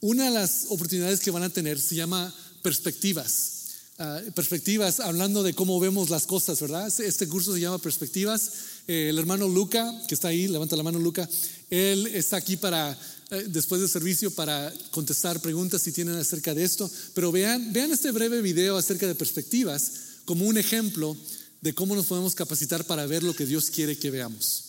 Una 0.00 0.26
de 0.26 0.30
las 0.30 0.66
oportunidades 0.68 1.20
que 1.20 1.30
van 1.30 1.42
a 1.42 1.50
tener 1.50 1.80
se 1.80 1.94
llama 1.94 2.34
perspectivas. 2.62 3.54
Ah, 3.96 4.20
perspectivas, 4.34 4.98
hablando 4.98 5.44
de 5.44 5.54
cómo 5.54 5.78
vemos 5.78 6.10
las 6.10 6.26
cosas, 6.26 6.60
¿verdad? 6.60 6.92
Este 7.00 7.28
curso 7.28 7.54
se 7.54 7.60
llama 7.60 7.78
Perspectivas. 7.78 8.50
Eh, 8.88 9.06
el 9.10 9.18
hermano 9.18 9.48
Luca, 9.48 9.88
que 10.08 10.14
está 10.14 10.28
ahí, 10.28 10.48
levanta 10.48 10.74
la 10.74 10.82
mano 10.82 10.98
Luca, 10.98 11.28
él 11.70 12.08
está 12.08 12.36
aquí 12.36 12.56
para, 12.56 12.98
eh, 13.30 13.44
después 13.46 13.80
del 13.80 13.88
servicio, 13.88 14.32
para 14.32 14.72
contestar 14.90 15.40
preguntas 15.40 15.80
si 15.82 15.92
tienen 15.92 16.16
acerca 16.16 16.54
de 16.54 16.64
esto. 16.64 16.90
Pero 17.14 17.30
vean, 17.30 17.72
vean 17.72 17.92
este 17.92 18.10
breve 18.10 18.42
video 18.42 18.76
acerca 18.76 19.06
de 19.06 19.14
perspectivas 19.14 19.92
como 20.24 20.44
un 20.44 20.58
ejemplo 20.58 21.16
de 21.60 21.72
cómo 21.72 21.94
nos 21.94 22.06
podemos 22.06 22.34
capacitar 22.34 22.84
para 22.84 23.06
ver 23.06 23.22
lo 23.22 23.34
que 23.34 23.46
Dios 23.46 23.70
quiere 23.70 23.96
que 23.96 24.10
veamos. 24.10 24.63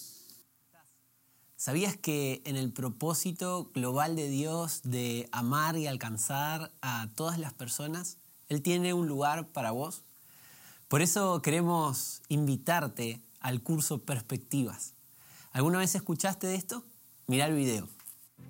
¿Sabías 1.66 1.98
que 1.98 2.44
en 2.46 2.58
el 2.58 2.72
propósito 2.72 3.72
global 3.74 4.16
de 4.16 4.30
Dios 4.30 4.82
de 4.84 5.28
amar 5.32 5.76
y 5.76 5.88
alcanzar 5.88 6.72
a 6.84 7.10
todas 7.16 7.40
las 7.40 7.54
personas, 7.54 8.20
Él 8.50 8.62
tiene 8.62 8.94
un 8.94 9.08
lugar 9.08 9.48
para 9.48 9.72
vos? 9.72 10.04
Por 10.88 11.02
eso 11.02 11.42
queremos 11.42 12.22
invitarte 12.28 13.20
al 13.40 13.64
curso 13.64 13.98
Perspectivas. 13.98 14.94
¿Alguna 15.54 15.80
vez 15.80 15.96
escuchaste 15.96 16.46
de 16.46 16.54
esto? 16.54 16.84
Mira 17.26 17.48
el 17.48 17.56
video. 17.56 17.90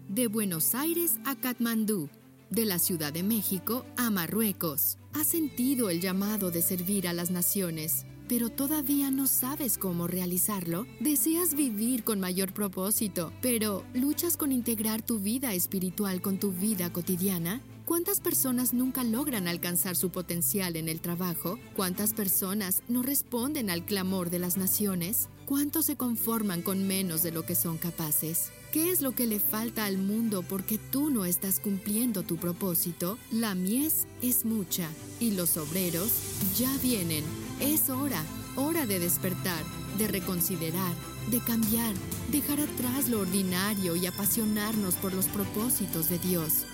De 0.10 0.28
Buenos 0.28 0.76
Aires 0.76 1.14
a 1.24 1.38
Katmandú, 1.38 2.10
de 2.50 2.66
la 2.66 2.80
Ciudad 2.80 3.14
de 3.14 3.24
México 3.24 3.86
a 3.96 4.10
Marruecos. 4.10 4.98
¿Has 5.14 5.28
sentido 5.28 5.90
el 5.90 6.02
llamado 6.02 6.52
de 6.52 6.62
servir 6.62 7.08
a 7.08 7.14
las 7.14 7.32
naciones? 7.32 8.06
Pero 8.28 8.50
todavía 8.50 9.12
no 9.12 9.28
sabes 9.28 9.78
cómo 9.78 10.08
realizarlo? 10.08 10.86
¿Deseas 11.00 11.54
vivir 11.54 12.04
con 12.04 12.20
mayor 12.20 12.54
propósito, 12.54 13.32
pero 13.42 13.84
luchas 13.94 14.38
con 14.38 14.52
integrar 14.52 15.02
tu 15.02 15.20
vida 15.20 15.54
espiritual 15.54 16.22
con 16.22 16.40
tu 16.40 16.52
vida 16.52 16.92
cotidiana? 16.92 17.62
¿Cuántas 17.86 18.20
personas 18.20 18.74
nunca 18.74 19.04
logran 19.04 19.48
alcanzar 19.48 19.96
su 19.96 20.10
potencial 20.10 20.76
en 20.76 20.90
el 20.90 21.02
trabajo? 21.02 21.60
¿Cuántas 21.76 22.14
personas 22.14 22.82
no 22.88 23.04
responden 23.04 23.70
al 23.70 23.86
clamor 23.86 24.32
de 24.32 24.40
las 24.40 24.58
naciones? 24.58 25.30
¿Cuántos 25.46 25.86
se 25.86 25.96
conforman 25.96 26.64
con 26.64 26.88
menos 26.88 27.22
de 27.22 27.32
lo 27.32 27.46
que 27.46 27.54
son 27.54 27.78
capaces? 27.78 28.50
¿Qué 28.74 28.90
es 28.90 29.02
lo 29.02 29.12
que 29.12 29.28
le 29.28 29.40
falta 29.40 29.86
al 29.86 30.00
mundo 30.00 30.42
porque 30.42 30.80
tú 30.80 31.12
no 31.12 31.26
estás 31.26 31.60
cumpliendo 31.60 32.24
tu 32.24 32.38
propósito? 32.38 33.20
La 33.32 33.54
mies 33.54 34.08
es 34.24 34.46
mucha 34.46 34.90
y 35.20 35.32
los 35.32 35.56
obreros 35.56 36.10
ya 36.58 36.76
vienen. 36.82 37.24
Es 37.60 37.90
hora, 37.90 38.22
hora 38.58 38.86
de 38.86 39.00
despertar, 39.00 39.64
de 39.98 40.08
reconsiderar, 40.08 40.94
de 41.32 41.40
cambiar, 41.40 41.94
dejar 42.30 42.60
atrás 42.60 43.08
lo 43.08 43.22
ordinario 43.22 43.96
y 43.96 44.06
apasionarnos 44.06 44.96
por 44.96 45.14
los 45.14 45.28
propósitos 45.28 46.10
de 46.10 46.20
Dios. 46.20 46.66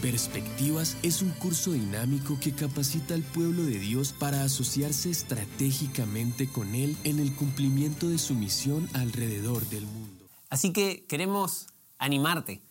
Perspectivas 0.00 0.96
es 1.02 1.20
un 1.20 1.30
curso 1.30 1.72
dinámico 1.72 2.38
que 2.40 2.52
capacita 2.52 3.14
al 3.14 3.22
pueblo 3.22 3.64
de 3.64 3.78
Dios 3.78 4.12
para 4.12 4.44
asociarse 4.44 5.10
estratégicamente 5.10 6.48
con 6.48 6.74
Él 6.74 6.96
en 7.04 7.18
el 7.18 7.34
cumplimiento 7.34 8.08
de 8.08 8.18
su 8.18 8.34
misión 8.34 8.88
alrededor 8.94 9.64
del 9.68 9.86
mundo. 9.86 10.28
Así 10.48 10.72
que 10.72 11.06
queremos 11.08 11.66
animarte 11.98 12.62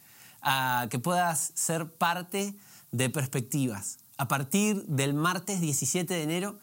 a 0.42 0.88
que 0.90 1.00
puedas 1.00 1.52
ser 1.56 1.92
parte 1.92 2.56
de 2.92 3.10
Perspectivas. 3.10 3.98
A 4.18 4.28
partir 4.28 4.86
del 4.86 5.14
martes 5.14 5.62
17 5.62 6.14
de 6.14 6.24
enero, 6.24 6.60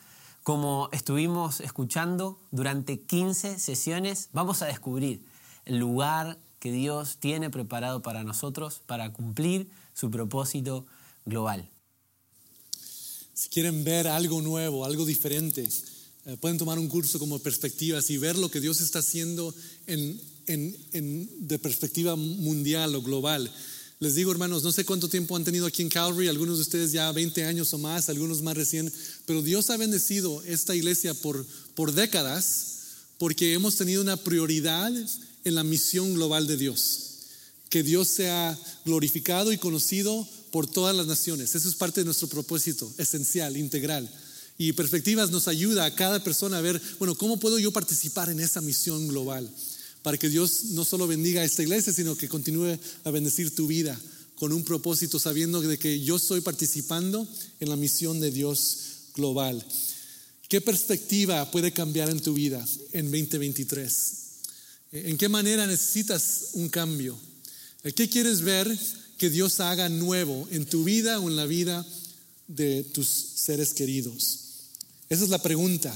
como 0.48 0.88
estuvimos 0.92 1.60
escuchando 1.60 2.40
durante 2.52 3.00
15 3.00 3.58
sesiones, 3.58 4.30
vamos 4.32 4.62
a 4.62 4.64
descubrir 4.64 5.22
el 5.66 5.76
lugar 5.76 6.38
que 6.58 6.72
Dios 6.72 7.18
tiene 7.20 7.50
preparado 7.50 8.00
para 8.00 8.24
nosotros 8.24 8.80
para 8.86 9.12
cumplir 9.12 9.68
su 9.92 10.10
propósito 10.10 10.86
global. 11.26 11.68
Si 13.34 13.50
quieren 13.50 13.84
ver 13.84 14.08
algo 14.08 14.40
nuevo, 14.40 14.86
algo 14.86 15.04
diferente, 15.04 15.68
eh, 16.24 16.38
pueden 16.38 16.56
tomar 16.56 16.78
un 16.78 16.88
curso 16.88 17.18
como 17.18 17.38
perspectivas 17.40 18.08
y 18.08 18.16
ver 18.16 18.38
lo 18.38 18.50
que 18.50 18.62
Dios 18.62 18.80
está 18.80 19.00
haciendo 19.00 19.54
en, 19.86 20.18
en, 20.46 21.46
de 21.46 21.58
perspectiva 21.58 22.16
mundial 22.16 22.94
o 22.94 23.02
global. 23.02 23.52
Les 24.00 24.14
digo, 24.14 24.30
hermanos, 24.30 24.62
no 24.62 24.70
sé 24.70 24.84
cuánto 24.84 25.08
tiempo 25.08 25.36
han 25.36 25.42
tenido 25.42 25.66
aquí 25.66 25.82
en 25.82 25.88
Calvary, 25.88 26.28
algunos 26.28 26.56
de 26.56 26.62
ustedes 26.62 26.92
ya 26.92 27.10
20 27.10 27.44
años 27.44 27.74
o 27.74 27.78
más, 27.78 28.08
algunos 28.08 28.42
más 28.42 28.56
recién, 28.56 28.92
pero 29.28 29.42
Dios 29.42 29.68
ha 29.68 29.76
bendecido 29.76 30.42
esta 30.46 30.74
iglesia 30.74 31.12
por, 31.12 31.44
por 31.74 31.92
décadas 31.92 32.78
porque 33.18 33.52
hemos 33.52 33.76
tenido 33.76 34.00
una 34.00 34.16
prioridad 34.16 34.90
en 35.44 35.54
la 35.54 35.62
misión 35.62 36.14
global 36.14 36.46
de 36.46 36.56
Dios 36.56 37.08
que 37.68 37.82
Dios 37.82 38.08
sea 38.08 38.58
glorificado 38.86 39.52
y 39.52 39.58
conocido 39.58 40.26
por 40.50 40.66
todas 40.66 40.96
las 40.96 41.06
naciones. 41.06 41.54
Eso 41.54 41.68
es 41.68 41.74
parte 41.74 42.00
de 42.00 42.06
nuestro 42.06 42.26
propósito 42.28 42.90
esencial, 42.96 43.58
integral. 43.58 44.10
Y 44.56 44.72
Perspectivas 44.72 45.30
nos 45.30 45.46
ayuda 45.46 45.84
a 45.84 45.94
cada 45.94 46.24
persona 46.24 46.56
a 46.56 46.62
ver, 46.62 46.80
bueno, 46.98 47.14
¿cómo 47.14 47.38
puedo 47.38 47.58
yo 47.58 47.70
participar 47.70 48.30
en 48.30 48.40
esa 48.40 48.62
misión 48.62 49.08
global? 49.08 49.50
Para 50.02 50.16
que 50.16 50.30
Dios 50.30 50.70
no 50.70 50.86
solo 50.86 51.06
bendiga 51.06 51.42
a 51.42 51.44
esta 51.44 51.62
iglesia, 51.62 51.92
sino 51.92 52.16
que 52.16 52.30
continúe 52.30 52.78
a 53.04 53.10
bendecir 53.10 53.54
tu 53.54 53.66
vida 53.66 54.00
con 54.36 54.54
un 54.54 54.64
propósito, 54.64 55.18
sabiendo 55.18 55.60
de 55.60 55.78
que 55.78 56.00
yo 56.00 56.16
estoy 56.16 56.40
participando 56.40 57.28
en 57.60 57.68
la 57.68 57.76
misión 57.76 58.20
de 58.20 58.30
Dios 58.30 58.87
global. 59.18 59.62
¿Qué 60.48 60.62
perspectiva 60.62 61.50
puede 61.50 61.72
cambiar 61.72 62.08
en 62.08 62.20
tu 62.20 62.32
vida 62.32 62.64
en 62.92 63.10
2023? 63.10 64.12
¿En 64.92 65.18
qué 65.18 65.28
manera 65.28 65.66
necesitas 65.66 66.50
un 66.54 66.70
cambio? 66.70 67.18
¿Qué 67.94 68.08
quieres 68.08 68.40
ver 68.40 68.66
que 69.18 69.28
Dios 69.28 69.60
haga 69.60 69.90
nuevo 69.90 70.48
en 70.50 70.64
tu 70.64 70.84
vida 70.84 71.20
o 71.20 71.28
en 71.28 71.36
la 71.36 71.44
vida 71.44 71.84
de 72.46 72.84
tus 72.84 73.06
seres 73.08 73.74
queridos? 73.74 74.38
Esa 75.10 75.24
es 75.24 75.30
la 75.30 75.42
pregunta. 75.42 75.90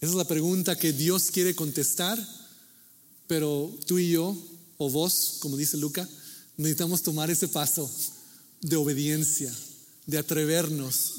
Esa 0.00 0.12
es 0.12 0.16
la 0.16 0.28
pregunta 0.28 0.76
que 0.76 0.92
Dios 0.92 1.30
quiere 1.32 1.54
contestar, 1.54 2.18
pero 3.26 3.76
tú 3.86 3.98
y 3.98 4.10
yo, 4.10 4.36
o 4.78 4.88
vos, 4.88 5.38
como 5.40 5.56
dice 5.56 5.76
Luca, 5.76 6.08
necesitamos 6.56 7.02
tomar 7.02 7.30
ese 7.30 7.48
paso 7.48 7.90
de 8.60 8.76
obediencia, 8.76 9.52
de 10.06 10.18
atrevernos. 10.18 11.14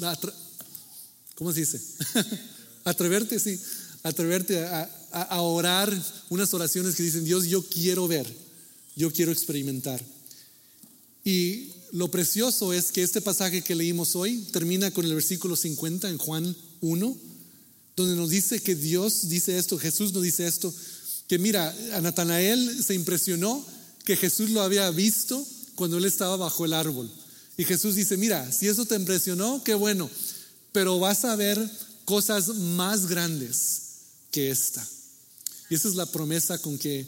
¿Cómo 1.42 1.52
se 1.54 1.62
dice? 1.62 1.82
Atreverte, 2.84 3.40
sí. 3.40 3.60
Atreverte 4.04 4.64
a, 4.64 5.42
orar 5.42 5.92
unas 6.30 6.54
oraciones 6.54 6.94
que 6.94 7.02
dicen, 7.02 7.26
Dios, 7.26 7.48
yo 7.48 7.64
quiero 7.64 8.08
ver, 8.08 8.32
yo 8.96 9.12
quiero 9.12 9.32
experimentar. 9.32 10.00
Y 11.26 11.72
lo 11.94 12.12
precioso 12.12 12.74
es 12.74 12.92
que 12.92 13.02
este 13.02 13.22
pasaje 13.22 13.64
que 13.64 13.74
leímos 13.74 14.16
hoy 14.16 14.38
termina 14.52 14.92
con 14.92 15.04
el 15.04 15.16
versículo 15.16 15.56
50 15.56 16.10
en 16.10 16.20
Juan 16.20 16.56
1, 16.82 17.18
donde 17.96 18.16
nos 18.16 18.30
dice 18.30 18.62
que 18.62 18.76
Dios 18.76 19.28
dice 19.28 19.58
esto, 19.58 19.80
Jesús 19.80 20.14
nos 20.14 20.22
dice 20.22 20.46
esto, 20.46 20.72
que 21.28 21.40
mira, 21.40 21.76
a 21.94 22.02
Natanael 22.02 22.84
se 22.84 22.94
impresionó 22.94 23.66
que 24.06 24.16
Jesús 24.16 24.52
lo 24.52 24.62
había 24.62 24.92
visto 24.92 25.44
cuando 25.74 25.98
él 25.98 26.06
estaba 26.06 26.38
bajo 26.38 26.66
el 26.66 26.74
árbol. 26.74 27.10
Y 27.58 27.64
Jesús 27.64 27.96
dice, 27.96 28.16
mira, 28.16 28.52
si 28.52 28.68
eso 28.68 28.86
te 28.86 28.94
impresionó, 28.94 29.64
qué 29.64 29.74
bueno, 29.74 30.08
pero 30.72 31.00
vas 31.00 31.26
a 31.26 31.36
ver 31.36 31.60
cosas 32.06 32.50
más 32.50 33.08
grandes 33.08 33.82
que 34.32 34.50
esta. 34.50 34.86
Y 35.70 35.76
esa 35.76 35.88
es 35.88 35.96
la 35.96 36.06
promesa 36.06 36.58
con 36.58 36.78
que 36.78 37.08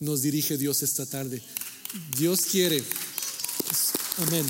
nos 0.00 0.22
dirige 0.22 0.58
Dios 0.58 0.82
esta 0.82 1.06
tarde. 1.06 1.42
Dios 2.16 2.42
quiere. 2.42 2.82
Amén. 4.18 4.46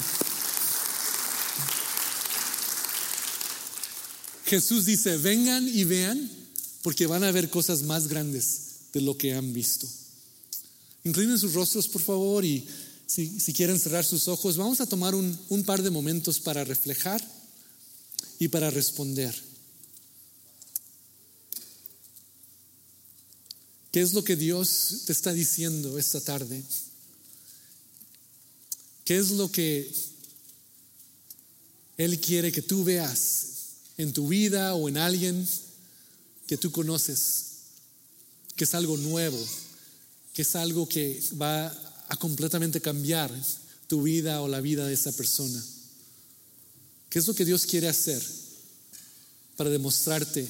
Jesús 4.46 4.84
dice, 4.84 5.16
vengan 5.16 5.66
y 5.66 5.84
vean, 5.84 6.30
porque 6.82 7.06
van 7.06 7.24
a 7.24 7.32
ver 7.32 7.48
cosas 7.48 7.82
más 7.82 8.08
grandes 8.08 8.60
de 8.92 9.00
lo 9.00 9.16
que 9.16 9.34
han 9.34 9.52
visto. 9.52 9.88
Inclinen 11.04 11.38
sus 11.38 11.54
rostros, 11.54 11.88
por 11.88 12.02
favor, 12.02 12.44
y 12.44 12.66
si, 13.06 13.52
quieren 13.52 13.78
cerrar 13.78 14.04
sus 14.04 14.28
ojos, 14.28 14.56
vamos 14.56 14.80
a 14.80 14.86
tomar 14.86 15.14
un 15.14 15.64
par 15.64 15.82
de 15.82 15.90
momentos 15.90 16.40
para 16.40 16.64
reflejar 16.64 17.22
y 18.38 18.48
para 18.48 18.70
responder. 18.70 19.34
¿Qué 23.94 24.00
es 24.00 24.12
lo 24.12 24.24
que 24.24 24.34
Dios 24.34 25.02
te 25.06 25.12
está 25.12 25.32
diciendo 25.32 25.98
esta 25.98 26.20
tarde? 26.20 26.62
¿Qué 29.04 29.16
es 29.18 29.30
lo 29.30 29.52
que 29.52 29.88
Él 31.96 32.20
quiere 32.20 32.50
que 32.50 32.62
tú 32.62 32.82
veas 32.82 33.46
en 33.96 34.12
tu 34.12 34.26
vida 34.26 34.74
o 34.74 34.88
en 34.88 34.96
alguien 34.96 35.46
que 36.48 36.56
tú 36.56 36.72
conoces? 36.72 37.44
Que 38.56 38.64
es 38.64 38.74
algo 38.74 38.96
nuevo, 38.96 39.38
que 40.32 40.42
es 40.42 40.56
algo 40.56 40.88
que 40.88 41.22
va 41.40 41.68
a 42.08 42.16
completamente 42.16 42.80
cambiar 42.80 43.32
tu 43.86 44.02
vida 44.02 44.42
o 44.42 44.48
la 44.48 44.60
vida 44.60 44.86
de 44.86 44.94
esa 44.94 45.12
persona. 45.12 45.64
¿Qué 47.14 47.20
es 47.20 47.28
lo 47.28 47.34
que 47.36 47.44
Dios 47.44 47.64
quiere 47.64 47.86
hacer 47.86 48.20
para 49.56 49.70
demostrarte 49.70 50.48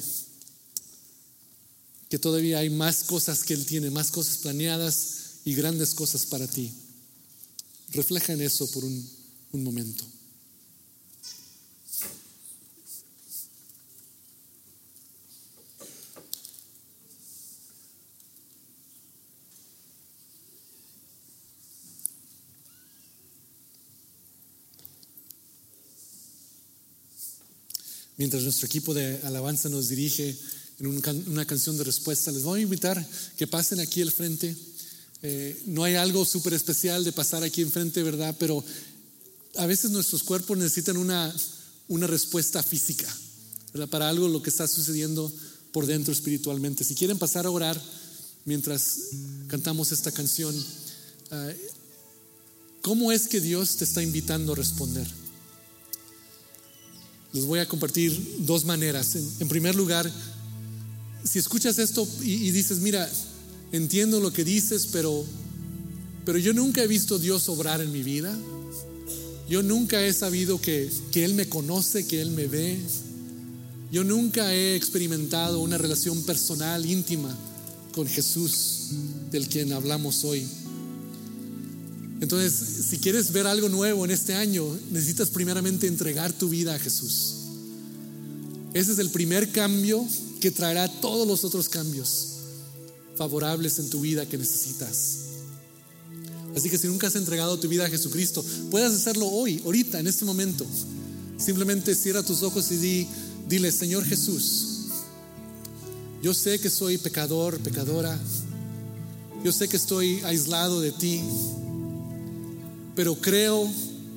que 2.09 2.19
todavía 2.19 2.61
hay 2.61 2.71
más 2.71 3.05
cosas 3.05 3.45
que 3.45 3.53
Él 3.53 3.67
tiene, 3.67 3.91
más 3.91 4.11
cosas 4.11 4.39
planeadas 4.39 5.41
y 5.45 5.55
grandes 5.55 5.93
cosas 5.93 6.25
para 6.25 6.47
ti? 6.47 6.73
Refleja 7.93 8.33
en 8.33 8.41
eso 8.41 8.67
por 8.71 8.83
un, 8.83 9.11
un 9.53 9.63
momento. 9.63 10.07
Mientras 28.25 28.43
nuestro 28.43 28.65
equipo 28.65 28.95
de 28.95 29.21
alabanza 29.25 29.69
nos 29.69 29.91
dirige 29.91 30.35
en 30.81 30.87
una 31.27 31.45
canción 31.45 31.77
de 31.77 31.85
respuesta, 31.85 32.33
les 32.33 32.43
voy 32.43 32.61
a 32.61 32.63
invitar 32.63 33.07
que 33.37 33.47
pasen 33.47 33.81
aquí 33.81 34.01
al 34.01 34.11
frente. 34.11 34.57
Eh, 35.21 35.63
no 35.67 35.85
hay 35.85 35.97
algo 35.97 36.25
súper 36.25 36.55
especial 36.55 37.05
de 37.05 37.13
pasar 37.13 37.43
aquí 37.43 37.61
enfrente, 37.61 38.03
¿verdad? 38.03 38.35
Pero 38.39 38.65
a 39.57 39.67
veces 39.67 39.91
nuestros 39.91 40.23
cuerpos 40.23 40.57
necesitan 40.57 40.97
una, 40.97 41.37
una 41.89 42.07
respuesta 42.07 42.63
física, 42.63 43.15
¿verdad? 43.75 43.91
Para 43.91 44.09
algo 44.09 44.27
lo 44.27 44.43
que 44.43 44.49
está 44.49 44.67
sucediendo 44.67 45.31
por 45.71 45.85
dentro 45.85 46.15
espiritualmente. 46.15 46.83
Si 46.83 46.95
quieren 46.95 47.19
pasar 47.19 47.45
a 47.45 47.51
orar 47.51 47.79
mientras 48.47 49.01
cantamos 49.49 49.93
esta 49.93 50.11
canción, 50.13 50.55
ah, 51.31 51.51
¿cómo 52.81 53.13
es 53.13 53.29
que 53.29 53.43
Dios 53.43 53.77
te 53.77 53.85
está 53.85 54.03
invitando 54.03 54.55
a 54.55 54.57
responder? 54.57 55.24
Les 57.35 57.45
voy 57.45 57.59
a 57.59 57.69
compartir 57.69 58.39
dos 58.39 58.65
maneras. 58.65 59.17
En, 59.41 59.49
primer 59.49 59.75
lugar, 59.75 60.11
si 61.25 61.39
escuchas 61.39 61.79
esto 61.79 62.09
y, 62.23 62.33
y 62.47 62.51
dices, 62.53 62.79
mira, 62.79 63.11
entiendo 63.73 64.21
lo 64.21 64.33
que 64.33 64.45
dices, 64.45 64.89
pero, 64.93 65.25
pero 66.25 66.39
yo 66.39 66.55
nunca 66.55 66.83
he 66.83 66.87
visto 66.87 67.19
Dios 67.19 67.49
obrar 67.49 67.81
en 67.81 67.93
mi 67.93 68.03
vida. 68.03 68.35
Yo 69.49 69.63
nunca 69.63 70.01
he 70.01 70.13
sabido 70.13 70.61
que, 70.61 70.91
que 71.11 71.25
Él 71.25 71.35
me 71.35 71.49
conoce, 71.49 72.07
que 72.07 72.21
Él 72.23 72.31
me 72.31 72.47
ve. 72.47 72.79
Yo 73.91 74.05
nunca 74.05 74.55
he 74.55 74.77
experimentado 74.77 75.61
una 75.61 75.77
relación 75.77 76.23
personal, 76.23 76.87
íntima 76.87 77.37
con 77.95 78.07
Jesús, 78.07 78.91
del 79.31 79.49
quien 79.49 79.73
hablamos 79.73 80.25
hoy. 80.25 80.47
Entonces, 82.21 82.87
si 82.89 82.99
quieres 82.99 83.33
ver 83.33 83.47
algo 83.47 83.69
nuevo 83.69 84.05
en 84.05 84.11
este 84.11 84.35
año, 84.35 84.65
necesitas 84.91 85.31
primeramente 85.31 85.87
entregar 85.87 86.33
tu 86.33 86.49
vida 86.49 86.75
a 86.75 86.79
Jesús. 86.79 87.35
Ese 88.73 88.93
es 88.93 88.99
el 88.99 89.11
primer 89.11 89.51
cambio 89.53 90.07
que 90.41 90.51
traerá 90.51 90.89
todos 91.01 91.27
los 91.27 91.45
otros 91.45 91.69
cambios 91.69 92.29
favorables 93.17 93.79
en 93.79 93.91
tu 93.91 94.01
vida 94.01 94.27
que 94.27 94.39
necesitas. 94.39 95.19
Así 96.57 96.71
que 96.71 96.79
si 96.79 96.87
nunca 96.87 97.09
has 97.09 97.17
entregado 97.17 97.59
tu 97.59 97.69
vida 97.69 97.87
a 97.87 97.91
Jesucristo, 97.91 98.45
puedes 98.71 98.93
hacerlo 98.93 99.27
hoy, 99.27 99.61
ahorita, 99.65 99.99
en 99.99 100.07
este 100.07 100.25
momento. 100.25 100.65
Simplemente 101.37 101.95
cierra 101.95 102.23
tus 102.23 102.43
ojos 102.43 102.71
y 102.71 102.77
di, 102.77 103.09
dile, 103.49 103.73
Señor 103.73 104.05
Jesús, 104.05 104.75
yo 106.25 106.33
sé 106.33 106.59
que 106.59 106.71
soy 106.71 106.97
pecador, 106.97 107.59
pecadora. 107.59 108.19
Yo 109.45 109.53
sé 109.53 109.69
que 109.69 109.77
estoy 109.77 110.23
aislado 110.25 110.81
de 110.81 110.91
ti, 110.91 111.21
pero 112.95 113.15
creo 113.17 113.69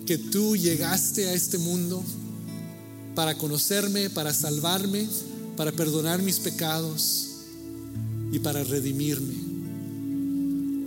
que 0.05 0.17
tú 0.17 0.55
llegaste 0.55 1.28
a 1.28 1.34
este 1.34 1.57
mundo 1.57 2.03
para 3.15 3.38
conocerme, 3.38 4.09
para 4.09 4.34
salvarme, 4.34 5.07
para 5.55 5.71
perdonar 5.71 6.21
mis 6.21 6.39
pecados 6.39 7.30
y 8.32 8.39
para 8.39 8.63
redimirme. 8.63 9.34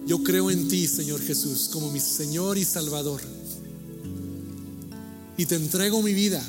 Yo 0.07 0.22
creo 0.22 0.51
en 0.51 0.68
ti, 0.68 0.86
Señor 0.86 1.20
Jesús, 1.20 1.68
como 1.72 1.91
mi 1.91 2.01
Señor 2.01 2.57
y 2.57 2.64
Salvador. 2.64 3.20
Y 5.36 5.47
te 5.47 5.57
entrego 5.57 6.03
mi 6.03 6.14
vida 6.14 6.43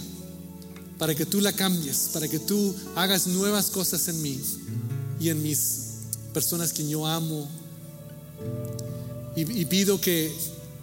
para 0.98 1.16
que 1.16 1.26
tú 1.26 1.42
la 1.42 1.54
cambies, 1.54 2.10
para 2.14 2.28
que 2.28 2.40
tú 2.40 2.76
hagas 2.96 3.26
nuevas 3.28 3.72
cosas 3.72 4.08
en 4.08 4.22
mí 4.22 4.40
y 5.20 5.30
en 5.30 5.42
mis 5.42 5.82
personas 6.34 6.74
que 6.74 6.88
yo 6.88 7.06
amo. 7.08 7.50
Y, 9.36 9.62
y 9.62 9.66
pido 9.66 10.00
que 10.00 10.32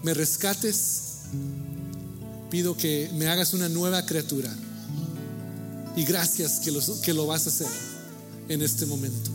me 0.03 0.15
rescates, 0.15 1.03
pido 2.51 2.77
que 2.77 3.11
me 3.15 3.27
hagas 3.29 3.55
una 3.55 3.69
nueva 3.69 4.05
criatura. 4.07 4.55
Y 5.97 6.05
gracias 6.05 6.61
que 6.61 6.71
lo, 6.71 6.81
que 7.03 7.13
lo 7.13 7.27
vas 7.27 7.47
a 7.47 7.51
hacer 7.51 7.67
en 8.49 8.63
este 8.63 8.87
momento. 8.87 9.31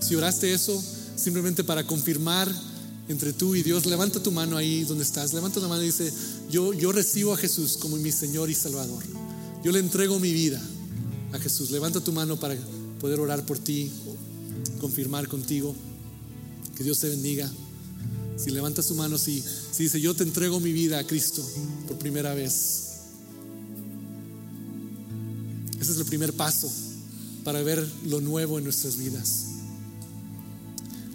Si 0.00 0.16
oraste 0.16 0.52
eso, 0.52 0.82
simplemente 1.16 1.62
para 1.62 1.86
confirmar 1.86 2.50
entre 3.08 3.32
tú 3.32 3.54
y 3.54 3.62
Dios, 3.62 3.86
levanta 3.86 4.22
tu 4.22 4.32
mano 4.32 4.56
ahí 4.56 4.84
donde 4.84 5.04
estás, 5.04 5.32
levanta 5.34 5.60
tu 5.60 5.68
mano 5.68 5.82
y 5.82 5.86
dice, 5.86 6.12
yo, 6.50 6.72
yo 6.72 6.92
recibo 6.92 7.34
a 7.34 7.36
Jesús 7.36 7.76
como 7.76 7.96
mi 7.96 8.10
Señor 8.10 8.50
y 8.50 8.54
Salvador. 8.54 9.02
Yo 9.62 9.70
le 9.70 9.78
entrego 9.78 10.18
mi 10.18 10.32
vida 10.32 10.60
a 11.32 11.38
Jesús. 11.38 11.70
Levanta 11.70 12.00
tu 12.00 12.12
mano 12.12 12.38
para 12.38 12.56
poder 13.00 13.20
orar 13.20 13.44
por 13.44 13.58
ti, 13.58 13.90
confirmar 14.80 15.28
contigo. 15.28 15.74
Que 16.76 16.84
Dios 16.84 16.98
te 16.98 17.08
bendiga. 17.08 17.50
Si 18.36 18.50
levanta 18.50 18.82
su 18.82 18.94
mano, 18.94 19.18
si, 19.18 19.42
si 19.72 19.84
dice, 19.84 20.00
yo 20.00 20.14
te 20.14 20.22
entrego 20.22 20.60
mi 20.60 20.72
vida 20.72 20.98
a 20.98 21.06
Cristo 21.06 21.46
por 21.86 21.98
primera 21.98 22.34
vez. 22.34 22.92
Ese 25.80 25.92
es 25.92 25.98
el 25.98 26.04
primer 26.04 26.32
paso 26.32 26.70
para 27.44 27.62
ver 27.62 27.86
lo 28.06 28.20
nuevo 28.20 28.58
en 28.58 28.64
nuestras 28.64 28.96
vidas. 28.96 29.46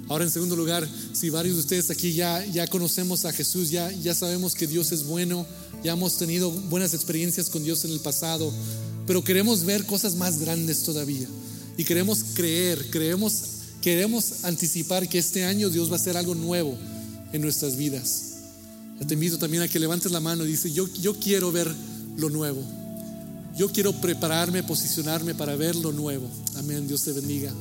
Ahora, 0.10 0.24
en 0.24 0.30
segundo 0.30 0.56
lugar, 0.56 0.88
si 1.14 1.30
varios 1.30 1.56
de 1.56 1.62
ustedes 1.62 1.90
aquí 1.90 2.14
ya, 2.14 2.46
ya 2.46 2.68
conocemos 2.68 3.26
a 3.26 3.34
Jesús, 3.34 3.70
ya, 3.70 3.92
ya 3.92 4.14
sabemos 4.14 4.56
que 4.56 4.68
Dios 4.68 4.92
es 4.94 5.04
bueno, 5.04 5.46
ya 5.84 5.94
hemos 5.94 6.18
tenido 6.18 6.50
buenas 6.50 6.94
experiencias 6.94 7.50
con 7.50 7.64
Dios 7.64 7.84
en 7.84 7.92
el 7.92 8.00
pasado, 8.00 8.54
pero 9.06 9.24
queremos 9.24 9.64
ver 9.64 9.86
cosas 9.86 10.16
más 10.16 10.40
grandes 10.40 10.84
todavía. 10.84 11.28
Y 11.78 11.84
queremos 11.84 12.24
creer, 12.34 12.90
queremos 12.90 14.44
anticipar 14.44 15.08
que 15.10 15.18
este 15.18 15.46
año 15.46 15.70
Dios 15.70 15.90
va 15.90 15.94
a 15.94 16.00
hacer 16.00 16.16
algo 16.16 16.36
nuevo 16.36 16.78
en 17.34 17.42
nuestras 17.42 17.76
vidas. 17.76 18.34
Te 19.06 19.14
invito 19.14 19.38
también 19.38 19.64
a 19.64 19.68
que 19.68 19.80
levantes 19.80 20.12
la 20.12 20.20
mano 20.20 20.44
y 20.44 20.48
dice, 20.48 20.72
yo, 20.72 20.88
yo 21.02 21.16
quiero 21.20 21.52
ver 21.52 21.72
lo 22.18 22.30
nuevo. 22.30 22.64
Yo 23.56 23.70
quiero 23.72 23.94
prepararme, 23.94 24.64
posicionarme 24.64 25.36
para 25.36 25.56
ver 25.56 25.76
lo 25.76 25.92
nuevo. 25.92 26.30
Amén, 26.56 26.88
Dios 26.88 27.04
te 27.04 27.12
bendiga. 27.12 27.52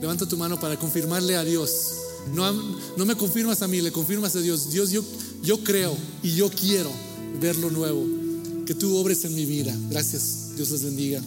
Levanta 0.00 0.26
tu 0.26 0.36
mano 0.36 0.58
para 0.60 0.76
confirmarle 0.76 1.36
a 1.36 1.44
Dios. 1.44 1.92
No, 2.34 2.52
no 2.96 3.04
me 3.04 3.16
confirmas 3.16 3.62
a 3.62 3.68
mí, 3.68 3.80
le 3.80 3.92
confirmas 3.92 4.36
a 4.36 4.40
Dios. 4.40 4.70
Dios, 4.70 4.90
yo, 4.90 5.02
yo 5.42 5.62
creo 5.64 5.96
y 6.22 6.34
yo 6.34 6.50
quiero 6.50 6.90
ver 7.40 7.56
lo 7.56 7.70
nuevo. 7.70 8.04
Que 8.66 8.74
tú 8.74 8.96
obres 8.96 9.24
en 9.24 9.34
mi 9.34 9.46
vida. 9.46 9.74
Gracias, 9.90 10.50
Dios 10.56 10.70
les 10.70 10.82
bendiga. 10.82 11.22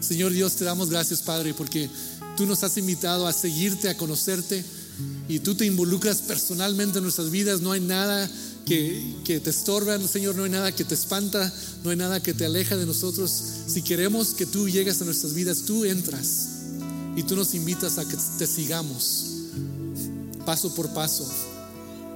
Señor 0.00 0.32
Dios, 0.32 0.54
te 0.56 0.64
damos 0.64 0.90
gracias, 0.90 1.22
Padre, 1.22 1.54
porque 1.54 1.88
tú 2.36 2.46
nos 2.46 2.62
has 2.62 2.76
invitado 2.76 3.26
a 3.26 3.32
seguirte, 3.32 3.88
a 3.88 3.96
conocerte 3.96 4.64
y 5.28 5.38
tú 5.40 5.54
te 5.54 5.66
involucras 5.66 6.18
personalmente 6.22 6.98
en 6.98 7.04
nuestras 7.04 7.30
vidas. 7.30 7.60
No 7.60 7.72
hay 7.72 7.80
nada 7.80 8.30
que, 8.66 9.14
que, 9.24 9.40
te 9.40 9.50
estorba, 9.50 9.98
Señor, 10.06 10.34
no 10.34 10.44
hay 10.44 10.50
nada 10.50 10.74
que 10.74 10.84
te 10.84 10.94
espanta, 10.94 11.52
no 11.84 11.90
hay 11.90 11.96
nada 11.96 12.22
que 12.22 12.34
te 12.34 12.44
aleja 12.44 12.76
de 12.76 12.86
nosotros. 12.86 13.30
Si 13.66 13.82
queremos 13.82 14.34
que 14.34 14.46
tú 14.46 14.68
llegues 14.68 15.00
a 15.00 15.04
nuestras 15.04 15.34
vidas, 15.34 15.62
tú 15.66 15.84
entras 15.84 16.48
y 17.16 17.22
tú 17.22 17.36
nos 17.36 17.54
invitas 17.54 17.98
a 17.98 18.06
que 18.06 18.16
te 18.38 18.46
sigamos 18.46 19.24
paso 20.48 20.74
por 20.74 20.88
paso 20.94 21.30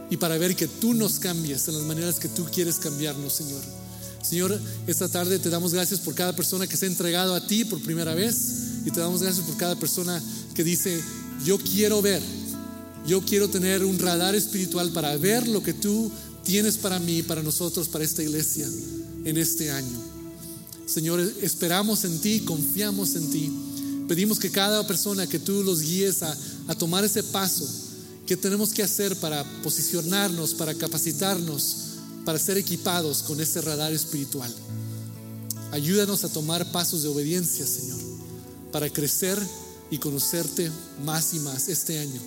y 0.09 0.17
para 0.17 0.39
ver 0.39 0.57
que 0.57 0.67
tú 0.67 0.95
nos 0.95 1.19
cambies 1.19 1.69
en 1.69 1.75
las 1.75 1.83
maneras 1.83 2.19
que 2.19 2.29
tú 2.29 2.47
quieres 2.51 2.77
cambiarnos, 2.77 3.35
Señor. 3.35 3.61
Señor, 4.23 4.59
esta 4.87 5.07
tarde 5.09 5.39
te 5.39 5.51
damos 5.51 5.75
gracias 5.75 6.01
por 6.01 6.15
cada 6.15 6.35
persona 6.35 6.67
que 6.67 6.79
se 6.79 6.87
ha 6.87 6.89
entregado 6.89 7.35
a 7.35 7.47
ti 7.47 7.67
por 7.67 7.83
primera 7.83 8.15
vez 8.15 8.37
y 8.87 8.91
te 8.91 9.01
damos 9.01 9.23
gracias 9.23 9.45
por 9.45 9.59
cada 9.59 9.77
persona 9.77 10.23
que 10.55 10.65
dice, 10.65 10.99
yo 11.45 11.59
quiero 11.59 12.01
ver, 12.01 12.23
yo 13.07 13.21
quiero 13.23 13.49
tener 13.49 13.85
un 13.85 13.99
radar 13.99 14.35
espiritual 14.35 14.91
para 14.91 15.17
ver 15.17 15.49
lo 15.49 15.63
que 15.63 15.73
tú 15.73 16.11
tienes 16.45 16.77
para 16.77 16.99
mí, 16.99 17.23
para 17.23 17.43
nosotros, 17.43 17.89
para 17.89 18.05
esta 18.05 18.23
iglesia 18.23 18.69
en 19.25 19.37
este 19.37 19.71
año. 19.71 19.99
Señor, 20.87 21.21
esperamos 21.41 22.05
en 22.05 22.19
ti, 22.21 22.41
confiamos 22.41 23.15
en 23.15 23.31
ti. 23.31 23.53
Pedimos 24.09 24.39
que 24.39 24.51
cada 24.51 24.87
persona 24.87 25.27
que 25.27 25.39
tú 25.39 25.63
los 25.63 25.81
guíes 25.81 26.23
a, 26.23 26.37
a 26.69 26.75
tomar 26.75 27.05
ese 27.05 27.23
paso 27.23 27.67
que 28.27 28.37
tenemos 28.37 28.73
que 28.73 28.83
hacer 28.83 29.17
para 29.17 29.45
posicionarnos, 29.63 30.55
para 30.55 30.75
capacitarnos, 30.75 31.77
para 32.25 32.39
ser 32.39 32.59
equipados 32.59 33.23
con 33.23 33.41
ese 33.41 33.61
radar 33.61 33.93
espiritual. 33.93 34.53
Ayúdanos 35.73 36.25
a 36.25 36.29
tomar 36.29 36.71
pasos 36.71 37.03
de 37.03 37.09
obediencia, 37.09 37.67
Señor, 37.67 37.99
para 38.71 38.91
crecer 38.91 39.39
y 39.91 39.99
conocerte 39.99 40.71
más 41.05 41.35
y 41.35 41.41
más 41.41 41.69
este 41.69 41.99
año. 41.99 42.21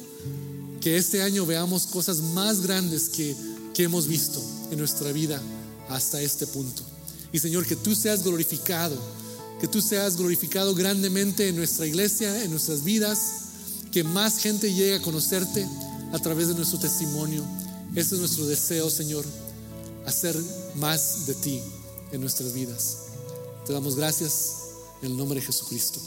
Que 0.85 0.97
este 0.97 1.23
año 1.23 1.47
veamos 1.47 1.87
cosas 1.87 2.21
más 2.21 2.61
grandes 2.61 3.09
que, 3.09 3.35
que 3.73 3.85
hemos 3.85 4.05
visto 4.05 4.39
en 4.69 4.77
nuestra 4.77 5.11
vida 5.11 5.41
hasta 5.89 6.21
este 6.21 6.45
punto. 6.45 6.83
Y 7.31 7.39
Señor, 7.39 7.65
que 7.65 7.75
tú 7.75 7.95
seas 7.95 8.23
glorificado, 8.23 8.95
que 9.59 9.67
tú 9.67 9.81
seas 9.81 10.15
glorificado 10.15 10.75
grandemente 10.75 11.49
en 11.49 11.55
nuestra 11.55 11.87
iglesia, 11.87 12.43
en 12.43 12.51
nuestras 12.51 12.83
vidas, 12.83 13.19
que 13.91 14.03
más 14.03 14.37
gente 14.37 14.71
llegue 14.71 14.97
a 14.97 15.01
conocerte 15.01 15.67
a 16.13 16.19
través 16.19 16.49
de 16.49 16.53
nuestro 16.53 16.77
testimonio. 16.77 17.43
Ese 17.95 18.13
es 18.13 18.19
nuestro 18.19 18.45
deseo, 18.45 18.87
Señor, 18.91 19.25
hacer 20.05 20.39
más 20.75 21.25
de 21.25 21.33
ti 21.33 21.61
en 22.11 22.21
nuestras 22.21 22.53
vidas. 22.53 22.97
Te 23.65 23.73
damos 23.73 23.95
gracias 23.95 24.57
en 25.01 25.09
el 25.09 25.17
nombre 25.17 25.39
de 25.39 25.47
Jesucristo. 25.47 25.99